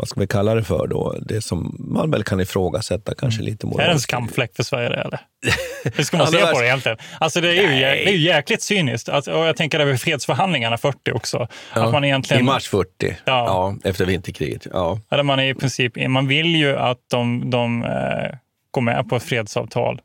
vad 0.00 0.08
ska 0.08 0.20
vi 0.20 0.26
kalla 0.26 0.54
det 0.54 0.64
för 0.64 0.86
då? 0.86 1.14
Det 1.22 1.40
som 1.40 1.76
man 1.78 2.10
väl 2.10 2.24
kan 2.24 2.40
ifrågasätta 2.40 3.14
kanske 3.14 3.42
lite 3.42 3.66
Är 3.66 3.70
det 3.70 3.74
en 3.74 3.86
moraliskt. 3.86 4.04
skamfläck 4.04 4.56
för 4.56 4.62
Sverige 4.62 4.88
det, 4.88 4.96
eller? 4.96 5.20
Hur 5.96 6.04
ska 6.04 6.16
man 6.16 6.26
Ja, 6.32 6.46
se 6.46 6.52
på 6.52 6.60
det 6.60 6.66
egentligen? 6.66 6.98
Alltså 7.18 7.40
det 7.40 7.48
är 7.48 7.52
ju, 7.52 7.68
det 7.80 8.08
är 8.08 8.12
ju 8.12 8.18
jäkligt 8.18 8.62
cyniskt. 8.62 9.08
Alltså, 9.08 9.32
och 9.32 9.46
jag 9.46 9.56
tänker 9.56 9.80
över 9.80 9.96
fredsförhandlingarna 9.96 10.78
40 10.78 11.12
också. 11.12 11.48
Att 11.72 11.92
man 11.92 12.04
egentligen, 12.04 12.42
I 12.42 12.46
mars 12.46 12.68
40, 12.68 12.88
Ja. 13.00 13.14
ja. 13.24 13.76
efter 13.90 14.04
vinterkriget. 14.06 14.66
Ja. 14.72 15.00
Eller 15.10 15.22
man 15.22 15.38
är 15.38 15.44
i 15.44 15.54
princip, 15.54 16.08
man 16.08 16.26
vill 16.28 16.56
ju 16.56 16.76
att 16.76 16.98
de, 17.10 17.50
de 17.50 17.84
eh, 17.84 18.36
går 18.70 18.82
med 18.82 19.08
på 19.08 19.16
ett 19.16 19.22
fredsavtal. 19.22 20.00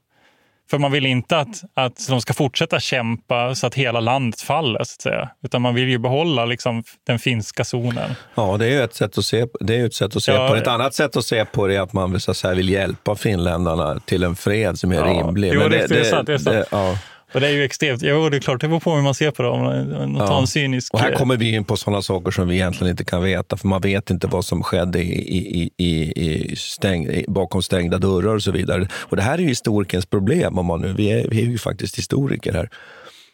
För 0.69 0.77
man 0.77 0.91
vill 0.91 1.05
inte 1.05 1.37
att, 1.37 1.61
att 1.73 2.07
de 2.09 2.21
ska 2.21 2.33
fortsätta 2.33 2.79
kämpa 2.79 3.55
så 3.55 3.67
att 3.67 3.75
hela 3.75 3.99
landet 3.99 4.41
faller, 4.41 4.83
så 4.83 4.95
att 4.97 5.01
säga. 5.01 5.29
Utan 5.43 5.61
man 5.61 5.75
vill 5.75 5.89
ju 5.89 5.97
behålla 5.97 6.45
liksom, 6.45 6.83
den 7.07 7.19
finska 7.19 7.63
zonen. 7.63 8.11
Ja, 8.35 8.57
det 8.57 8.65
är 8.65 8.69
ju 8.69 8.81
ett 8.83 8.93
sätt 8.95 9.17
att 9.17 9.25
se, 9.25 9.45
det 9.59 9.75
är 9.75 9.85
ett 9.85 9.93
sätt 9.93 10.15
att 10.15 10.23
se 10.23 10.31
Ja. 10.31 10.47
på 10.47 10.53
det. 10.53 10.61
Ett 10.61 10.67
annat 10.67 10.93
sätt 10.93 11.15
att 11.17 11.25
se 11.25 11.45
på 11.45 11.67
det 11.67 11.75
är 11.75 11.81
att 11.81 11.93
man 11.93 12.11
vill, 12.11 12.21
så 12.21 12.31
att 12.31 12.37
säga, 12.37 12.53
vill 12.53 12.69
hjälpa 12.69 13.15
finländarna 13.15 13.99
till 14.05 14.23
en 14.23 14.35
fred 14.35 14.79
som 14.79 14.91
är 14.91 14.95
Ja. 14.95 15.03
rimlig. 15.05 15.51
Jo, 15.53 15.59
Men 15.59 15.71
det- 15.71 15.77
det 15.77 15.87
det 15.87 16.33
är 16.33 16.37
sant. 16.37 16.67
ja. 16.71 16.97
Och 17.35 17.41
det 17.41 17.47
är 17.47 17.51
ju 17.51 17.63
extremt, 17.63 18.01
jo 18.01 18.29
det 18.29 18.37
är 18.37 18.41
klart, 18.41 18.61
det 18.61 18.67
beror 18.67 18.79
på 18.79 18.95
hur 18.95 19.01
man 19.01 19.13
ser 19.13 19.31
på 19.31 19.43
det. 19.43 19.49
Om 19.49 19.63
man 19.63 20.15
tar 20.15 20.25
Ja. 20.25 20.41
en 20.41 20.47
cynisk... 20.47 20.93
Och 20.93 20.99
här 20.99 21.11
kommer 21.15 21.37
vi 21.37 21.55
in 21.55 21.63
på 21.63 21.77
sådana 21.77 22.01
saker 22.01 22.31
som 22.31 22.47
vi 22.47 22.55
egentligen 22.55 22.91
inte 22.91 23.05
kan 23.05 23.23
veta, 23.23 23.57
för 23.57 23.67
man 23.67 23.81
vet 23.81 24.09
inte 24.09 24.27
vad 24.27 24.45
som 24.45 24.63
skedde 24.63 24.99
i, 25.03 25.39
i, 25.61 25.69
i, 25.77 26.21
i 26.25 26.55
stäng, 26.55 27.23
bakom 27.27 27.61
stängda 27.61 27.97
dörrar 27.97 28.35
och 28.35 28.43
så 28.43 28.51
vidare. 28.51 28.87
Och 28.93 29.15
det 29.15 29.21
här 29.23 29.33
är 29.37 29.41
ju 29.41 29.47
historikens 29.47 30.05
problem. 30.05 30.57
Om 30.57 30.65
man 30.65 30.81
nu, 30.81 30.93
vi, 30.97 31.07
är, 31.11 31.27
vi 31.29 31.41
är 31.41 31.45
ju 31.45 31.57
faktiskt 31.57 31.97
historiker 31.97 32.53
här. 32.53 32.69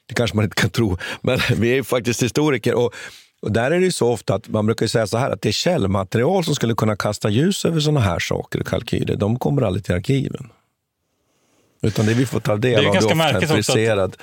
Det 0.08 0.14
kanske 0.16 0.36
man 0.36 0.44
inte 0.46 0.62
kan 0.62 0.70
tro, 0.70 0.98
men 1.22 1.40
vi 1.58 1.72
är 1.72 1.76
ju 1.76 1.84
faktiskt 1.84 2.24
historiker. 2.24 2.74
Och, 2.74 2.94
och 3.42 3.52
där 3.52 3.72
är 3.72 3.80
det 3.80 3.86
ju 3.86 3.92
så 3.92 4.12
ofta 4.12 4.34
att 4.36 4.50
man 4.50 4.66
brukar 4.66 4.88
säga 4.88 5.08
så 5.08 5.18
här 5.18 5.30
att 5.32 5.42
det 5.42 5.50
är 5.50 5.54
källmaterial 5.54 6.44
som 6.44 6.56
skulle 6.56 6.74
kunna 6.76 6.96
kasta 6.96 7.30
ljus 7.30 7.66
över 7.66 7.80
sådana 7.80 8.00
här 8.00 8.20
saker 8.20 8.60
och 8.60 8.68
kalkyler. 8.68 9.16
De 9.16 9.40
kommer 9.40 9.62
aldrig 9.62 9.86
till 9.86 9.96
arkiven. 9.96 10.50
Utan 11.82 12.06
det 12.06 12.14
vi 12.14 12.26
får 12.26 12.40
ta 12.40 12.56
del 12.58 12.86
av, 12.88 12.94
det 12.94 13.00
är 13.24 13.42
att- 13.44 13.52
friserad, 13.52 14.16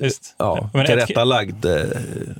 Visst. 0.00 0.34
ja, 0.38 0.70
Men 0.74 0.86
tillrättalagd 0.86 1.64
eh, 1.64 1.72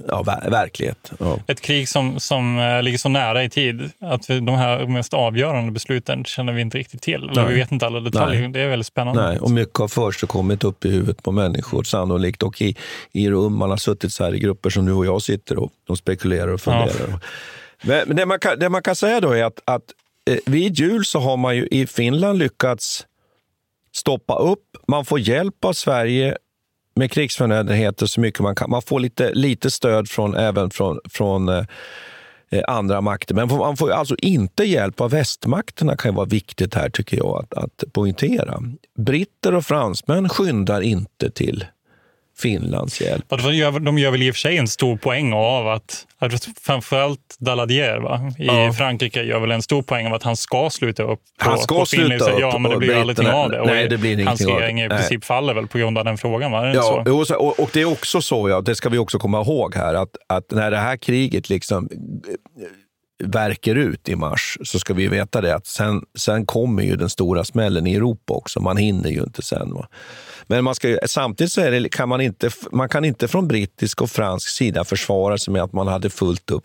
ja, 0.08 0.22
ver- 0.22 0.50
verklighet. 0.50 1.12
Ja. 1.18 1.38
ett 1.46 1.60
krig 1.60 1.88
som, 1.88 2.20
som 2.20 2.58
eh, 2.58 2.82
ligger 2.82 2.98
så 2.98 3.08
nära 3.08 3.44
i 3.44 3.50
tid 3.50 3.90
att 4.00 4.26
de 4.26 4.48
här 4.48 4.86
mest 4.86 5.14
avgörande 5.14 5.72
besluten 5.72 6.24
känner 6.24 6.52
vi 6.52 6.60
inte 6.60 6.78
riktigt 6.78 7.02
till. 7.02 7.28
Eller 7.30 7.46
vi 7.46 7.54
vet 7.54 7.72
inte 7.72 7.86
alla 7.86 8.00
detaljer. 8.00 8.40
Nej. 8.40 8.50
Det 8.50 8.60
är 8.60 8.68
väldigt 8.68 8.86
spännande. 8.86 9.28
Nej, 9.28 9.38
och 9.38 9.50
mycket 9.50 9.78
har 9.78 9.88
försigkommit 9.88 10.64
upp 10.64 10.84
i 10.84 10.90
huvudet 10.90 11.22
på 11.22 11.32
människor 11.32 11.82
sannolikt 11.82 12.42
och 12.42 12.62
i, 12.62 12.76
i 13.12 13.30
rum. 13.30 13.56
Man 13.58 13.70
har 13.70 13.76
suttit 13.76 14.12
så 14.12 14.24
här 14.24 14.34
i 14.34 14.38
grupper 14.38 14.70
som 14.70 14.86
du 14.86 14.92
och 14.92 15.06
jag 15.06 15.22
sitter 15.22 15.58
och 15.58 15.72
de 15.86 15.96
spekulerar 15.96 16.48
och 16.48 16.60
funderar. 16.60 17.20
Men, 17.82 18.02
men 18.08 18.16
det, 18.16 18.26
man 18.26 18.38
kan, 18.38 18.58
det 18.58 18.68
man 18.68 18.82
kan 18.82 18.96
säga 18.96 19.20
då 19.20 19.30
är 19.32 19.44
att, 19.44 19.60
att 19.64 19.82
eh, 20.30 20.36
vid 20.46 20.78
jul 20.78 21.04
så 21.04 21.18
har 21.20 21.36
man 21.36 21.56
ju 21.56 21.66
i 21.70 21.86
Finland 21.86 22.38
lyckats 22.38 23.06
stoppa 23.94 24.38
upp. 24.38 24.76
Man 24.88 25.04
får 25.04 25.20
hjälp 25.20 25.64
av 25.64 25.72
Sverige 25.72 26.36
med 26.94 27.10
krigsförnödenheter 27.10 28.06
så 28.06 28.20
mycket 28.20 28.40
man 28.40 28.54
kan. 28.54 28.70
Man 28.70 28.82
får 28.82 29.00
lite, 29.00 29.34
lite 29.34 29.70
stöd 29.70 30.08
från, 30.08 30.36
även 30.36 30.70
från, 30.70 30.98
från 31.10 31.48
eh, 31.48 31.64
eh, 32.50 32.62
andra 32.68 33.00
makter. 33.00 33.34
Men 33.34 33.48
man 33.48 33.76
får 33.76 33.90
alltså 33.90 34.16
inte 34.18 34.64
hjälp 34.64 35.00
av 35.00 35.10
västmakterna 35.10 35.96
kan 35.96 36.10
ju 36.10 36.16
vara 36.16 36.26
viktigt 36.26 36.74
här 36.74 36.90
tycker 36.90 37.16
jag 37.16 37.38
att, 37.50 37.64
att 37.64 37.92
poängtera. 37.92 38.62
Britter 38.98 39.54
och 39.54 39.64
fransmän 39.64 40.28
skyndar 40.28 40.80
inte 40.80 41.30
till 41.30 41.64
Finlands 42.42 43.00
hjälp. 43.00 43.24
De, 43.28 43.54
gör, 43.54 43.80
de 43.80 43.98
gör 43.98 44.10
väl 44.10 44.22
i 44.22 44.30
och 44.30 44.34
för 44.34 44.40
sig 44.40 44.56
en 44.56 44.68
stor 44.68 44.96
poäng 44.96 45.32
av 45.32 45.68
att, 45.68 46.06
att 46.18 46.48
framförallt 46.62 47.36
Daladier 47.38 47.98
va? 47.98 48.32
i 48.38 48.46
Ja. 48.46 48.72
Frankrike 48.72 49.22
gör 49.22 49.40
väl 49.40 49.50
en 49.50 49.62
stor 49.62 49.82
poäng 49.82 50.06
av 50.06 50.14
att 50.14 50.22
han 50.22 50.36
ska 50.36 50.70
sluta 50.70 51.02
upp. 51.02 51.20
På, 51.40 51.50
Han 51.50 51.58
ska 51.58 51.78
på 51.78 51.86
sluta 51.86 52.30
upp 52.32 52.40
Ja, 52.40 52.58
men 52.58 52.70
det 52.70 52.76
blir 52.78 52.96
ju 52.96 53.04
britterna- 53.04 53.32
av 53.32 53.50
det. 53.50 53.60
Och 53.60 53.66
nej, 53.66 53.88
det 53.88 53.98
blir 53.98 54.24
Hans 54.24 54.40
ingenting 54.40 54.46
det. 54.46 54.60
regering 54.60 54.80
i 54.80 54.88
Nej. 54.88 54.98
princip 54.98 55.24
faller 55.24 55.54
väl 55.54 55.66
på 55.66 55.78
grund 55.78 55.98
av 55.98 56.04
den 56.04 56.18
frågan. 56.18 56.50
Va? 56.52 56.72
Ja, 56.74 56.82
så? 57.24 57.36
och, 57.36 57.60
och 57.60 57.70
det 57.72 57.80
är 57.80 57.84
också 57.92 58.20
så, 58.22 58.48
ja, 58.48 58.60
det 58.60 58.74
ska 58.74 58.88
vi 58.88 58.98
också 58.98 59.18
komma 59.18 59.40
ihåg 59.40 59.74
här, 59.74 59.94
att, 59.94 60.16
att 60.26 60.50
när 60.50 60.70
det 60.70 60.76
här 60.78 60.96
kriget 60.96 61.48
liksom 61.48 61.88
verkar 63.22 63.74
ut 63.74 64.08
i 64.08 64.16
mars 64.16 64.58
så 64.64 64.78
ska 64.78 64.94
vi 64.94 65.08
veta 65.08 65.40
det 65.40 65.54
att 65.54 65.66
sen, 65.66 66.02
sen 66.18 66.46
kommer 66.46 66.82
ju 66.82 66.96
den 66.96 67.10
stora 67.10 67.44
smällen 67.44 67.86
i 67.86 67.94
Europa 67.94 68.34
också. 68.34 68.60
Man 68.60 68.76
hinner 68.76 69.10
ju 69.10 69.20
inte 69.22 69.42
sen. 69.42 69.74
Va? 69.74 69.88
Men 70.46 70.64
man 70.64 70.74
ska, 70.74 70.98
samtidigt 71.06 71.52
så 71.52 71.60
är 71.60 71.70
det, 71.70 71.88
kan 71.88 72.08
man, 72.08 72.20
inte, 72.20 72.50
man 72.72 72.88
kan 72.88 73.04
inte 73.04 73.28
från 73.28 73.48
brittisk 73.48 74.02
och 74.02 74.10
fransk 74.10 74.48
sida 74.48 74.84
försvara 74.84 75.38
sig 75.38 75.52
med 75.52 75.62
att 75.62 75.72
man 75.72 75.86
hade 75.88 76.10
fullt 76.10 76.50
upp 76.50 76.64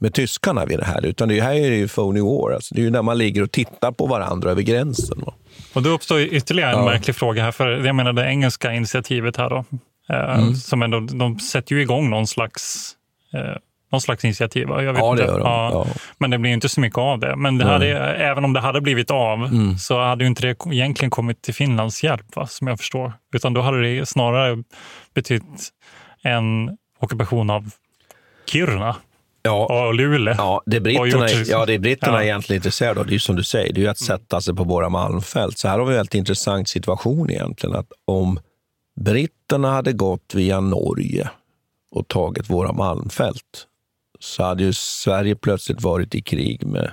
med 0.00 0.14
tyskarna 0.14 0.64
vid 0.66 0.78
det 0.78 0.84
här. 0.84 1.06
Utan 1.06 1.28
det 1.28 1.40
här 1.40 1.54
är 1.54 1.72
ju 1.72 1.88
phony 1.88 2.20
war. 2.20 2.52
Alltså, 2.52 2.74
det 2.74 2.80
är 2.80 2.84
ju 2.84 2.90
när 2.90 3.02
man 3.02 3.18
ligger 3.18 3.42
och 3.42 3.52
tittar 3.52 3.92
på 3.92 4.06
varandra 4.06 4.50
över 4.50 4.62
gränsen. 4.62 5.18
Va? 5.26 5.34
Och 5.72 5.82
då 5.82 5.90
uppstår 5.90 6.20
ytterligare 6.20 6.72
en 6.72 6.78
Ja. 6.78 6.84
märklig 6.84 7.16
fråga 7.16 7.42
här. 7.42 7.52
För 7.52 7.68
jag 7.86 7.96
menar 7.96 8.12
det 8.12 8.24
engelska 8.26 8.72
initiativet 8.72 9.36
här 9.36 9.50
då. 9.50 9.64
Eh, 10.10 10.38
Mm. 10.38 10.54
som 10.54 10.82
ändå, 10.82 11.00
de 11.00 11.38
sätter 11.38 11.74
ju 11.74 11.82
igång 11.82 12.10
någon 12.10 12.26
slags, 12.26 12.92
eh, 13.34 13.56
någon 13.90 14.00
slags 14.00 14.24
initiativ. 14.24 14.68
Jag 14.68 14.92
vet 14.92 14.98
Ja, 14.98 15.04
det 15.06 15.10
inte. 15.10 15.32
gör 15.32 15.38
de. 15.38 15.46
Ja. 15.48 15.86
Men 16.18 16.30
det 16.30 16.38
blir 16.38 16.50
inte 16.50 16.68
så 16.68 16.80
mycket 16.80 16.98
av 16.98 17.18
det. 17.18 17.36
Men 17.36 17.58
det 17.58 17.64
hade, 17.64 17.86
även 18.16 18.44
om 18.44 18.52
det 18.52 18.60
hade 18.60 18.80
blivit 18.80 19.10
av 19.10 19.44
Mm. 19.44 19.78
så 19.78 20.00
hade 20.00 20.24
ju 20.24 20.28
inte 20.28 20.42
det 20.42 20.56
egentligen 20.72 21.10
kommit 21.10 21.42
till 21.42 21.54
Finlands 21.54 22.04
hjälp, 22.04 22.36
va? 22.36 22.46
som 22.46 22.66
jag 22.66 22.78
förstår. 22.78 23.12
Utan 23.34 23.54
då 23.54 23.60
hade 23.60 23.82
det 23.82 24.06
snarare 24.08 24.62
betytt 25.14 25.68
en 26.22 26.76
ockupation 27.00 27.50
av 27.50 27.70
Kiruna 28.50 28.96
Ja. 29.42 29.86
och 29.86 29.94
Luleå. 29.94 30.34
Ja, 30.38 30.62
det 30.66 30.80
britterna, 30.80 31.28
gjort- 31.30 31.46
ja, 31.46 31.66
det 31.66 31.78
britterna 31.78 32.12
Ja. 32.16 32.20
är 32.20 32.24
egentligen 32.24 32.58
intresserade 32.58 33.00
av, 33.00 33.06
det 33.06 33.10
är 33.10 33.12
ju 33.12 33.18
som 33.18 33.36
du 33.36 33.42
säger, 33.44 33.72
det 33.72 33.80
är 33.80 33.82
ju 33.82 33.88
att 33.88 33.98
sätta 33.98 34.40
sig 34.40 34.54
på 34.54 34.64
våra 34.64 34.88
malmfält. 34.88 35.58
Så 35.58 35.68
här 35.68 35.78
har 35.78 35.86
vi 35.86 35.90
en 35.92 35.96
väldigt 35.96 36.14
intressant 36.14 36.68
situation 36.68 37.30
egentligen, 37.30 37.76
att 37.76 37.92
om 38.04 38.40
britterna 39.00 39.70
hade 39.72 39.92
gått 39.92 40.34
via 40.34 40.60
Norge 40.60 41.28
och 41.90 42.08
tagit 42.08 42.50
våra 42.50 42.72
malmfält 42.72 43.42
så 44.18 44.42
hade 44.42 44.62
ju 44.62 44.72
Sverige 44.72 45.36
plötsligt 45.36 45.82
varit 45.82 46.14
i 46.14 46.22
krig 46.22 46.66
med 46.66 46.92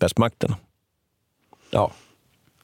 västmakterna. 0.00 0.56
Ja. 1.70 1.90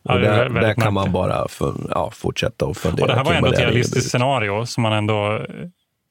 Ja, 0.02 0.14
där, 0.14 0.48
där 0.48 0.74
kan 0.74 0.94
man 0.94 1.12
bara 1.12 1.48
för, 1.48 1.74
ja, 1.90 2.10
fortsätta 2.10 2.66
och 2.66 2.76
fundera 2.76 3.02
Och 3.02 3.08
det 3.08 3.14
här 3.14 3.24
var 3.24 3.32
ändå 3.32 3.52
ett 3.52 3.58
realistiskt 3.58 4.10
scenario 4.10 4.66
som 4.66 4.82
man 4.82 4.92
ändå... 4.92 5.46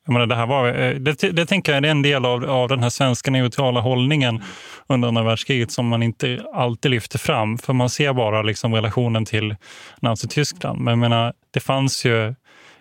Jag 0.05 0.13
menar, 0.13 0.25
det, 0.25 0.35
här 0.35 0.45
var, 0.45 0.67
eh, 0.67 0.95
det, 0.95 1.31
det 1.31 1.45
tänker 1.45 1.71
jag 1.73 1.85
är 1.85 1.89
en 1.89 2.01
del 2.01 2.25
av, 2.25 2.49
av 2.49 2.67
den 2.69 2.79
här 2.83 2.89
svenska 2.89 3.31
neutrala 3.31 3.79
hållningen 3.79 4.43
under 4.87 5.07
andra 5.07 5.23
världskriget 5.23 5.71
som 5.71 5.87
man 5.87 6.03
inte 6.03 6.45
alltid 6.53 6.91
lyfter 6.91 7.19
fram. 7.19 7.57
För 7.57 7.73
man 7.73 7.89
ser 7.89 8.13
bara 8.13 8.41
liksom 8.41 8.75
relationen 8.75 9.25
till 9.25 9.55
Nazityskland. 9.99 10.79
Men 10.79 10.91
jag 10.91 10.99
menar, 10.99 11.33
det 11.51 11.59
fanns 11.59 12.05
ju... 12.05 12.15
jag 12.15 12.35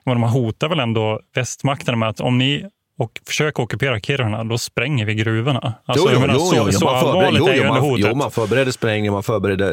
menar, 0.04 0.20
Man 0.20 0.30
hotar 0.30 0.68
väl 0.68 0.80
ändå 0.80 1.20
västmakterna 1.34 1.96
med 1.96 2.08
att 2.08 2.20
om 2.20 2.38
ni 2.38 2.66
och 3.00 3.20
försöker 3.26 3.62
ockupera 3.62 4.00
Kiruna, 4.00 4.44
då 4.44 4.58
spränger 4.58 5.04
vi 5.06 5.14
gruvorna. 5.14 5.74
Alltså, 5.84 6.04
jo, 6.08 6.10
jo, 6.14 6.20
menar, 6.20 6.34
jo, 6.34 6.40
så, 6.40 6.56
jo, 6.56 6.72
så 6.72 6.84
man 6.84 6.94
allvarligt 6.94 7.48
är 7.48 7.54
ju 7.54 7.64
man, 7.68 7.80
hotet. 7.80 8.06
jo, 8.10 8.14
man 8.16 8.30
förberedde 8.30 8.72
sprängning, 8.72 9.12
man 9.12 9.22
förberedde 9.22 9.68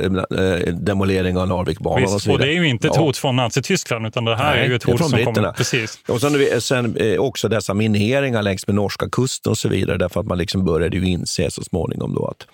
eh, 0.67 0.73
demolering 0.73 1.37
av 1.37 1.47
Narvikbanan 1.47 2.03
och 2.03 2.09
så 2.09 2.15
och 2.15 2.21
vidare. 2.39 2.47
det 2.51 2.57
är 2.57 2.61
ju 2.61 2.67
inte 2.67 2.87
ett 2.87 2.93
Ja. 2.95 3.01
hot 3.01 3.17
från 3.17 3.35
Nazityskland, 3.35 4.07
utan 4.07 4.25
det 4.25 4.35
här 4.35 4.55
Nej, 4.55 4.63
är 4.65 4.69
ju 4.69 4.75
ett 4.75 4.83
hot 4.83 4.97
från 4.97 5.09
som 5.09 5.15
britterna. 5.15 5.35
kommer... 5.35 5.51
Precis. 5.51 5.99
Och 6.07 6.21
sen, 6.21 6.37
vi- 6.37 6.61
sen 6.61 6.95
eh, 6.97 7.19
också 7.19 7.47
dessa 7.49 7.73
mineringar 7.73 8.41
längs 8.43 8.67
med 8.67 8.75
norska 8.75 9.09
kusten 9.11 9.49
och 9.49 9.57
så 9.57 9.69
vidare, 9.69 9.97
därför 9.97 10.19
att 10.19 10.25
man 10.25 10.37
liksom 10.37 10.65
började 10.65 10.97
ju 10.97 11.05
inse 11.07 11.51
så 11.51 11.63
småningom 11.63 12.13
då 12.15 12.27
att, 12.27 12.47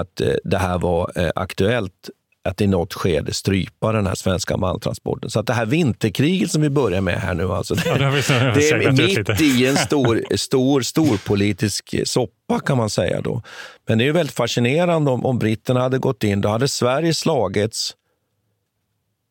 att 0.00 0.20
eh, 0.20 0.28
det 0.44 0.58
här 0.58 0.78
var 0.78 1.10
eh, 1.16 1.30
aktuellt 1.34 2.10
att 2.44 2.60
i 2.60 2.66
något 2.66 2.94
skede 2.94 3.34
strypa 3.34 3.92
den 3.92 4.06
här 4.06 4.14
svenska 4.14 4.56
malmtransporten. 4.56 5.30
Så 5.30 5.40
att 5.40 5.46
det 5.46 5.52
här 5.52 5.66
vinterkriget 5.66 6.50
som 6.50 6.62
vi 6.62 6.70
börjar 6.70 7.00
med 7.00 7.20
här 7.20 7.34
nu, 7.34 7.52
alltså, 7.52 7.74
det, 7.74 7.82
Ja, 7.86 7.94
det 7.94 8.10
det 8.54 8.70
är 8.70 8.92
mitt 8.92 9.40
i 9.40 9.66
en 9.66 9.76
stor, 9.76 10.36
stor, 10.36 10.80
stor 10.80 11.26
politisk 11.26 11.94
soppa 12.04 12.60
kan 12.60 12.76
man 12.76 12.90
säga 12.90 13.20
då. 13.20 13.42
Men 13.86 13.98
det 13.98 14.04
är 14.04 14.06
ju 14.06 14.12
väldigt 14.12 14.36
fascinerande 14.36 15.10
om, 15.10 15.26
om 15.26 15.38
britterna 15.38 15.80
hade 15.80 15.98
gått 15.98 16.24
in, 16.24 16.40
då 16.40 16.48
hade 16.48 16.68
Sverige 16.68 17.14
slagits, 17.14 17.96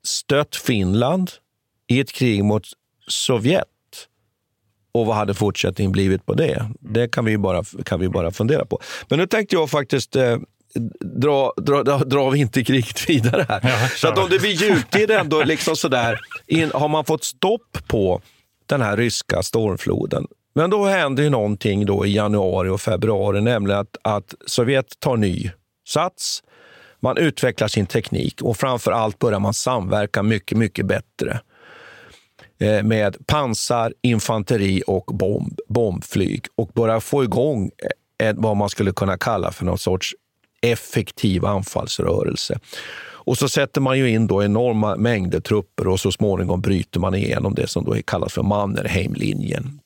stött 0.03 0.55
Finland 0.55 1.32
i 1.88 1.99
ett 1.99 2.12
krig 2.12 2.43
mot 2.43 2.64
Sovjet. 3.07 3.68
Och 4.93 5.05
vad 5.05 5.16
hade 5.16 5.34
fortsättningen 5.34 5.91
blivit 5.91 6.26
på 6.26 6.34
det? 6.34 6.72
Det 6.80 7.07
kan 7.07 7.26
vi 7.26 7.32
ju 7.32 7.38
bara, 7.38 7.64
kan 7.86 7.99
vi 7.99 8.09
bara 8.09 8.32
fundera 8.32 8.66
på. 8.66 8.80
Men 9.09 9.20
nu 9.20 9.28
tänkte 9.28 9.55
jag 9.55 9.70
faktiskt 9.70 10.16
eh, 10.16 10.38
dra, 10.99 11.53
dra, 11.57 11.84
dra, 11.84 11.97
dra 11.97 12.30
vinterkriget 12.30 13.09
vidare 13.09 13.45
här. 13.49 13.59
Ja, 13.63 13.88
så 13.95 14.07
att 14.07 14.17
om 14.17 14.30
det 14.30 14.39
blir 14.39 14.51
djuptid 14.51 15.11
ändå, 15.11 15.43
liksom 15.43 15.76
sådär, 15.76 16.19
in, 16.47 16.72
har 16.74 16.88
man 16.88 17.05
fått 17.05 17.24
stopp 17.24 17.88
på 17.88 18.22
den 18.65 18.82
här 18.82 18.97
ryska 18.97 19.43
stormfloden. 19.43 20.28
Men 20.55 20.69
då 20.69 20.86
händer 20.86 21.24
ju 21.24 21.30
någonting 21.30 21.86
då 21.86 22.05
i 22.05 22.15
januari 22.15 22.69
och 22.69 22.82
februari, 22.82 23.41
nämligen 23.41 23.80
att, 23.80 23.97
att 24.01 24.36
Sovjet 24.45 24.99
tar 24.99 25.17
ny 25.17 25.51
sats. 25.88 26.43
Man 26.99 27.17
utvecklar 27.17 27.67
sin 27.67 27.86
teknik 27.86 28.41
och 28.41 28.57
framför 28.57 28.91
allt 28.91 29.19
börjar 29.19 29.39
man 29.39 29.53
samverka 29.53 30.24
mycket, 30.24 30.57
mycket 30.57 30.86
bättre 30.86 31.39
eh, 32.59 32.84
med 32.84 33.28
pansar, 33.28 33.93
infanteri 34.01 34.84
och 34.88 35.05
bomb, 35.05 35.59
bombflyg 35.67 36.45
och 36.55 36.67
börjar 36.67 36.99
få 36.99 37.24
igång 37.24 37.72
ett, 38.24 38.36
vad 38.39 38.57
man 38.57 38.69
skulle 38.69 38.91
kunna 38.91 39.17
kalla 39.17 39.51
för 39.51 39.65
någon 39.65 39.78
sorts 39.78 40.15
effektiv 40.62 41.45
anfallsrörelse. 41.45 42.59
Och 43.24 43.38
så 43.38 43.49
sätter 43.49 43.82
man 43.82 43.97
ju 43.97 44.09
in 44.09 44.28
då 44.28 44.43
enorma 44.43 44.95
mängder 44.95 45.39
trupper 45.39 45.88
och 45.88 45.99
så 45.99 46.12
småningom 46.12 46.62
bryter 46.62 46.99
man 46.99 47.16
igenom 47.16 47.55
det 47.55 47.68
som 47.68 47.84
då 47.84 47.95
kallas 48.05 48.34
för 48.34 48.43
Mannerheimlinjen 48.43 49.80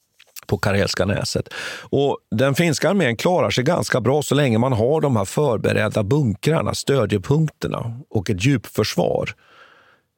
på 0.47 0.57
Karelska 0.57 1.05
näset. 1.05 1.49
Och 1.81 2.17
den 2.31 2.55
finska 2.55 2.89
armén 2.89 3.17
klarar 3.17 3.49
sig 3.49 3.63
ganska 3.63 4.01
bra 4.01 4.21
så 4.21 4.35
länge 4.35 4.57
man 4.57 4.73
har 4.73 5.01
de 5.01 5.15
här 5.15 5.25
förberedda 5.25 6.03
bunkrarna, 6.03 6.73
stödjepunkterna 6.73 7.99
och 8.09 8.29
ett 8.29 8.45
djupförsvar. 8.45 9.29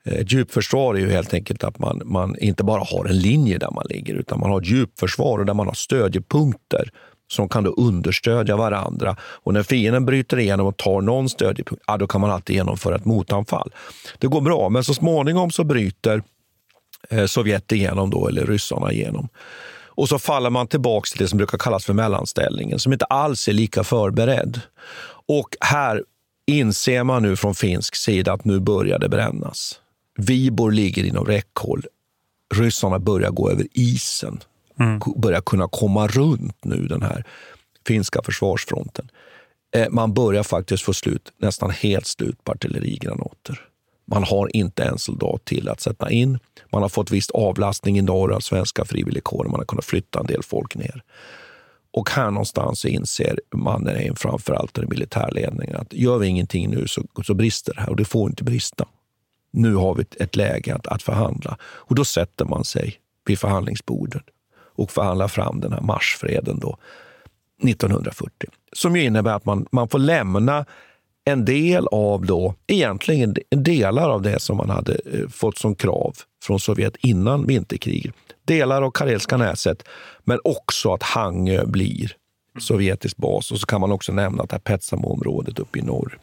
Eh, 0.06 0.14
ett 0.14 0.34
djupförsvar 0.34 0.96
är 0.96 1.00
ju 1.00 1.10
helt 1.10 1.34
enkelt 1.34 1.64
att 1.64 1.80
man, 1.80 2.02
man 2.06 2.40
inte 2.40 2.64
bara 2.64 2.84
har 2.84 3.06
en 3.06 3.20
linje 3.20 3.58
där 3.58 3.72
man 3.72 3.86
ligger 3.90 4.14
utan 4.16 4.40
man 4.40 4.50
har 4.50 4.62
ett 4.62 4.68
djupförsvar 4.68 5.40
och 5.40 5.46
där 5.46 5.54
man 5.54 5.68
har 5.68 5.74
stödjepunkter 5.74 6.92
som 7.28 7.50
kan 7.50 7.64
då 7.64 7.72
understödja 7.72 8.58
varandra. 8.58 9.16
Och 9.22 9.54
när 9.54 9.64
fienden 9.64 10.06
bryter 10.06 10.40
igenom 10.40 10.68
och 10.68 10.78
tar 10.78 11.02
någon 11.02 11.30
stödjepunkt, 11.30 11.84
ja, 11.88 11.98
då 11.98 12.08
kan 12.08 12.22
man 12.22 12.32
alltid 12.32 12.56
genomföra 12.56 12.96
ett 12.96 13.06
motanfall. 13.06 13.74
Det 14.18 14.28
går 14.28 14.42
bra, 14.42 14.70
men 14.70 14.84
så 14.84 14.94
småningom 14.94 15.52
så 15.52 15.64
bryter 15.64 16.24
eh, 17.10 17.26
Sovjet 17.26 17.72
igenom, 17.72 18.10
då, 18.10 18.28
eller 18.28 18.46
ryssarna 18.46 18.92
igenom. 18.92 19.30
Och 19.98 20.10
så 20.10 20.20
faller 20.20 20.50
man 20.50 20.68
tillbaka 20.68 21.08
till 21.10 21.20
det 21.20 21.28
som 21.28 21.38
brukar 21.38 21.58
kallas 21.58 21.86
för 21.86 21.94
mellanställningen, 21.94 22.80
som 22.80 22.94
inte 22.94 23.06
alls 23.06 23.48
är 23.48 23.54
lika 23.54 23.84
förberedd. 23.84 24.62
Och 25.28 25.50
här 25.62 26.04
inser 26.48 27.04
man 27.04 27.24
nu 27.24 27.36
från 27.36 27.56
finsk 27.56 27.96
sida 27.96 28.34
att 28.34 28.46
nu 28.46 28.60
börjar 28.60 29.00
det 29.00 29.10
brännas. 29.10 29.80
Vibor 30.18 30.72
ligger 30.72 31.04
inom 31.04 31.26
räckhåll. 31.26 31.86
Ryssarna 32.56 33.00
börjar 33.00 33.32
gå 33.32 33.50
över 33.50 33.68
isen 33.74 34.40
mm. 34.80 35.00
börjar 35.16 35.42
kunna 35.42 35.68
komma 35.68 36.08
runt 36.08 36.66
nu 36.66 36.88
den 36.88 37.02
här 37.02 37.24
finska 37.88 38.22
försvarsfronten. 38.24 39.12
Eh, 39.76 39.88
man 39.90 40.14
börjar 40.14 40.44
faktiskt 40.44 40.84
få 40.84 40.94
slut, 40.94 41.34
nästan 41.38 41.70
helt 41.70 42.06
slut 42.06 42.44
på 42.44 42.52
artillerigranater. 42.52 43.62
Man 44.06 44.24
har 44.24 44.56
inte 44.56 44.84
en 44.84 44.98
soldat 44.98 45.46
till 45.46 45.70
att 45.70 45.82
sätta 45.82 46.12
in. 46.12 46.40
Man 46.72 46.82
har 46.82 46.90
fått 46.90 47.12
viss 47.12 47.30
avlastning 47.30 47.98
i 47.98 48.02
norr 48.02 48.32
av 48.32 48.40
svenska 48.40 48.86
frivilligkåren. 48.86 49.52
Man 49.52 49.60
har 49.60 49.66
kunnat 49.66 49.86
flytta 49.86 50.20
en 50.20 50.26
del 50.26 50.44
folk 50.44 50.76
ner. 50.76 51.04
Och 51.92 52.10
här 52.10 52.32
någonstans 52.32 52.86
inser 52.86 53.40
mannen, 53.54 54.16
framför 54.16 54.68
den 54.74 54.90
militärledningen, 54.90 55.76
att 55.76 55.94
gör 55.94 56.18
vi 56.18 56.28
ingenting 56.28 56.70
nu 56.70 56.88
så, 56.88 57.04
så 57.26 57.34
brister 57.34 57.74
det 57.74 57.82
här 57.82 57.90
och 57.90 57.96
det 57.96 58.06
får 58.06 58.30
inte 58.30 58.44
brista. 58.44 58.86
Nu 59.52 59.76
har 59.76 59.96
vi 59.96 60.06
ett 60.20 60.36
läge 60.36 60.76
att, 60.76 60.88
att 60.88 61.04
förhandla 61.04 61.58
och 61.62 61.96
då 61.96 62.06
sätter 62.06 62.46
man 62.46 62.66
sig 62.66 62.96
vid 63.26 63.40
förhandlingsbordet 63.40 64.24
och 64.78 64.92
förhandla 64.92 65.28
fram 65.28 65.60
den 65.60 65.74
här 65.74 65.82
marsfreden 65.82 66.60
då, 66.60 66.78
1940. 67.64 68.50
Som 68.74 68.96
ju 68.96 69.04
innebär 69.04 69.34
att 69.34 69.46
man, 69.46 69.68
man 69.72 69.88
får 69.88 70.00
lämna 70.00 70.66
en 71.26 71.46
del 71.46 71.88
av 71.88 72.26
då, 72.26 72.56
egentligen 72.68 73.36
delar 73.50 74.10
av 74.10 74.22
det 74.22 74.40
som 74.40 74.58
man 74.58 74.70
hade 74.70 74.94
eh, 74.94 75.30
fått 75.30 75.58
som 75.58 75.76
krav 75.76 76.16
från 76.44 76.60
Sovjet 76.60 76.96
innan 77.00 77.48
vinterkriget. 77.48 78.16
Delar 78.46 78.82
av 78.82 78.92
Karelska 78.92 79.38
näset, 79.38 79.84
men 80.24 80.40
också 80.44 80.94
att 80.94 81.04
Hangö 81.04 81.66
blir 81.66 82.12
sovjetisk 82.60 83.18
bas. 83.18 83.52
Och 83.52 83.60
så 83.60 83.66
kan 83.66 83.82
man 83.82 83.92
också 83.92 84.12
nämna 84.12 84.44
att 84.44 84.64
Petsamo-området 84.64 85.60
uppe 85.60 85.80
i 85.80 85.82
norr. 85.82 86.18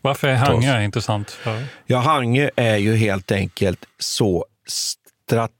Varför 0.00 0.28
är 0.28 0.34
Hangö 0.34 0.82
intressant? 0.82 1.30
För? 1.30 1.64
Ja, 1.86 1.98
Hangö 1.98 2.50
är 2.56 2.76
ju 2.76 2.96
helt 2.96 3.32
enkelt 3.32 3.86
så 3.98 4.46
strategiskt 4.66 5.59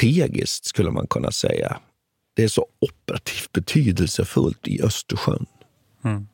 strategiskt, 0.00 0.64
skulle 0.64 0.90
man 0.90 1.06
kunna 1.06 1.30
säga. 1.30 1.80
Det 2.34 2.44
är 2.44 2.48
så 2.48 2.66
operativt 2.80 3.52
betydelsefullt 3.52 4.68
i 4.68 4.82
Östersjön 4.82 5.46
mm. 6.04 6.28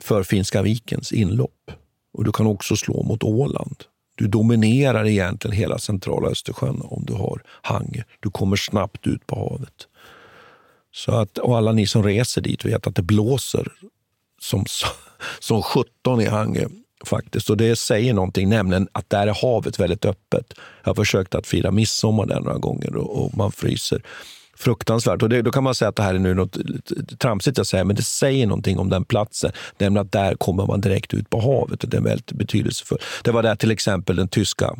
för 0.00 0.22
Finska 0.22 0.62
vikens 0.62 1.12
inlopp. 1.12 1.70
Och 2.12 2.24
Du 2.24 2.32
kan 2.32 2.46
också 2.46 2.76
slå 2.76 3.02
mot 3.02 3.22
Åland. 3.22 3.84
Du 4.16 4.28
dominerar 4.28 5.06
egentligen 5.06 5.56
hela 5.56 5.78
centrala 5.78 6.28
Östersjön 6.28 6.82
om 6.84 7.04
du 7.06 7.12
har 7.12 7.42
Hangö. 7.62 8.02
Du 8.20 8.30
kommer 8.30 8.56
snabbt 8.56 9.06
ut 9.06 9.26
på 9.26 9.36
havet. 9.36 9.88
Så 10.92 11.12
att, 11.12 11.38
och 11.38 11.56
alla 11.56 11.72
ni 11.72 11.86
som 11.86 12.02
reser 12.02 12.40
dit 12.40 12.64
vet 12.64 12.86
att 12.86 12.94
det 12.94 13.02
blåser 13.02 13.72
som, 14.40 14.64
som 15.40 15.62
17 15.62 16.20
i 16.20 16.26
Hangö 16.26 16.68
faktiskt. 17.06 17.50
Och 17.50 17.56
det 17.56 17.76
säger 17.76 18.14
någonting, 18.14 18.48
nämligen 18.48 18.88
att 18.92 19.10
där 19.10 19.26
är 19.26 19.34
havet 19.42 19.80
väldigt 19.80 20.04
öppet. 20.04 20.54
Jag 20.82 20.90
har 20.90 20.94
försökt 20.94 21.34
att 21.34 21.46
fira 21.46 21.70
midsommar 21.70 22.26
där 22.26 22.40
några 22.40 22.58
gånger 22.58 22.96
och, 22.96 23.24
och 23.24 23.36
man 23.36 23.52
fryser 23.52 24.02
fruktansvärt. 24.58 25.22
Och 25.22 25.28
det, 25.28 25.42
då 25.42 25.50
kan 25.50 25.64
man 25.64 25.74
säga 25.74 25.88
att 25.88 25.96
det 25.96 26.02
här 26.02 26.14
är 26.14 26.18
nu 26.18 26.34
något 26.34 26.56
tramsigt 27.18 27.58
jag 27.58 27.66
säger, 27.66 27.84
men 27.84 27.96
det 27.96 28.02
säger 28.02 28.46
någonting 28.46 28.78
om 28.78 28.88
den 28.88 29.04
platsen. 29.04 29.52
Nämligen 29.78 30.06
att 30.06 30.12
där 30.12 30.34
kommer 30.34 30.66
man 30.66 30.80
direkt 30.80 31.14
ut 31.14 31.30
på 31.30 31.40
havet 31.40 31.84
och 31.84 31.90
det 31.90 31.96
är 31.96 32.00
väldigt 32.00 32.32
betydelsefullt. 32.32 33.02
Det 33.24 33.30
var 33.30 33.42
där 33.42 33.56
till 33.56 33.70
exempel 33.70 34.16
den 34.16 34.28
tyska 34.28 34.74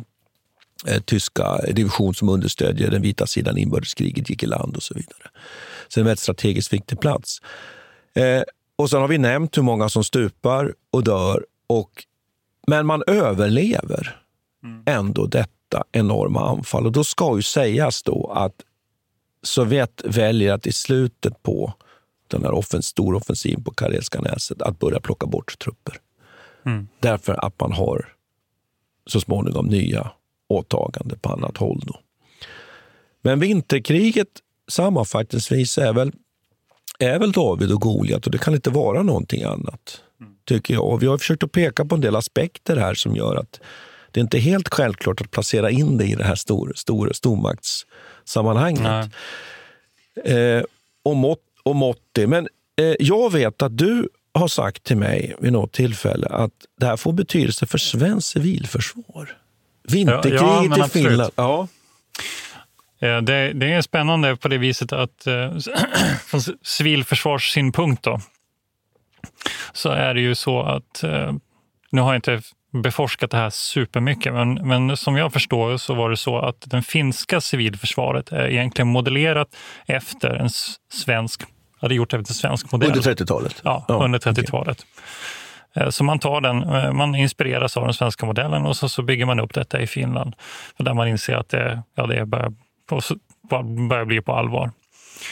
eh, 0.87 1.01
tyska 1.01 1.57
division 1.57 2.13
som 2.13 2.29
understödjer 2.29 2.91
den 2.91 3.01
vita 3.01 3.27
sidan 3.27 3.57
inbördeskriget 3.57 4.29
gick 4.29 4.43
i 4.43 4.45
land 4.45 4.75
och 4.75 4.83
så 4.83 4.93
vidare. 4.93 5.29
Så 5.87 5.93
det 5.93 5.97
är 5.99 6.01
en 6.01 6.05
väldigt 6.05 6.19
strategiskt 6.19 6.73
viktig 6.73 6.99
plats. 6.99 7.41
Eh, 8.15 8.41
och 8.75 8.89
sen 8.89 9.01
har 9.01 9.07
vi 9.07 9.17
nämnt 9.17 9.57
hur 9.57 9.63
många 9.63 9.89
som 9.89 10.03
stupar 10.03 10.73
och 10.91 11.03
dör 11.03 11.45
och 11.67 12.05
men 12.67 12.85
man 12.85 13.03
överlever 13.07 14.21
mm. 14.63 14.83
ändå 14.85 15.25
detta 15.25 15.83
enorma 15.91 16.49
anfall. 16.49 16.85
Och 16.85 16.91
då 16.91 17.03
ska 17.03 17.35
ju 17.35 17.41
sägas 17.41 18.03
då 18.03 18.31
att 18.35 18.55
Sovjet 19.43 20.01
väljer 20.05 20.53
att 20.53 20.67
i 20.67 20.71
slutet 20.71 21.43
på 21.43 21.73
den 22.27 22.43
här 22.43 22.51
offens 22.51 22.85
stora 22.85 23.17
offensiven 23.17 23.63
på 23.63 23.71
Karelska 23.71 24.21
näset 24.21 24.61
att 24.61 24.79
börja 24.79 24.99
plocka 24.99 25.25
bort 25.25 25.59
trupper. 25.59 25.97
Mm. 26.65 26.87
Därför 26.99 27.45
att 27.45 27.59
man 27.59 27.71
har 27.71 28.13
så 29.05 29.21
småningom 29.21 29.65
nya 29.65 30.11
åtaganden 30.47 31.19
på 31.19 31.29
annat 31.29 31.57
håll. 31.57 31.81
Då. 31.85 31.99
Men 33.21 33.39
vinterkriget 33.39 34.27
sammanfattningsvis 34.67 35.77
är 35.77 35.93
väl, 35.93 36.11
är 36.99 37.19
väl 37.19 37.31
David 37.31 37.71
och 37.71 37.81
Goliat 37.81 38.25
och 38.25 38.31
det 38.31 38.37
kan 38.37 38.55
inte 38.55 38.69
vara 38.69 39.03
någonting 39.03 39.43
annat 39.43 40.03
tycker 40.45 40.73
jag. 40.73 40.83
Och 40.83 41.03
vi 41.03 41.07
har 41.07 41.17
försökt 41.17 41.43
att 41.43 41.51
peka 41.51 41.85
på 41.85 41.95
en 41.95 42.01
del 42.01 42.15
aspekter 42.15 42.75
här 42.75 42.93
som 42.93 43.15
gör 43.15 43.35
att 43.35 43.59
det 44.11 44.19
är 44.19 44.21
inte 44.21 44.39
helt 44.39 44.69
självklart 44.69 45.21
att 45.21 45.31
placera 45.31 45.69
in 45.71 45.97
det 45.97 46.05
i 46.05 46.15
det 46.15 46.23
här 46.23 46.35
stor, 46.35 46.73
stor, 46.75 47.11
stormaktssammanhanget. 47.13 49.11
Eh, 50.25 50.63
och, 51.03 51.15
mått, 51.15 51.39
och 51.63 51.75
mått 51.75 51.99
Men 52.27 52.47
eh, 52.81 52.95
jag 52.99 53.31
vet 53.31 53.61
att 53.61 53.77
du 53.77 54.09
har 54.33 54.47
sagt 54.47 54.83
till 54.83 54.97
mig 54.97 55.35
vid 55.39 55.53
något 55.53 55.71
tillfälle 55.71 56.27
att 56.27 56.51
det 56.79 56.85
här 56.85 56.97
får 56.97 57.13
betydelse 57.13 57.65
för 57.65 57.77
svenskt 57.77 58.27
civilförsvar. 58.27 59.37
Vinterkriget 59.83 60.41
ja, 60.41 60.77
ja, 60.77 60.85
i 60.85 60.89
Finland. 60.89 61.31
Ja. 61.35 61.67
Eh, 63.01 63.21
det, 63.21 63.53
det, 63.53 63.73
är 63.73 63.81
spännande 63.81 64.35
på 64.35 64.47
det 64.47 64.57
viset 64.57 64.93
att 64.93 65.27
eh, 65.27 65.51
från 66.25 66.41
civilförsvarssynpunkt 66.63 68.03
då, 68.03 68.21
så 69.73 69.89
är 69.89 70.13
det 70.13 70.21
ju 70.21 70.35
så 70.35 70.61
att, 70.61 71.03
eh, 71.03 71.33
nu 71.91 72.01
har 72.01 72.09
jag 72.09 72.17
inte 72.17 72.41
beforskat 72.71 73.31
det 73.31 73.37
här 73.37 73.49
supermycket, 73.49 74.33
men, 74.33 74.53
men 74.53 74.97
som 74.97 75.17
jag 75.17 75.33
förstår 75.33 75.77
så 75.77 75.93
var 75.93 76.09
det 76.09 76.17
så 76.17 76.39
att 76.39 76.61
det 76.65 76.81
finska 76.81 77.41
civilförsvaret 77.41 78.31
är 78.31 78.47
egentligen 78.47 78.87
modellerat 78.87 79.47
efter 79.85 80.29
en 80.29 80.49
svensk, 80.93 81.43
hade 81.81 81.95
gjort 81.95 82.13
efter 82.13 82.31
en 82.31 82.35
svensk 82.35 82.71
modell. 82.71 82.89
Under 82.89 83.01
30-talet? 83.01 83.61
Ja, 83.63 83.85
ja, 83.87 84.03
under 84.03 84.19
30-talet. 84.19 84.85
Okay. 85.73 85.83
Eh, 85.83 85.89
så 85.89 86.03
man, 86.03 86.19
tar 86.19 86.41
den, 86.41 86.63
eh, 86.63 86.91
man 86.91 87.15
inspireras 87.15 87.77
av 87.77 87.83
den 87.83 87.93
svenska 87.93 88.25
modellen 88.25 88.65
och 88.65 88.77
så, 88.77 88.89
så 88.89 89.01
bygger 89.01 89.25
man 89.25 89.39
upp 89.39 89.53
detta 89.53 89.81
i 89.81 89.87
Finland. 89.87 90.35
Där 90.77 90.93
man 90.93 91.07
inser 91.07 91.35
att 91.35 91.49
det, 91.49 91.83
ja, 91.95 92.05
det 92.07 92.25
börjar, 92.25 92.53
börjar 93.87 94.05
bli 94.05 94.21
på 94.21 94.33
allvar. 94.33 94.71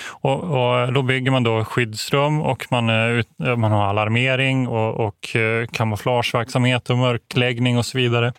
Och, 0.08 0.44
och, 0.44 0.94
då 0.94 1.02
bygger 1.02 1.32
man 1.32 1.44
då 1.44 1.66
skyddsrum 1.66 2.42
och 2.42 2.68
man, 2.72 2.90
eh, 2.90 3.24
eh, 3.44 3.56
man 3.56 3.72
har 3.72 3.86
alarmering 3.86 4.68
och, 4.68 5.08
och 5.08 5.36
eh, 5.36 5.68
kamouflageverksamhet 5.68 6.90
och 6.90 6.98
mörkläggning 6.98 7.78
och 7.78 7.86
så 7.86 7.98
vidare. 7.98 8.34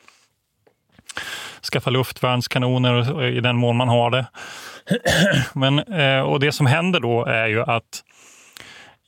Skaffa 1.72 1.90
luftvärnskanoner 1.90 3.22
i 3.24 3.40
den 3.40 3.56
mån 3.56 3.76
man 3.76 3.88
har 3.88 4.10
det. 4.10 4.26
Men, 5.52 5.78
och 6.22 6.40
det 6.40 6.52
som 6.52 6.66
händer 6.66 7.00
då 7.00 7.24
är 7.24 7.46
ju 7.46 7.62
att 7.62 8.02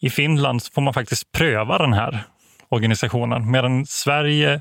i 0.01 0.11
Finland 0.11 0.63
får 0.75 0.83
man 0.83 0.95
faktiskt 0.95 1.33
pröva 1.33 1.79
den 1.79 1.93
här 1.93 2.25
organisationen. 2.69 3.51
Medan 3.51 3.87
Sverige 3.87 4.61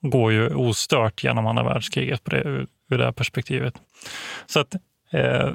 går 0.00 0.32
ju 0.32 0.54
ostört 0.54 1.24
genom 1.24 1.46
andra 1.46 1.62
världskriget 1.62 2.24
på 2.24 2.30
det, 2.30 2.42
ur, 2.42 2.66
ur 2.90 2.98
det 2.98 3.04
här 3.04 3.12
perspektivet. 3.12 3.74
Så 4.46 4.60
att, 4.60 4.74
eh, 5.12 5.50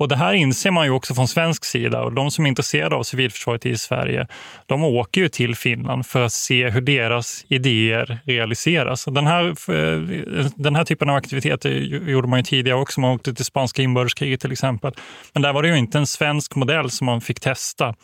och 0.00 0.08
Det 0.08 0.16
här 0.16 0.32
inser 0.32 0.70
man 0.70 0.86
ju 0.86 0.90
också 0.90 1.14
från 1.14 1.28
svensk 1.28 1.64
sida 1.64 2.02
och 2.02 2.12
de 2.12 2.30
som 2.30 2.44
är 2.44 2.48
intresserade 2.48 2.96
av 2.96 3.02
civilförsvaret 3.02 3.66
i 3.66 3.78
Sverige, 3.78 4.26
de 4.66 4.84
åker 4.84 5.20
ju 5.20 5.28
till 5.28 5.56
Finland 5.56 6.06
för 6.06 6.22
att 6.22 6.32
se 6.32 6.70
hur 6.70 6.80
deras 6.80 7.44
idéer 7.48 8.18
realiseras. 8.24 9.04
Den 9.04 9.26
här, 9.26 9.44
eh, 9.48 10.46
den 10.54 10.76
här 10.76 10.84
typen 10.84 11.10
av 11.10 11.16
aktiviteter 11.16 11.70
gjorde 12.10 12.28
man 12.28 12.38
ju 12.38 12.42
tidigare 12.42 12.78
också. 12.78 13.00
Man 13.00 13.10
åkte 13.10 13.34
till 13.34 13.44
spanska 13.44 13.82
inbördeskriget 13.82 14.40
till 14.40 14.52
exempel. 14.52 14.92
Men 15.32 15.42
där 15.42 15.52
var 15.52 15.62
det 15.62 15.68
ju 15.68 15.78
inte 15.78 15.98
en 15.98 16.06
svensk 16.06 16.54
modell 16.54 16.90
som 16.90 17.04
man 17.04 17.20
fick 17.20 17.40
testa. 17.40 17.94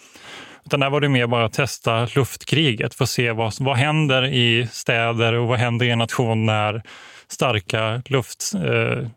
Utan 0.67 0.81
där 0.81 0.91
var 0.91 1.01
det 1.01 1.09
mer 1.09 1.27
bara 1.27 1.45
att 1.45 1.53
testa 1.53 2.09
luftkriget 2.17 2.95
för 2.95 3.05
att 3.05 3.11
se 3.11 3.33
vad, 3.33 3.53
vad 3.61 3.77
händer 3.77 4.25
i 4.27 4.69
städer 4.73 5.33
och 5.33 5.49
vad 5.49 5.59
händer 5.59 5.87
i 5.87 5.91
en 5.91 5.99
nation 5.99 6.47
när 6.47 6.83
starka 7.29 8.03
luft... 8.07 8.53
eh, 8.55 9.09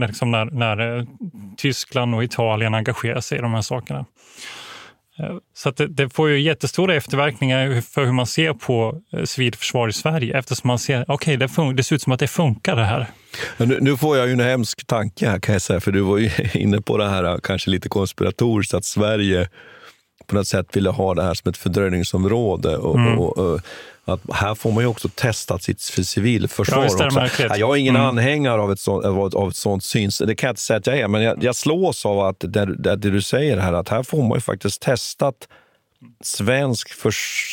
liksom 0.00 0.30
när, 0.30 0.44
när 0.44 0.98
eh, 0.98 1.04
Tyskland 1.56 2.14
och 2.14 2.24
Italien 2.24 2.74
engagerar 2.74 3.20
sig 3.20 3.38
i 3.38 3.40
de 3.40 3.54
här 3.54 3.62
sakerna. 3.62 4.06
Eh, 5.18 5.36
så 5.54 5.70
det, 5.70 5.86
det, 5.86 6.08
får 6.08 6.28
ju 6.28 6.40
jättestora 6.40 6.94
efterverkningar 6.94 7.80
för 7.80 8.04
hur 8.04 8.12
man 8.12 8.26
ser 8.26 8.52
på 8.52 9.00
eh, 9.12 9.24
civilförsvar 9.24 9.88
i 9.88 9.92
Sverige 9.92 10.38
eftersom 10.38 10.68
man 10.68 10.78
ser, 10.78 11.02
okej, 11.08 11.36
okay, 11.36 11.64
det, 11.66 11.72
det 11.72 11.82
ser 11.82 11.96
ut 11.96 12.02
som 12.02 12.12
att 12.12 12.20
det 12.20 12.28
funkar 12.28 12.76
det 12.76 12.84
här. 12.84 13.06
Nu, 13.56 13.78
nu, 13.80 13.96
får 13.96 14.16
jag 14.16 14.26
ju 14.26 14.32
en 14.32 14.40
hemsk 14.40 14.86
tanke 14.86 15.28
här 15.28 15.38
kan 15.38 15.52
jag 15.52 15.62
säga, 15.62 15.80
för 15.80 15.92
du 15.92 16.00
var 16.00 16.18
ju 16.18 16.30
inne 16.54 16.80
på 16.80 16.96
det 16.96 17.08
här 17.08 17.40
kanske 17.42 17.70
lite 17.70 17.88
konspiratoriskt, 17.88 18.74
att 18.74 18.84
Sverige 18.84 19.48
på 20.26 20.34
något 20.34 20.46
sätt 20.46 20.76
ville 20.76 20.90
ha 20.90 21.14
det 21.14 21.22
här 21.22 21.34
som 21.34 21.50
ett 21.50 21.56
fördröjningsområde. 21.56 22.76
Och, 22.76 22.98
mm. 22.98 23.18
och, 23.18 23.38
och, 23.38 23.60
att 24.08 24.20
här 24.32 24.54
får 24.54 24.72
man 24.72 24.82
ju 24.82 24.86
också 24.86 25.08
testat 25.14 25.62
sitt 25.62 25.80
civilförsvar. 25.80 26.88
Ja, 26.98 27.24
också. 27.24 27.42
Jag 27.56 27.76
är 27.76 27.76
ingen 27.76 27.96
mm. 27.96 28.08
anhängare 28.08 28.62
av 28.62 28.72
ett, 28.72 28.80
sånt, 28.80 29.04
av 29.34 29.48
ett 29.48 29.56
sånt 29.56 29.84
syns. 29.84 30.18
Det 30.18 30.34
kan 30.34 30.48
jag 30.48 30.52
inte 30.52 30.60
säga 30.60 30.78
att 30.78 30.86
jag 30.86 30.98
är, 30.98 31.08
men 31.08 31.22
jag, 31.22 31.44
jag 31.44 31.56
slås 31.56 32.06
av 32.06 32.20
att 32.20 32.40
det, 32.40 32.48
det, 32.48 32.96
det, 32.96 33.10
du 33.10 33.22
säger 33.22 33.58
här, 33.58 33.72
att 33.72 33.88
här 33.88 34.02
får 34.02 34.22
man 34.22 34.34
ju 34.34 34.40
faktiskt 34.40 34.82
testat 34.82 35.48
svensk 36.20 36.94
för, 36.94 37.10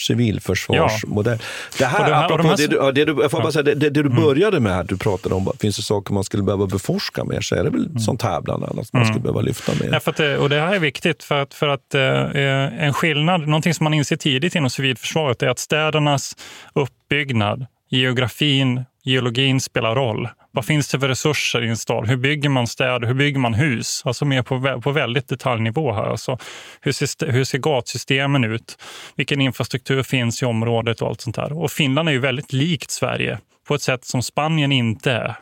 civilförsvarsmodell. 0.07 1.37
Ja. 1.41 1.45
Det 1.77 1.85
här, 1.85 2.09
det 2.09 2.15
här 2.15 2.25
apropå 2.25 2.47
här... 2.47 2.57
det, 2.57 2.67
du, 2.67 2.91
det, 2.91 3.05
du, 3.05 3.29
får 3.29 3.41
bara 3.41 3.51
säga, 3.51 3.63
det, 3.63 3.75
det 3.75 4.03
du 4.03 4.09
började 4.09 4.59
med, 4.59 4.73
här, 4.73 4.83
du 4.83 4.97
pratade 4.97 5.35
om, 5.35 5.51
finns 5.59 5.75
det 5.75 5.83
saker 5.83 6.13
man 6.13 6.23
skulle 6.23 6.43
behöva 6.43 6.67
beforska 6.67 7.23
mer, 7.23 7.41
så 7.41 7.55
är 7.55 7.63
det 7.63 7.69
väl 7.69 7.85
mm. 7.85 7.99
sånt 7.99 8.21
här 8.21 8.41
bland 8.41 8.63
annat 8.63 8.93
man 8.93 9.01
mm. 9.01 9.13
skulle 9.13 9.23
behöva 9.23 9.41
lyfta 9.41 9.71
mer. 9.81 9.89
Ja, 9.91 9.99
för 9.99 10.11
att, 10.11 10.39
och 10.39 10.49
det 10.49 10.59
här 10.59 10.75
är 10.75 10.79
viktigt, 10.79 11.23
för 11.23 11.41
att, 11.41 11.53
för 11.53 11.67
att 11.67 11.95
eh, 11.95 12.83
en 12.85 12.93
skillnad, 12.93 13.47
någonting 13.47 13.73
som 13.73 13.83
man 13.83 13.93
inser 13.93 14.15
tidigt 14.15 14.55
inom 14.55 14.69
civilförsvaret, 14.69 15.43
är 15.43 15.47
att 15.47 15.59
städernas 15.59 16.35
uppbyggnad, 16.73 17.65
geografin, 17.89 18.85
geologin 19.05 19.61
spelar 19.61 19.95
roll. 19.95 20.29
Vad 20.51 20.65
finns 20.65 20.87
det 20.87 20.99
för 20.99 21.07
resurser 21.07 21.63
i 21.63 21.67
en 21.67 21.77
stad? 21.77 22.07
Hur 22.07 22.17
bygger 22.17 22.49
man 22.49 22.67
städer? 22.67 23.07
Hur 23.07 23.13
bygger 23.13 23.39
man 23.39 23.53
hus? 23.53 24.01
Alltså 24.05 24.25
mer 24.25 24.41
på, 24.41 24.81
på 24.81 24.91
väldigt 24.91 25.27
detaljnivå 25.27 25.93
här. 25.93 26.03
Alltså, 26.03 26.37
hur, 26.81 26.91
ser, 26.91 27.31
hur 27.31 27.43
ser 27.43 27.57
gatsystemen 27.57 28.43
ut? 28.43 28.77
Vilken 29.15 29.41
infrastruktur 29.41 30.03
finns 30.03 30.41
i 30.41 30.45
området 30.45 31.01
och 31.01 31.07
allt 31.07 31.21
sånt 31.21 31.35
där. 31.35 31.53
Och 31.53 31.71
Finland 31.71 32.09
är 32.09 32.13
ju 32.13 32.19
väldigt 32.19 32.53
likt 32.53 32.91
Sverige 32.91 33.39
på 33.67 33.75
ett 33.75 33.81
sätt 33.81 34.05
som 34.05 34.23
Spanien 34.23 34.71
inte 34.71 35.11
är, 35.11 35.35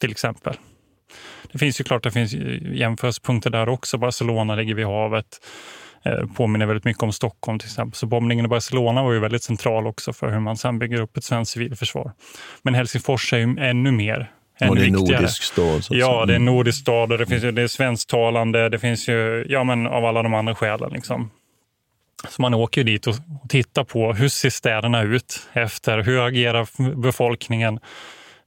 till 0.00 0.10
exempel. 0.10 0.56
Det 1.52 1.58
finns 1.58 1.80
ju 1.80 1.84
klart 1.84 2.02
det 2.02 2.10
finns 2.10 2.32
jämförelsepunkter 2.72 3.50
där 3.50 3.68
också. 3.68 3.98
Barcelona 3.98 4.54
ligger 4.54 4.74
vid 4.74 4.86
havet. 4.86 5.40
Eh, 6.04 6.26
påminner 6.36 6.66
väldigt 6.66 6.84
mycket 6.84 7.02
om 7.02 7.12
Stockholm 7.12 7.58
till 7.58 7.68
exempel. 7.68 7.96
Så 7.96 8.06
bombningen 8.06 8.44
i 8.44 8.48
Barcelona 8.48 9.02
var 9.02 9.12
ju 9.12 9.18
väldigt 9.18 9.42
central 9.42 9.86
också 9.86 10.12
för 10.12 10.30
hur 10.30 10.40
man 10.40 10.56
sen 10.56 10.78
bygger 10.78 11.00
upp 11.00 11.16
ett 11.16 11.24
svenskt 11.24 11.52
civilförsvar. 11.52 12.12
Men 12.62 12.74
Helsingfors 12.74 13.32
är 13.32 13.38
ju 13.38 13.56
ännu 13.58 13.92
mer 13.92 14.30
och 14.68 14.76
det 14.76 14.82
är 14.82 14.86
en 14.86 14.92
nordisk 14.92 15.42
stad. 15.42 15.82
ja, 15.90 16.26
det 16.26 16.32
är 16.32 16.36
en 16.36 16.44
nordisk 16.44 16.80
stad 16.80 17.12
och 17.12 17.18
det, 17.18 17.26
finns 17.26 17.44
ju, 17.44 17.52
det 17.52 17.62
är 17.62 17.68
svensktalande. 17.68 18.68
Det 18.68 18.78
finns 18.78 19.08
ju, 19.08 19.46
ja 19.48 19.64
men 19.64 19.86
av 19.86 20.04
alla 20.04 20.22
de 20.22 20.34
andra 20.34 20.54
skälen. 20.54 20.90
Liksom. 20.92 21.30
Så 22.28 22.42
man 22.42 22.54
åker 22.54 22.80
ju 22.80 22.84
dit 22.84 23.06
och 23.06 23.14
tittar 23.48 23.84
på 23.84 24.12
hur 24.12 24.28
ser 24.28 24.50
städerna 24.50 25.02
ut 25.02 25.48
efter, 25.52 25.98
hur 25.98 26.26
agerar 26.26 26.94
befolkningen? 26.94 27.80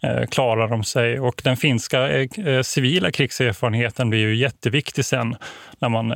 Eh, 0.06 0.26
klarar 0.26 0.68
de 0.68 0.84
sig. 0.84 1.20
Och 1.20 1.42
den 1.44 1.58
finska 1.58 2.10
eh, 2.10 2.48
eh, 2.48 2.62
civila 2.62 3.12
krigserfarenheten 3.12 4.10
blir 4.10 4.20
ju 4.20 4.36
jätteviktig 4.36 5.06
sen 5.06 5.36
när 5.80 5.90
man 5.90 6.14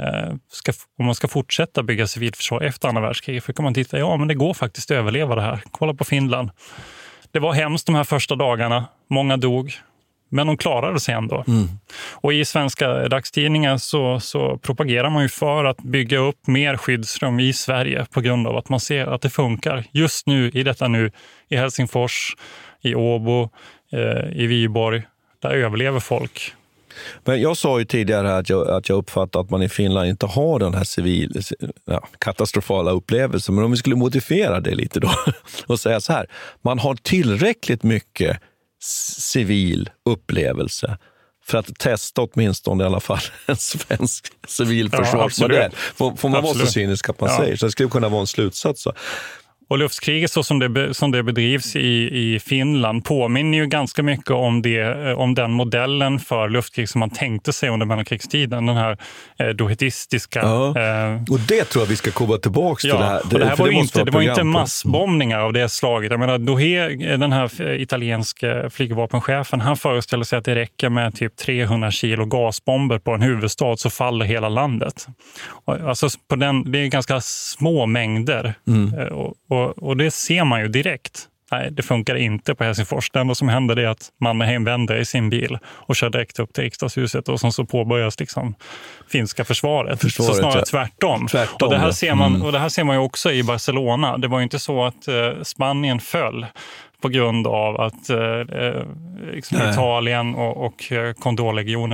ska, 0.52 0.72
om 1.00 1.06
man 1.06 1.16
ska 1.16 1.28
fortsätta 1.28 1.84
bygga 1.84 2.08
civilförsvar 2.08 2.62
efter 2.62 2.88
andra 2.88 3.02
världskriget. 3.02 3.44
För 3.44 3.54
kan 3.54 3.64
man 3.64 3.74
titta, 3.74 4.00
ja 4.00 4.18
men 4.18 4.28
det 4.28 4.36
går 4.36 4.54
faktiskt 4.54 4.92
att 4.92 4.98
överleva 4.98 5.36
det 5.36 5.42
här. 5.42 5.62
Kolla 5.72 5.94
på 5.94 6.04
Finland. 6.04 6.50
Det 7.32 7.40
var 7.40 7.54
hemskt 7.54 7.86
de 7.86 7.96
här 7.96 8.04
första 8.04 8.36
dagarna. 8.36 8.86
Många 9.10 9.38
dog. 9.38 9.74
Men 10.32 10.48
de 10.48 10.58
klarade 10.58 11.00
sig 11.00 11.16
ändå. 11.16 11.44
Mm. 11.48 11.68
Och 12.12 12.34
I 12.34 12.46
svenska 12.46 13.08
dagstidningar 13.08 13.78
så, 13.78 14.20
så, 14.20 14.58
propagerar 14.58 15.10
man 15.10 15.24
ju 15.24 15.30
för 15.30 15.66
att 15.66 15.78
bygga 15.78 16.18
upp 16.18 16.48
mer 16.48 16.78
skyddsrum 16.78 17.40
i 17.40 17.54
Sverige 17.54 18.06
på 18.12 18.22
grund 18.22 18.48
av 18.48 18.58
att 18.58 18.70
man 18.70 18.80
ser 18.80 19.08
att 19.08 19.22
det 19.22 19.30
funkar. 19.30 19.86
Just 19.92 20.28
nu, 20.28 20.52
i 20.54 20.64
detta 20.64 20.88
nu, 20.88 21.12
i 21.50 21.56
Helsingfors, 21.56 22.36
i 22.82 22.96
Åbo, 22.96 23.50
i 24.32 24.48
Viborg. 24.48 25.04
Där 25.42 25.50
överlever 25.50 26.00
folk. 26.00 26.54
Men 27.26 27.42
jag 27.42 27.58
sa 27.58 27.80
ju 27.80 27.86
tidigare 27.86 28.38
att 28.38 28.50
jag, 28.50 28.70
att 28.70 28.90
jag 28.90 28.98
uppfattar 28.98 29.40
att 29.40 29.50
man 29.50 29.62
i 29.62 29.70
Finland 29.70 30.10
inte 30.10 30.26
har 30.26 30.60
den 30.60 30.74
här 30.74 30.84
civil, 30.84 31.42
ja, 31.86 32.08
katastrofala 32.20 32.92
upplevelsen. 32.92 33.56
Men 33.56 33.64
om 33.64 33.72
vi 33.72 33.78
skulle 33.78 33.96
modifiera 33.96 34.60
det 34.60 34.76
lite 34.76 35.00
då 35.00 35.12
och 35.68 35.80
säga 35.80 36.02
så 36.02 36.14
här. 36.14 36.28
Man 36.62 36.80
har 36.80 36.96
tillräckligt 36.96 37.84
mycket 37.84 38.40
civil 38.82 39.90
upplevelse 40.06 40.98
för 41.46 41.58
att 41.58 41.80
testa 41.80 42.22
åtminstone 42.22 42.84
i 42.84 42.88
alla 42.88 43.00
fall 43.00 43.20
en 43.46 43.58
svensk 43.58 44.26
civilförsvarsmodell. 44.48 45.72
Ja, 45.72 45.78
får, 45.96 46.16
får 46.16 46.30
man 46.30 46.44
vara 46.44 46.54
så 46.54 46.66
cynisk 46.66 47.10
att 47.10 47.22
man 47.22 47.30
ja. 47.30 47.38
säger. 47.38 47.56
Så 47.56 47.66
det 47.66 47.72
skulle 47.72 47.90
kunna 47.90 48.10
vara 48.10 48.22
en 48.22 48.28
slutsats. 48.28 48.82
Så. 48.82 48.94
Och 49.70 49.78
luftkriget 49.78 50.32
så 50.32 50.44
som 50.44 50.60
det, 50.60 50.94
som 50.94 51.12
det 51.12 51.24
bedrivs 51.24 51.76
i, 51.76 52.10
i 52.34 52.40
Finland 52.40 53.06
påminner 53.06 53.58
ju 53.58 53.66
ganska 53.66 54.04
mycket 54.04 54.32
om, 54.32 54.62
det, 54.62 54.80
eh, 54.80 55.20
om 55.20 55.36
den 55.36 55.52
modellen 55.52 56.20
för 56.20 56.50
luftkrig 56.50 56.90
som 56.90 57.00
man 57.00 57.10
tänkte 57.10 57.54
sig 57.54 57.70
under 57.70 57.86
mellankrigstiden. 57.86 58.66
Den 58.66 58.78
här 58.78 58.98
eh, 59.40 59.48
dohetistiska... 59.48 60.40
Ja. 60.40 60.68
Eh, 60.68 61.22
och 61.32 61.40
det 61.40 61.64
tror 61.64 61.84
jag 61.84 61.90
vi 61.90 61.96
ska 61.96 62.12
komma 62.12 62.38
tillbaka 62.38 62.82
till. 62.82 62.90
Ja, 62.90 62.98
det 62.98 63.06
här, 63.06 63.22
det, 63.30 63.38
det 63.38 63.46
här 63.46 63.58
var, 63.58 63.68
det 63.68 63.74
inte, 63.74 64.04
det 64.04 64.12
var 64.12 64.22
inte 64.22 64.44
massbombningar 64.44 65.40
av 65.40 65.54
det 65.54 65.70
slaget. 65.70 66.12
Jag 66.12 66.20
menar, 66.20 66.38
Dohe, 66.38 66.90
den 67.18 67.32
här 67.32 67.72
italienska 67.72 68.70
flygvapenchefen, 68.70 69.62
han 69.62 69.78
föreställer 69.78 70.24
sig 70.24 70.40
att 70.40 70.46
det 70.46 70.56
räcker 70.56 70.90
med 70.90 71.16
typ 71.16 71.38
300 71.38 71.92
kilo 71.92 72.26
gasbomber 72.26 73.00
på 73.00 73.12
en 73.12 73.22
huvudstad 73.22 73.78
så 73.78 73.90
faller 73.90 74.26
hela 74.26 74.50
landet. 74.50 75.08
Alltså 75.66 76.10
på 76.28 76.36
den, 76.36 76.72
det 76.72 76.80
är 76.80 76.88
ganska 76.88 77.22
små 77.22 77.86
mängder. 77.86 78.54
Mm. 78.68 79.00
Eh, 79.00 79.06
och, 79.06 79.34
och 79.50 79.59
och, 79.60 79.84
och, 79.84 79.98
det 79.98 80.12
ser 80.12 80.44
man 80.44 80.62
ju 80.62 80.68
direkt. 80.68 81.26
Nej, 81.52 81.72
det 81.72 81.84
funkar 81.84 82.16
inte 82.16 82.56
på 82.56 82.64
Helsingfors. 82.64 83.12
Det 83.12 83.20
enda 83.20 83.36
som 83.36 83.50
händer 83.50 83.80
är 83.80 83.88
att 83.88 84.10
Mannerheim 84.20 84.64
vänder 84.64 84.96
i 84.96 85.06
sin 85.06 85.30
bil 85.30 85.58
och 85.66 85.96
kör 85.96 86.10
direkt 86.10 86.40
upp 86.40 86.54
till 86.54 86.64
riksdagshuset 86.64 87.30
och 87.30 87.40
så 87.54 87.66
påbörjas 87.66 88.20
liksom 88.20 88.56
finska 89.12 89.46
försvaret. 89.46 90.02
försvaret 90.02 90.36
så 90.36 90.42
snarare 90.42 90.66
tvärtom. 90.66 91.28
tvärtom. 91.28 91.68
Och, 91.68 91.74
det 91.74 91.80
här 91.80 91.92
ser 91.92 92.16
man, 92.16 92.36
mm. 92.36 92.46
och 92.46 92.52
det 92.52 92.60
här 92.60 92.70
ser 92.70 92.84
man 92.84 92.96
ju 92.96 93.02
också 93.02 93.32
i 93.32 93.44
Barcelona. 93.44 94.18
Det 94.18 94.28
var 94.28 94.40
ju 94.40 94.44
inte 94.44 94.60
så 94.60 94.86
att 94.86 95.08
eh, 95.08 95.42
Spanien 95.44 96.00
föll 96.00 96.46
på 97.02 97.10
grund 97.10 97.48
av 97.48 97.82
att 97.82 98.10
eh, 98.10 98.20
eh 98.20 98.84
liksom 99.34 99.58
Italien 99.58 100.36
och, 100.36 100.66
och 100.66 100.92
eh, 100.92 101.14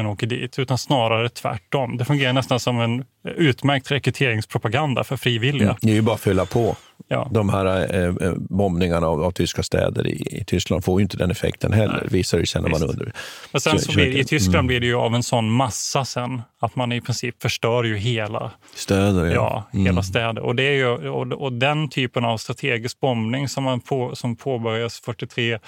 åker 0.08 0.28
dit, 0.28 0.60
utan 0.60 0.78
snarare 0.78 1.30
tvärtom. 1.30 1.98
Det 1.98 2.06
fungerar 2.06 2.34
nästan 2.34 2.60
som 2.60 2.80
en 2.80 3.06
utmärkt 3.26 3.92
rekryteringspropaganda 3.92 5.04
för 5.04 5.18
frivilliga. 5.18 5.70
Mm, 5.70 5.78
det 5.82 5.92
är 5.92 5.96
ju 5.96 6.02
bara 6.02 6.16
att 6.16 6.22
fylla 6.22 6.46
på. 6.46 6.76
Ja. 7.08 7.30
De 7.32 7.50
här 7.50 7.96
eh, 7.96 8.28
eh, 8.28 8.34
bombningarna 8.38 9.08
av, 9.08 9.24
av, 9.24 9.32
tyska 9.32 9.64
städer 9.64 10.08
i, 10.08 10.40
i, 10.42 10.44
Tyskland 10.46 10.86
får 10.86 11.00
ju 11.00 11.04
inte 11.04 11.18
den 11.18 11.32
effekten 11.32 11.74
heller, 11.74 12.00
Nej. 12.02 12.08
visar 12.12 12.40
det 12.40 12.46
sig 12.46 12.62
när 12.62 12.70
man 12.70 12.84
under. 12.84 13.14
Men 13.52 13.62
sen 13.62 13.80
så 13.80 13.92
blir, 13.92 14.18
I 14.18 14.24
Tyskland 14.24 14.56
mm. 14.56 14.68
blir 14.68 14.80
det 14.80 14.86
ju 14.86 14.96
av 14.96 15.16
en 15.16 15.24
sån 15.24 15.52
massa 15.52 16.06
sen 16.06 16.42
att 16.60 16.76
man 16.76 16.92
i 16.92 17.02
princip 17.02 17.42
förstör 17.42 17.84
ju 17.84 17.98
hela 17.98 18.52
städer. 18.76 19.26
Ja, 19.26 19.34
ja 19.34 19.70
mm. 19.74 19.86
hela 19.86 20.04
städer. 20.04 20.42
Och, 20.42 20.56
det 20.56 20.64
är 20.64 20.74
ju, 20.74 21.10
och, 21.10 21.32
och, 21.32 21.54
den 21.54 21.90
typen 21.90 22.26
av 22.26 22.38
strategisk 22.38 23.00
bombning 23.00 23.50
som, 23.50 23.64
man 23.64 23.80
på, 23.80 24.16
som 24.16 24.36
påbörjas 24.36 25.00
43 25.00 25.60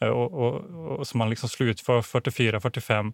eh, 0.00 0.08
och, 0.08 0.32
och, 0.32 0.54
och 0.98 1.06
som 1.06 1.18
man 1.18 1.30
liksom 1.30 1.48
slutför 1.48 2.02
44, 2.02 2.60
45 2.60 3.12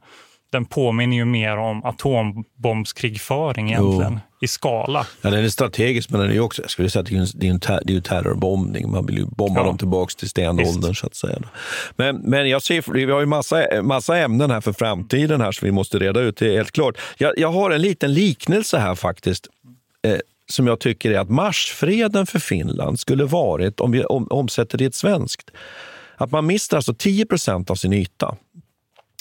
den 0.51 0.65
påminner 0.65 1.17
ju 1.17 1.25
mer 1.25 1.57
om 1.57 1.85
atombombskrigföring 1.85 3.71
egentligen, 3.71 4.13
jo. 4.13 4.45
i 4.45 4.49
skala. 4.49 5.07
Ja, 5.23 5.31
den 5.31 5.45
är 5.45 5.49
strategisk, 5.49 6.11
men 6.11 6.21
den 6.21 6.31
är 6.31 6.35
ju 6.35 6.41
också, 6.41 6.63
jag 6.63 6.71
skulle 6.71 6.91
säga 6.91 7.01
att 7.01 7.09
det 7.35 7.47
är 7.47 7.51
en, 7.51 7.61
ter, 7.61 7.81
det 7.85 7.93
är 7.93 7.97
en 7.97 8.03
terrorbombning. 8.03 8.91
Man 8.91 9.07
vill 9.07 9.19
ju 9.19 9.27
bomba 9.27 9.61
ja. 9.61 9.67
dem 9.67 9.79
tillbaka 9.79 10.13
till 10.19 10.29
stenåldern, 10.29 10.95
så 10.95 11.07
att 11.07 11.15
säga. 11.15 11.39
Men, 11.97 12.17
men 12.17 12.49
jag 12.49 12.63
ser, 12.63 12.93
vi 12.93 13.13
har 13.13 13.21
ju 13.21 13.27
massa, 13.27 13.83
massa 13.83 14.19
ämnen 14.19 14.51
här 14.51 14.61
för 14.61 14.73
framtiden 14.73 15.41
här 15.41 15.53
som 15.53 15.67
vi 15.67 15.73
måste 15.73 15.99
reda 15.99 16.21
ut, 16.21 16.37
det 16.37 16.47
är 16.47 16.57
helt 16.57 16.73
klart. 16.73 16.99
Jag, 17.19 17.33
jag 17.37 17.53
har 17.53 17.71
en 17.71 17.83
liten 17.83 18.15
liknelse 18.15 18.79
här 18.79 18.95
faktiskt. 18.95 19.49
Eh, 20.03 20.19
som 20.51 20.67
jag 20.67 20.81
tycker 20.81 21.11
är 21.11 21.19
att 21.19 21.31
marsfreden 21.31 22.27
för 22.27 22.39
Finland 22.39 23.01
skulle 23.01 23.25
varit, 23.25 23.81
om 23.81 23.91
vi 23.91 24.05
omsätter 24.05 24.79
det 24.79 24.85
i 24.85 24.87
ett 24.87 24.95
svenskt, 24.95 25.51
att 26.17 26.31
man 26.31 26.47
mister 26.47 26.77
alltså 26.77 26.95
10 26.95 27.27
procent 27.27 27.71
av 27.71 27.75
sin 27.75 27.93
yta. 27.93 28.37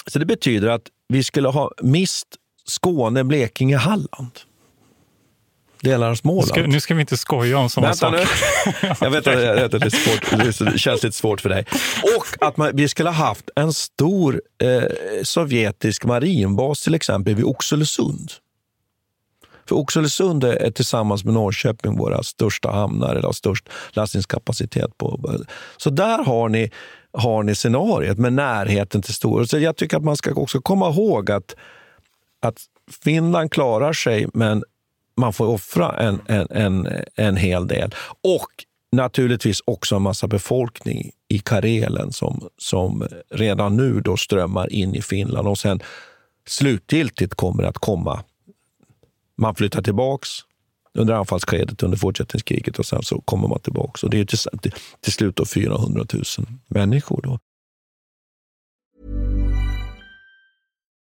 Så 0.09 0.19
det 0.19 0.25
betyder 0.25 0.67
att 0.67 0.83
vi 1.07 1.23
skulle 1.23 1.47
ha 1.47 1.71
mist 1.81 2.27
Skåne, 2.65 3.23
Blekinge, 3.23 3.77
Halland. 3.77 4.31
Delar 5.81 6.09
av 6.09 6.15
Småland. 6.15 6.47
Ska, 6.47 6.61
nu 6.61 6.79
ska 6.79 6.93
vi 6.93 7.01
inte 7.01 7.17
skoja 7.17 7.57
om 7.57 7.69
sådana 7.69 7.93
saker. 7.93 8.29
jag 9.01 9.11
vet 9.11 9.27
att 9.27 9.71
det, 9.71 9.85
är 9.85 9.89
svårt, 9.89 10.71
det 10.73 10.79
känns 10.79 11.03
lite 11.03 11.17
svårt 11.17 11.41
för 11.41 11.49
dig. 11.49 11.65
Och 12.17 12.47
att 12.47 12.57
man, 12.57 12.71
vi 12.73 12.87
skulle 12.87 13.09
ha 13.09 13.25
haft 13.25 13.49
en 13.55 13.73
stor 13.73 14.41
eh, 14.63 14.83
sovjetisk 15.23 16.05
marinbas 16.05 16.81
till 16.81 16.93
exempel 16.93 17.35
vid 17.35 17.45
Oxelösund. 17.45 18.31
För 19.69 19.75
Oxelösund 19.75 20.43
är 20.43 20.71
tillsammans 20.71 21.23
med 21.23 21.33
Norrköping 21.33 21.97
våra 21.97 22.23
största 22.23 22.71
hamnar, 22.71 23.11
eller 23.11 23.21
har 23.21 23.33
störst 23.33 23.69
lastningskapacitet. 23.91 24.97
på. 24.97 25.35
Så 25.77 25.89
där 25.89 26.23
har 26.23 26.49
ni, 26.49 26.71
har 27.13 27.43
ni 27.43 27.55
scenariet 27.55 28.17
med 28.17 28.33
närheten 28.33 29.01
till 29.01 29.13
stora. 29.13 29.45
Så 29.45 29.59
jag 29.59 29.75
tycker 29.75 29.97
att 29.97 30.03
man 30.03 30.17
ska 30.17 30.33
också 30.33 30.61
komma 30.61 30.89
ihåg 30.89 31.31
att, 31.31 31.55
att 32.41 32.61
Finland 33.03 33.51
klarar 33.51 33.93
sig, 33.93 34.27
men 34.33 34.63
man 35.17 35.33
får 35.33 35.47
offra 35.47 35.97
en, 35.97 36.21
en, 36.27 36.47
en, 36.49 36.87
en 37.15 37.37
hel 37.37 37.67
del. 37.67 37.95
Och 38.23 38.49
naturligtvis 38.91 39.61
också 39.65 39.95
en 39.95 40.01
massa 40.01 40.27
befolkning 40.27 41.11
i 41.27 41.39
Karelen 41.39 42.11
som, 42.11 42.49
som 42.57 43.07
redan 43.29 43.77
nu 43.77 44.01
då 44.01 44.17
strömmar 44.17 44.73
in 44.73 44.95
i 44.95 45.01
Finland 45.01 45.47
och 45.47 45.57
sen 45.57 45.79
slutgiltigt 46.47 47.35
kommer 47.35 47.63
att 47.63 47.77
komma 47.77 48.23
man 49.39 49.55
flyttar 49.55 49.81
tillbaks 49.81 50.29
under 50.97 51.13
anfallsskedet 51.13 51.83
under 51.83 51.97
fortsättningskriget 51.97 52.79
och 52.79 52.85
sen 52.85 53.03
så 53.03 53.21
kommer 53.21 53.47
man 53.47 53.59
tillbaka. 53.59 54.05
Och 54.05 54.09
det 54.09 54.19
är 54.19 54.25
till, 54.25 54.71
till 55.01 55.13
slut 55.13 55.35
då 55.35 55.45
400 55.45 56.05
000 56.13 56.23
människor. 56.67 57.21
Då. 57.23 57.39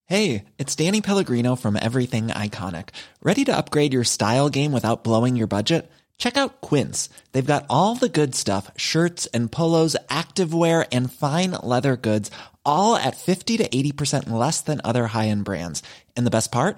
Hej, 0.05 0.45
it's 0.57 0.75
Danny 0.75 1.01
Pellegrino 1.01 1.55
from 1.55 1.75
Everything 1.75 2.27
Iconic. 2.27 2.89
Ready 3.21 3.45
to 3.45 3.57
upgrade 3.57 3.93
your 3.93 4.03
style 4.03 4.49
game 4.49 4.71
without 4.73 5.03
blowing 5.03 5.35
your 5.35 5.47
budget? 5.47 5.91
Check 6.17 6.37
out 6.37 6.61
Quince. 6.61 7.09
They've 7.31 7.53
got 7.53 7.65
all 7.69 7.95
the 7.95 8.09
good 8.09 8.35
stuff, 8.35 8.69
shirts 8.77 9.27
and 9.33 9.51
polos, 9.51 9.95
activewear 10.09 10.85
and 10.91 11.11
fine 11.11 11.51
leather 11.51 11.95
goods, 11.97 12.29
all 12.65 12.95
at 12.95 13.17
50 13.17 13.57
to 13.57 13.67
80% 13.67 14.29
less 14.29 14.61
than 14.61 14.81
other 14.83 15.07
high-end 15.07 15.45
brands. 15.45 15.81
And 16.15 16.25
the 16.25 16.35
best 16.37 16.51
part? 16.51 16.77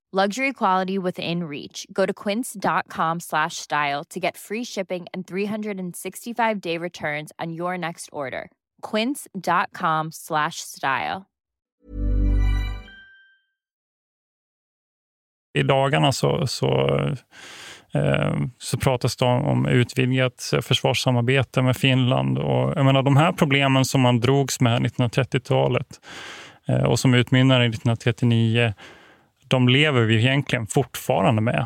Luxury 0.13 0.51
quality 0.51 0.97
within 0.97 1.43
reach. 1.43 1.87
Go 1.93 2.05
to 2.05 2.13
quince.com 2.13 3.19
slash 3.19 3.55
style 3.55 4.03
to 4.09 4.19
get 4.19 4.37
free 4.37 4.65
shipping 4.65 5.05
and 5.13 5.25
365 5.25 6.59
day 6.61 6.77
returns 6.77 7.31
on 7.39 7.53
your 7.53 7.77
next 7.77 8.09
order. 8.11 8.49
Quince.com 8.81 10.11
slash 10.11 10.55
style. 10.59 11.25
I 15.53 15.63
dagarna 15.63 16.11
så, 16.11 16.47
så, 16.47 16.89
eh, 17.93 18.33
så 18.57 18.77
pratas 18.77 19.15
det 19.15 19.25
om 19.25 19.65
utvidgat 19.65 20.53
försvarssamarbete 20.61 21.61
med 21.61 21.77
Finland. 21.77 22.37
Och 22.37 22.73
jag 22.75 22.85
menar, 22.85 23.03
de 23.03 23.17
här 23.17 23.31
problemen 23.31 23.85
som 23.85 24.01
man 24.01 24.19
drogs 24.19 24.61
med 24.61 24.81
1930-talet 24.81 26.01
eh, 26.67 26.83
och 26.83 26.99
som 26.99 27.13
utmynnade 27.13 27.65
i 27.65 27.67
1939 27.67 28.73
de 29.51 29.69
lever 29.69 30.01
vi 30.01 30.15
egentligen 30.15 30.67
fortfarande 30.67 31.41
med. 31.41 31.65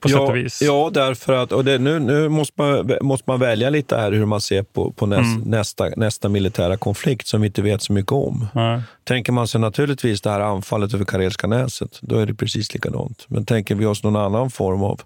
På 0.00 0.08
ja, 0.10 0.18
sätt 0.18 0.28
och 0.28 0.36
vis. 0.36 0.62
Ja, 0.62 0.90
därför 0.94 1.32
att, 1.32 1.52
och 1.52 1.64
det, 1.64 1.78
nu, 1.78 1.98
nu 1.98 2.28
måste, 2.28 2.54
man, 2.56 2.98
måste 3.00 3.30
man 3.30 3.40
välja 3.40 3.70
lite 3.70 3.96
här 3.96 4.12
hur 4.12 4.26
man 4.26 4.40
ser 4.40 4.62
på, 4.62 4.92
på 4.92 5.06
näs, 5.06 5.18
mm. 5.18 5.40
nästa, 5.40 5.88
nästa 5.96 6.28
militära 6.28 6.76
konflikt 6.76 7.26
som 7.26 7.40
vi 7.40 7.46
inte 7.46 7.62
vet 7.62 7.82
så 7.82 7.92
mycket 7.92 8.12
om. 8.12 8.46
Nej. 8.54 8.82
Tänker 9.04 9.32
man 9.32 9.48
sig 9.48 9.60
naturligtvis 9.60 10.20
det 10.20 10.30
här 10.30 10.40
anfallet 10.40 10.94
över 10.94 11.04
Karelska 11.04 11.46
näset, 11.46 11.98
då 12.00 12.18
är 12.18 12.26
det 12.26 12.34
precis 12.34 12.74
likadant. 12.74 13.24
Men 13.28 13.44
tänker 13.44 13.74
vi 13.74 13.86
oss 13.86 14.02
någon 14.02 14.16
annan 14.16 14.50
form 14.50 14.82
av 14.82 15.00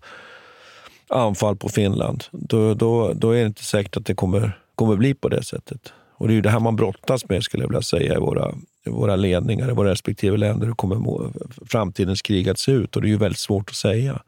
anfall 1.09 1.57
på 1.57 1.69
Finland, 1.69 2.25
då, 2.31 2.75
då, 2.75 3.13
då 3.13 3.31
är 3.31 3.41
det 3.41 3.47
inte 3.47 3.65
säkert 3.65 3.97
att 3.97 4.07
det 4.07 4.15
kommer, 4.15 4.59
kommer 4.75 4.97
bli 4.97 5.15
på 5.15 5.29
det 5.29 5.43
sättet. 5.43 5.93
Och 6.15 6.29
det 6.29 6.33
är 6.33 6.37
ju 6.37 6.41
det 6.41 6.51
här 6.51 6.61
man 6.61 6.77
brottas 6.77 7.29
med, 7.29 7.43
skulle 7.43 7.63
jag 7.63 7.69
vilja 7.69 7.83
säga, 7.83 8.15
i 8.15 8.19
våra, 8.19 8.55
våra 8.87 9.17
ledningar 9.17 9.71
i 9.71 9.73
våra 9.73 9.91
respektive 9.91 10.37
länder. 10.37 10.67
Hur 10.67 10.75
kommer 10.75 11.31
framtidens 11.67 12.23
krig 12.23 12.49
att 12.49 12.59
se 12.59 12.73
ut? 12.73 12.97
Och 12.97 13.03
det 13.03 13.09
är 13.09 13.11
ju 13.11 13.17
väldigt 13.17 13.39
svårt 13.39 13.71
att 13.71 13.77
säga. 13.77 14.23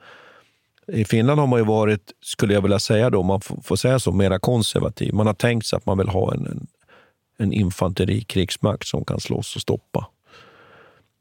I 0.86 1.05
Finland 1.05 1.40
har 1.40 1.46
man 1.46 1.59
ju 1.59 1.64
varit, 1.64 2.12
skulle 2.20 2.55
jag 2.55 2.62
vilja 2.62 2.78
säga 2.78 3.11
då, 3.11 3.20
om 3.20 3.26
man 3.26 3.40
får 3.40 3.76
säga 3.76 3.98
så, 3.98 4.12
mera 4.12 4.38
konservativ. 4.38 5.14
Man 5.14 5.26
har 5.26 5.34
tänkt 5.34 5.66
sig 5.66 5.76
att 5.76 5.86
man 5.86 5.98
vill 5.98 6.09
ha 6.09 6.34
en, 6.34 6.46
en, 6.46 6.66
en 7.38 7.53
infanterikrigsmakt 7.53 8.86
som 8.86 9.05
kan 9.05 9.20
slåss 9.20 9.57
och 9.57 9.62
stoppa. 9.62 10.07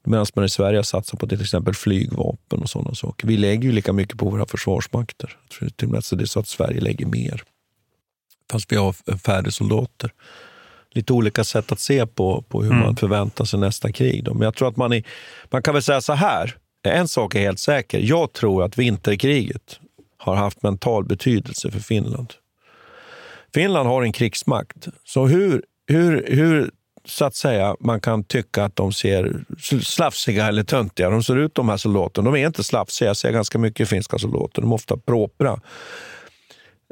Medan 0.04 0.26
man 0.36 0.46
i 0.46 0.50
Sverige 0.50 0.84
satsar 0.84 1.18
på 1.18 1.28
till 1.28 1.42
exempel 1.42 1.74
flygvapen 1.74 2.60
och 2.60 2.70
sådana 2.70 2.96
saker. 2.96 3.28
Vi 3.28 3.38
lägger 3.38 3.64
ju 3.64 3.72
lika 3.72 3.94
mycket 3.94 4.18
på 4.18 4.30
våra 4.30 4.46
försvarsmakter. 4.46 5.38
Till 5.76 5.88
och 5.88 5.92
med 5.92 5.98
att 5.98 6.10
det 6.18 6.24
är 6.24 6.26
så 6.26 6.40
att 6.40 6.48
Sverige 6.48 6.82
lägger 6.82 7.06
mer. 7.06 7.44
Fast 8.52 8.72
vi 8.72 8.76
har 8.76 9.18
färre 9.18 9.52
soldater 9.52 10.12
lite 10.94 11.14
olika 11.14 11.44
sätt 11.44 11.72
att 11.72 11.80
se 11.80 12.06
på, 12.06 12.42
på 12.42 12.64
hur 12.64 12.72
mm. 12.72 12.84
man 12.84 12.96
förväntar 12.96 13.46
sig 13.46 13.60
nästa 13.60 13.92
krig. 13.92 14.24
Då. 14.24 14.34
Men 14.34 14.42
jag 14.42 14.56
tror 14.56 14.68
att 14.68 14.78
man, 14.78 14.94
är, 14.94 15.04
man 15.50 15.64
kan 15.64 15.74
väl 15.74 15.84
säga 15.84 16.02
så 16.02 16.14
här, 16.14 16.56
en 16.84 17.08
sak 17.08 17.36
är 17.36 17.40
helt 17.40 17.60
säker. 17.60 18.00
Jag 18.00 18.34
tror 18.34 18.64
att 18.64 18.78
vinterkriget 18.78 19.80
har 20.18 20.36
haft 20.36 20.64
mental 20.64 21.06
betydelse 21.06 21.72
för 21.72 21.80
Finland. 21.80 22.34
Finland 23.54 23.90
har 23.90 24.04
en 24.04 24.12
krigsmakt. 24.12 24.88
Så 25.04 25.28
hur, 25.28 25.64
hur, 25.88 26.26
hur 26.28 26.72
så 27.06 27.26
att 27.26 27.36
säga, 27.36 27.76
man 27.80 28.02
kan 28.02 28.24
tycka 28.24 28.64
att 28.64 28.76
de 28.76 28.94
ser 28.94 29.44
slafsiga 29.82 30.48
eller 30.48 30.64
töntiga 30.64 31.10
de 31.10 31.24
ser 31.24 31.38
ut, 31.38 31.56
de 31.56 31.70
här 31.70 31.78
soldaterna. 31.78 32.32
De 32.32 32.38
är 32.40 32.48
inte 32.48 32.64
slafsiga. 32.64 33.10
Jag 33.10 33.18
ser 33.18 33.32
ganska 33.32 33.58
mycket 33.58 33.90
finska 33.90 34.18
soldater. 34.18 34.62
De 34.62 34.72
är 34.72 34.76
ofta 34.76 34.98
propra. 34.98 35.60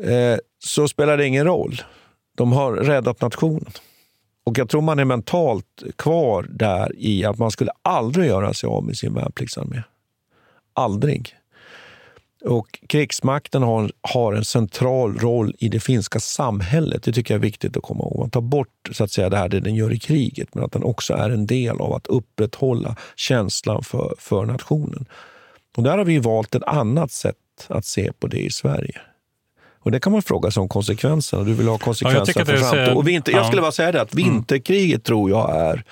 Eh, 0.03 0.37
så 0.63 0.87
spelar 0.87 1.17
det 1.17 1.25
ingen 1.25 1.45
roll. 1.45 1.81
De 2.37 2.51
har 2.51 2.73
räddat 2.73 3.21
nationen. 3.21 3.71
Och 4.49 4.57
jag 4.57 4.69
tror 4.69 4.81
man 4.81 4.99
är 4.99 5.05
mentalt 5.05 5.83
kvar 5.95 6.47
där 6.49 6.95
i 6.95 7.25
att 7.25 7.37
man 7.37 7.51
skulle 7.51 7.71
aldrig 7.81 8.27
göra 8.27 8.53
sig 8.53 8.67
av 8.67 8.83
med 8.83 8.97
sin 8.97 9.13
värnpliktsarmé. 9.13 9.83
Aldrig. 10.73 11.35
Och 12.45 12.79
krigsmakten 12.87 13.63
har, 13.63 13.91
har 14.01 14.33
en 14.33 14.45
central 14.45 15.17
roll 15.17 15.55
i 15.59 15.69
det 15.69 15.79
finska 15.79 16.19
samhället. 16.19 17.03
Det 17.03 17.13
tycker 17.13 17.33
jag 17.33 17.39
är 17.39 17.43
viktigt 17.43 17.77
att 17.77 17.83
komma 17.83 18.03
ihåg. 18.03 18.19
Man 18.19 18.29
tar 18.29 18.41
bort 18.41 18.89
så 18.91 19.03
att 19.03 19.11
säga, 19.11 19.29
det 19.29 19.37
här 19.37 19.49
det 19.49 19.59
den 19.59 19.75
gör 19.75 19.93
i 19.93 19.99
kriget, 19.99 20.55
men 20.55 20.63
att 20.63 20.71
den 20.71 20.83
också 20.83 21.13
är 21.13 21.29
en 21.29 21.45
del 21.45 21.81
av 21.81 21.93
att 21.93 22.07
upprätthålla 22.07 22.95
känslan 23.15 23.83
för, 23.83 24.13
för 24.17 24.45
nationen. 24.45 25.05
Och 25.77 25.83
där 25.83 25.97
har 25.97 26.05
vi 26.05 26.19
valt 26.19 26.55
ett 26.55 26.63
annat 26.63 27.11
sätt 27.11 27.35
att 27.67 27.85
se 27.85 28.11
på 28.19 28.27
det 28.27 28.39
i 28.39 28.49
Sverige. 28.49 29.01
Och 29.81 29.91
det 29.91 29.99
kan 29.99 30.11
man 30.11 30.21
fråga 30.21 30.51
sig 30.51 30.61
om 30.61 30.69
konsekvenserna. 30.69 31.43
Du 31.43 31.53
vill 31.53 31.67
ha 31.67 31.77
konsekvenser 31.77 32.33
ja, 32.39 32.45
för 32.45 32.57
framtiden. 32.57 32.97
Och 32.97 33.07
vinter, 33.07 33.31
Jag 33.31 33.45
skulle 33.45 33.61
bara 33.61 33.71
säga 33.71 33.91
det, 33.91 34.01
att 34.01 34.13
Mm. 34.13 34.33
vinterkriget 34.33 35.03
tror 35.03 35.29
jag 35.29 35.55
är, 35.57 35.83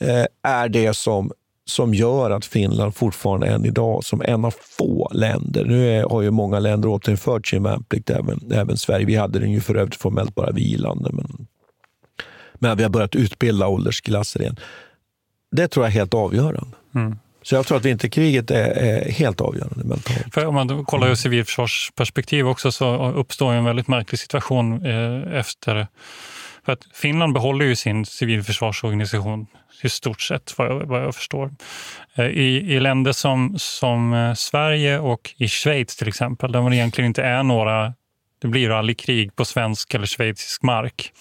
eh, 0.00 0.26
är 0.42 0.68
det 0.68 0.94
som, 0.96 1.32
som 1.64 1.94
gör 1.94 2.30
att 2.30 2.44
Finland 2.44 2.94
fortfarande 2.94 3.46
än 3.46 3.64
idag, 3.64 4.04
som 4.04 4.22
en 4.22 4.44
av 4.44 4.54
få 4.78 5.10
länder, 5.12 5.64
nu 5.64 5.88
är, 5.90 6.02
har 6.02 6.22
ju 6.22 6.30
många 6.30 6.58
länder 6.58 6.88
återinfört 6.88 7.46
sin 7.46 7.62
värnplikt, 7.62 8.10
även, 8.10 8.52
även 8.52 8.76
Sverige. 8.76 9.06
Vi 9.06 9.16
hade 9.16 9.38
den 9.38 9.50
ju 9.50 9.60
för 9.60 9.74
övrigt 9.74 9.96
formellt 9.96 10.34
bara 10.34 10.50
vilande, 10.50 11.10
men, 11.12 11.46
men 12.54 12.76
vi 12.76 12.82
har 12.82 12.90
börjat 12.90 13.16
utbilda 13.16 13.68
åldersklasser 13.68 14.40
igen. 14.40 14.56
Det 15.50 15.68
tror 15.68 15.86
jag 15.86 15.90
är 15.90 15.94
helt 15.98 16.14
avgörande. 16.14 16.76
Mm. 16.94 17.18
Så 17.42 17.54
jag 17.54 17.66
tror 17.66 17.78
att 17.78 17.84
vinterkriget 17.84 18.50
är, 18.50 18.70
är 18.70 19.12
helt 19.12 19.40
avgörande 19.40 19.84
mentalt. 19.84 20.34
För 20.34 20.46
om 20.46 20.54
man 20.54 20.84
kollar 20.84 21.08
ur 21.08 21.14
civilförsvarsperspektiv 21.14 22.48
också 22.48 22.72
så 22.72 23.12
uppstår 23.12 23.52
en 23.52 23.64
väldigt 23.64 23.88
märklig 23.88 24.18
situation 24.18 24.86
eh, 24.86 25.38
efter... 25.38 25.86
För 26.64 26.72
att 26.72 26.86
Finland 26.94 27.34
behåller 27.34 27.64
ju 27.64 27.76
sin 27.76 28.06
civilförsvarsorganisation 28.06 29.46
i 29.82 29.88
stort 29.88 30.20
sett 30.20 30.58
vad 30.58 30.68
jag, 30.68 30.86
vad 30.86 31.02
jag 31.02 31.14
förstår. 31.14 31.50
Eh, 32.14 32.26
I, 32.26 32.74
I 32.74 32.80
länder 32.80 33.12
som, 33.12 33.54
som 33.58 34.14
eh, 34.14 34.34
Sverige 34.34 34.98
och 34.98 35.34
i 35.36 35.48
Schweiz 35.48 35.96
till 35.96 36.08
exempel, 36.08 36.52
där 36.52 36.70
det 36.70 36.76
egentligen 36.76 37.08
inte 37.08 37.22
är 37.22 37.42
några 37.42 37.94
det 38.40 38.48
blir 38.48 38.70
aldrig 38.70 38.98
krig 38.98 39.36
på 39.36 39.44
svensk 39.44 39.94
eller 39.94 40.06
schweizisk 40.06 40.62
mark. 40.62 41.12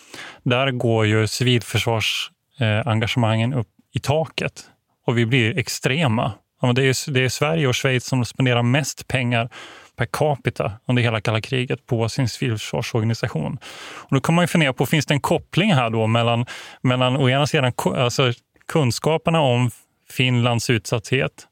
Där 0.43 0.71
går 0.71 1.05
ju 1.05 1.27
civilförsvarsengagemangen 1.27 3.53
upp 3.53 3.67
i 3.93 3.99
taket 3.99 4.65
och 5.07 5.17
vi 5.17 5.25
blir 5.25 5.57
extrema. 5.57 6.33
Det, 6.75 6.81
är, 6.81 7.11
det 7.11 7.25
är 7.25 7.29
Sverige 7.29 7.67
och 7.67 7.75
Schweiz 7.75 8.05
som 8.05 8.25
spenderar 8.25 8.63
mest 8.63 9.07
pengar 9.07 9.49
per 9.95 10.05
capita 10.05 10.71
under 10.87 11.03
hela 11.03 11.21
kalla 11.21 11.41
kriget 11.41 11.85
på 11.85 12.09
sin 12.09 12.29
civilförsvarsorganisation. 12.29 13.57
Och 13.79 14.15
då 14.15 14.21
kan 14.21 14.35
man 14.35 14.43
ju 14.43 14.47
fundera 14.47 14.73
på, 14.73 14.85
finns 14.85 15.05
det 15.05 15.13
en 15.13 15.21
koppling 15.21 15.73
här 15.73 15.89
då 15.89 16.07
mellan, 16.07 16.45
mellan 16.81 17.17
å 17.17 17.29
ena 17.29 17.47
sidan 17.47 17.71
alltså, 17.83 18.33
kunskaperna 18.67 19.41
om 19.41 19.71
Finlands 20.09 20.69
utsatthet 20.69 21.47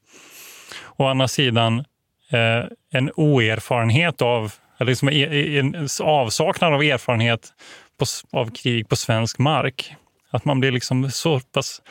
och 0.81 1.05
å 1.05 1.07
andra 1.07 1.27
sidan 1.27 1.79
eh, 2.31 2.65
en 2.91 3.11
oerfarenhet 3.15 4.21
av, 4.21 4.53
eller 4.77 4.91
liksom 4.91 5.09
e-, 5.09 5.29
e-, 5.31 5.59
en 5.59 5.87
avsaknad 6.01 6.73
av 6.73 6.83
erfarenhet 6.83 7.53
på, 7.99 8.05
av 8.37 8.51
krig 8.51 8.89
på 8.89 8.95
svensk 8.95 9.37
mark. 9.37 9.95
Att 10.31 10.45
man 10.45 10.59
blir 10.59 10.71
liksom 10.71 11.11
så 11.11 11.39
pass 11.39 11.81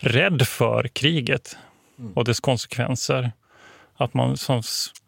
rädd 0.00 0.46
för 0.46 0.88
kriget 0.88 1.56
och 2.14 2.24
dess 2.24 2.40
konsekvenser. 2.40 3.32
Att 3.96 4.14
man 4.14 4.36
som, 4.36 4.62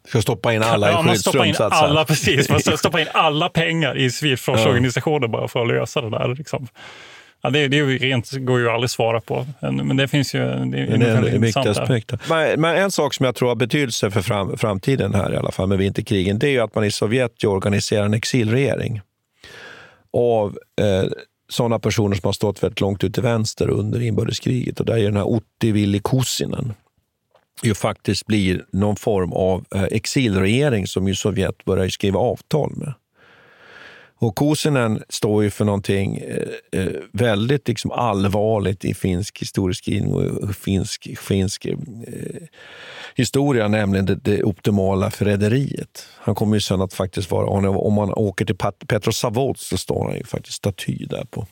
ska 0.09 0.23
stoppa 0.23 0.55
in 0.55 0.63
alla 0.63 0.89
i 0.89 0.93
ja, 0.93 1.03
man 1.03 1.19
stoppar 1.19 1.45
in 1.45 1.55
alla, 1.59 2.05
precis, 2.05 2.51
man 2.51 2.61
ska 2.61 2.77
stoppa 2.77 3.01
in 3.01 3.07
alla 3.13 3.49
pengar 3.49 3.99
i 3.99 4.11
civilförsvarsorganisationen 4.11 5.31
bara 5.31 5.49
för 5.49 5.63
att 5.63 5.69
lösa 5.69 6.01
det 6.01 6.11
där. 6.11 6.35
Liksom. 6.35 6.69
Ja, 7.43 7.51
det, 7.51 7.69
det 7.69 7.83
rent, 7.83 8.31
går 8.31 8.61
ju 8.61 8.69
aldrig 8.69 8.85
att 8.85 8.91
svara 8.91 9.21
på, 9.21 9.47
men 9.61 9.97
det 9.97 10.09
finns 10.09 10.35
ju... 10.35 10.39
Det 10.39 10.45
är, 10.45 10.99
det 10.99 11.07
är 11.07 11.35
en, 11.35 11.41
viktig 11.41 11.69
aspekt. 11.69 12.13
Men, 12.29 12.61
men 12.61 12.77
en 12.77 12.91
sak 12.91 13.15
som 13.15 13.27
jag 13.27 13.35
tror 13.35 13.49
har 13.49 13.57
betydelse 13.57 14.11
för 14.11 14.23
fram, 14.23 14.59
framtiden 14.59 15.15
här 15.15 15.33
i 15.33 15.37
alla 15.37 15.51
fall 15.53 15.69
med 15.69 15.79
vinterkrigen, 15.79 16.39
det 16.39 16.47
är 16.47 16.51
ju 16.51 16.61
att 16.61 16.75
man 16.75 16.85
i 16.85 16.91
Sovjet 16.91 17.45
organiserar 17.45 18.05
en 18.05 18.15
exilregering 18.15 19.01
av 20.13 20.59
eh, 20.81 21.11
sådana 21.53 21.79
personer 21.79 22.17
som 22.17 22.29
har 22.29 22.33
stått 22.33 22.63
väldigt 22.63 22.81
långt 22.81 23.05
ut 23.05 23.15
till 23.15 23.23
vänster 23.23 23.71
under 23.71 24.03
inbördeskriget. 24.03 24.81
Och 24.81 24.87
där 24.87 24.97
är 24.97 25.05
den 25.05 25.17
här 25.17 25.29
Ottivilli 25.29 26.01
Kussinen 26.05 26.75
ju 27.63 27.75
faktiskt 27.75 28.27
blir 28.27 28.65
någon 28.73 28.97
form 28.97 29.33
av 29.33 29.65
eh, 29.75 29.83
exilregering 29.83 30.87
som 30.87 31.09
ju 31.09 31.15
Sovjet 31.15 31.65
börjar 31.65 31.89
skriva 31.89 32.19
avtal 32.19 32.73
med. 32.77 32.95
Och 34.23 34.37
Kuusinen 34.37 35.03
står 35.09 35.43
ju 35.43 35.51
för 35.51 35.65
någonting 35.65 36.17
eh, 36.17 36.81
eh, 36.81 36.93
väldigt 37.13 37.69
liksom 37.69 37.91
allvarligt 37.91 38.85
i 38.85 38.95
finsk 38.95 39.41
historieskrivning 39.41 40.15
och 40.15 40.57
finsk, 40.57 41.19
finsk 41.19 41.67
eh, 41.67 41.77
historia, 43.15 43.69
nämligen 43.69 44.07
det, 44.07 44.15
det 44.15 44.43
optimala 44.43 45.11
förräderiet. 45.11 46.07
Han 46.17 46.35
kommer 46.35 46.57
ju 46.57 46.61
sen 46.61 46.81
att 46.81 46.95
faktiskt 46.95 47.31
vara, 47.31 47.47
om 47.71 47.95
man 47.95 48.13
åker 48.13 48.45
till 48.45 48.57
Petrosavodsk 48.87 49.69
så 49.69 49.79
står 49.79 50.09
han 50.09 50.17
ju 50.17 50.25
faktiskt 50.25 50.57
staty 50.57 51.07
där 51.11 51.25
på, 51.31 51.47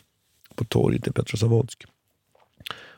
på 0.55 0.65
torget 0.65 1.07
i 1.07 1.13
Petrosavodsk. 1.13 1.85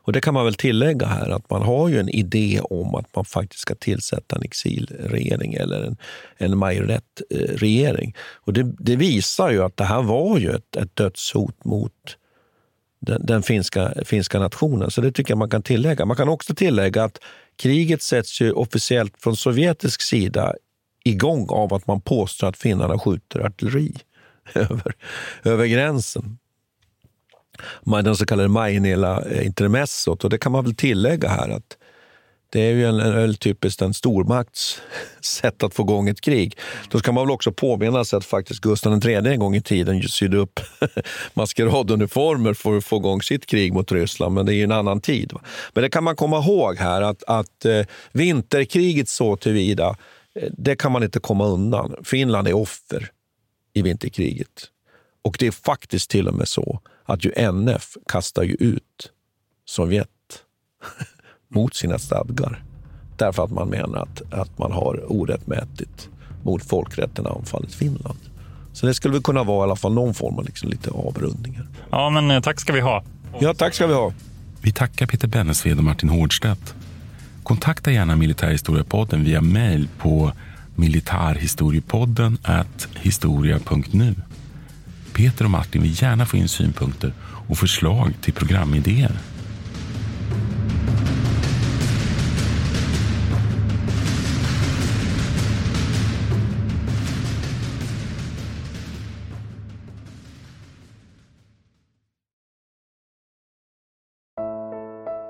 Och 0.03 0.12
det 0.12 0.20
kan 0.20 0.34
man 0.34 0.44
väl 0.44 0.55
tillägga 0.55 1.07
här 1.07 1.28
att 1.28 1.50
man 1.50 1.62
har 1.62 1.88
ju 1.88 2.00
en 2.00 2.09
idé 2.09 2.61
om 2.61 2.94
att 2.94 3.16
man 3.16 3.24
faktiskt 3.24 3.61
ska 3.61 3.74
tillsätta 3.74 4.36
en 4.36 4.42
exilregering 4.42 5.55
eller 5.55 5.82
en, 5.82 5.96
en 6.36 6.59
majoritetsregering. 6.59 8.14
Och 8.34 8.53
det, 8.53 8.74
det, 8.78 8.96
visar 8.96 9.50
ju 9.50 9.62
att 9.62 9.76
det 9.76 9.84
här 9.84 10.03
var 10.03 10.38
ju 10.38 10.50
ett, 10.50 10.76
ett 10.76 10.96
dödshot 10.96 11.64
mot 11.64 12.16
den, 13.00 13.26
den, 13.26 13.42
finska, 13.42 13.92
finska 14.05 14.38
nationen. 14.38 14.90
Så 14.90 15.00
det 15.00 15.12
tycker 15.12 15.30
jag 15.30 15.38
man 15.38 15.50
kan 15.50 15.62
tillägga. 15.62 16.05
Man 16.05 16.16
kan 16.16 16.28
också 16.28 16.55
tillägga 16.55 17.05
att 17.05 17.18
kriget 17.57 18.03
sätts 18.03 18.40
ju 18.40 18.53
officiellt 18.53 19.14
från 19.18 19.36
sovjetisk 19.36 20.03
sida 20.03 20.55
igång 21.05 21.46
av 21.48 21.74
att 21.74 21.86
man 21.86 22.00
påstår 22.00 22.48
att 22.48 22.57
finnarna 22.57 22.98
skjuter 22.98 23.40
artilleri 23.40 23.94
över, 24.55 24.94
över 25.44 25.66
gränsen 25.66 26.38
den 27.84 28.16
så 28.16 28.26
kallade 28.26 28.48
Maynela 28.48 29.24
eh, 29.24 29.46
intermezzot. 29.46 30.24
Och 30.24 30.30
det 30.30 30.38
kan 30.38 30.53
man 30.53 30.64
väl 30.64 30.74
tillägga 30.74 31.28
här 31.28 31.48
att 31.48 31.76
det 32.53 32.61
är 32.61 32.72
ju 32.72 32.86
en, 32.86 33.00
en, 33.00 33.34
typiskt 33.34 33.82
en 33.82 33.94
stormakts 33.94 34.82
sätt 35.20 35.62
att 35.62 35.74
få 35.74 35.82
igång 35.82 36.09
ett 36.09 36.20
krig. 36.20 36.59
Då 36.88 36.98
ska 36.98 37.12
man 37.12 37.26
väl 37.26 37.30
också 37.30 37.53
påminna 37.53 38.05
sig 38.05 38.16
att 38.16 38.24
faktiskt 38.24 38.61
Gustav 38.61 39.07
III 39.07 39.14
en 39.14 39.38
gång 39.38 39.57
i 39.57 39.62
tiden 39.62 40.03
sydde 40.03 40.36
upp 40.36 40.61
maskeraduniformer 41.34 42.55
för 42.55 42.76
att 42.76 42.84
få 42.84 42.96
igång 42.96 43.22
sitt 43.22 43.46
krig 43.46 43.72
mot 43.72 43.92
Ryssland, 43.92 44.34
men 44.34 44.46
det 44.46 44.55
är 44.55 44.57
ju 44.57 44.64
en 44.64 44.72
annan 44.72 45.00
tid. 45.00 45.32
Men 45.74 45.82
det 45.82 45.90
kan 45.90 46.05
man 46.05 46.16
komma 46.16 46.38
ihåg 46.38 46.76
här 46.76 47.03
att, 47.03 47.22
att 47.26 47.64
eh, 47.64 47.86
vinterkriget 48.12 49.09
så 49.09 49.36
tillvida, 49.36 49.96
eh, 50.34 50.48
det 50.59 50.76
kan 50.76 50.92
man 50.92 51.03
inte 51.03 51.20
komma 51.20 51.46
undan. 51.46 51.94
Finland 52.05 52.48
är 52.48 52.55
offer 52.55 53.11
i 53.74 53.82
vinterkriget. 53.82 54.68
Och 55.22 55.36
det 55.38 55.46
är 55.46 55.50
faktiskt 55.50 56.11
till 56.11 56.28
och 56.28 56.34
med 56.34 56.48
så 56.48 56.80
att 57.05 57.24
ju 57.24 57.32
NF 57.36 57.96
kastar 58.09 58.42
ju 58.42 58.55
ut 58.55 59.12
Sovjet 59.64 60.09
mot 61.48 61.74
sina 61.74 61.98
stadgar. 61.98 62.64
Därför 63.16 63.44
att 63.44 63.50
man 63.50 63.68
menar 63.68 63.98
att, 63.98 64.32
att 64.32 64.59
man 64.59 64.72
har 64.72 65.12
orättmätigt 65.12 66.09
mot 66.42 66.64
folkrätten 66.64 67.26
anfallit 67.26 67.74
Finland. 67.74 68.18
Så 68.72 68.86
det 68.86 68.94
skulle 68.94 69.12
väl 69.12 69.22
kunna 69.22 69.44
vara 69.44 69.61
i 69.61 69.62
alla 69.62 69.76
fall 69.76 69.94
någon 69.94 70.14
form 70.14 70.38
av 70.38 70.44
liksom 70.44 70.70
lite 70.70 70.90
avrundningar. 70.90 71.66
Ja, 71.90 72.11
men 72.11 72.30
eh, 72.30 72.40
tack 72.40 72.61
ska 72.61 72.72
vi 72.72 72.80
ha. 72.80 73.05
Ja, 73.40 73.55
tack 73.55 73.74
ska 73.74 73.86
vi 73.86 73.94
ha. 73.94 74.12
Vi 74.62 74.72
tackar 74.72 75.07
Peter 75.07 75.28
Bennesved 75.28 75.78
och 75.78 75.84
Martin 75.84 76.09
Hårdstedt. 76.09 76.74
Kontakta 77.42 77.90
gärna 77.90 78.16
Militärhistoriepodden 78.16 79.24
via 79.24 79.40
mejl 79.40 79.88
på 79.98 80.32
militarhistoriepodden 80.74 82.38
historia.nu. 82.94 84.14
Peter 85.13 85.45
och 85.45 85.51
Martin 85.51 85.83
vill 85.83 86.03
gärna 86.03 86.27
få 86.27 86.37
in 86.37 86.49
synpunkter 86.49 87.13
och 87.49 87.59
förslag 87.59 88.13
till 88.21 88.35
programidéer. 88.35 89.13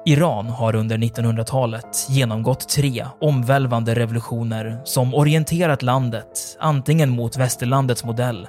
Iran 0.07 0.47
har 0.47 0.75
under 0.75 0.99
1900-talet 0.99 2.07
genomgått 2.09 2.69
tre 2.69 3.07
omvälvande 3.21 3.95
revolutioner 3.95 4.81
som 4.85 5.15
orienterat 5.15 5.83
landet 5.83 6.57
antingen 6.61 7.11
mot 7.11 7.37
västerlandets 7.37 8.05
modell 8.05 8.49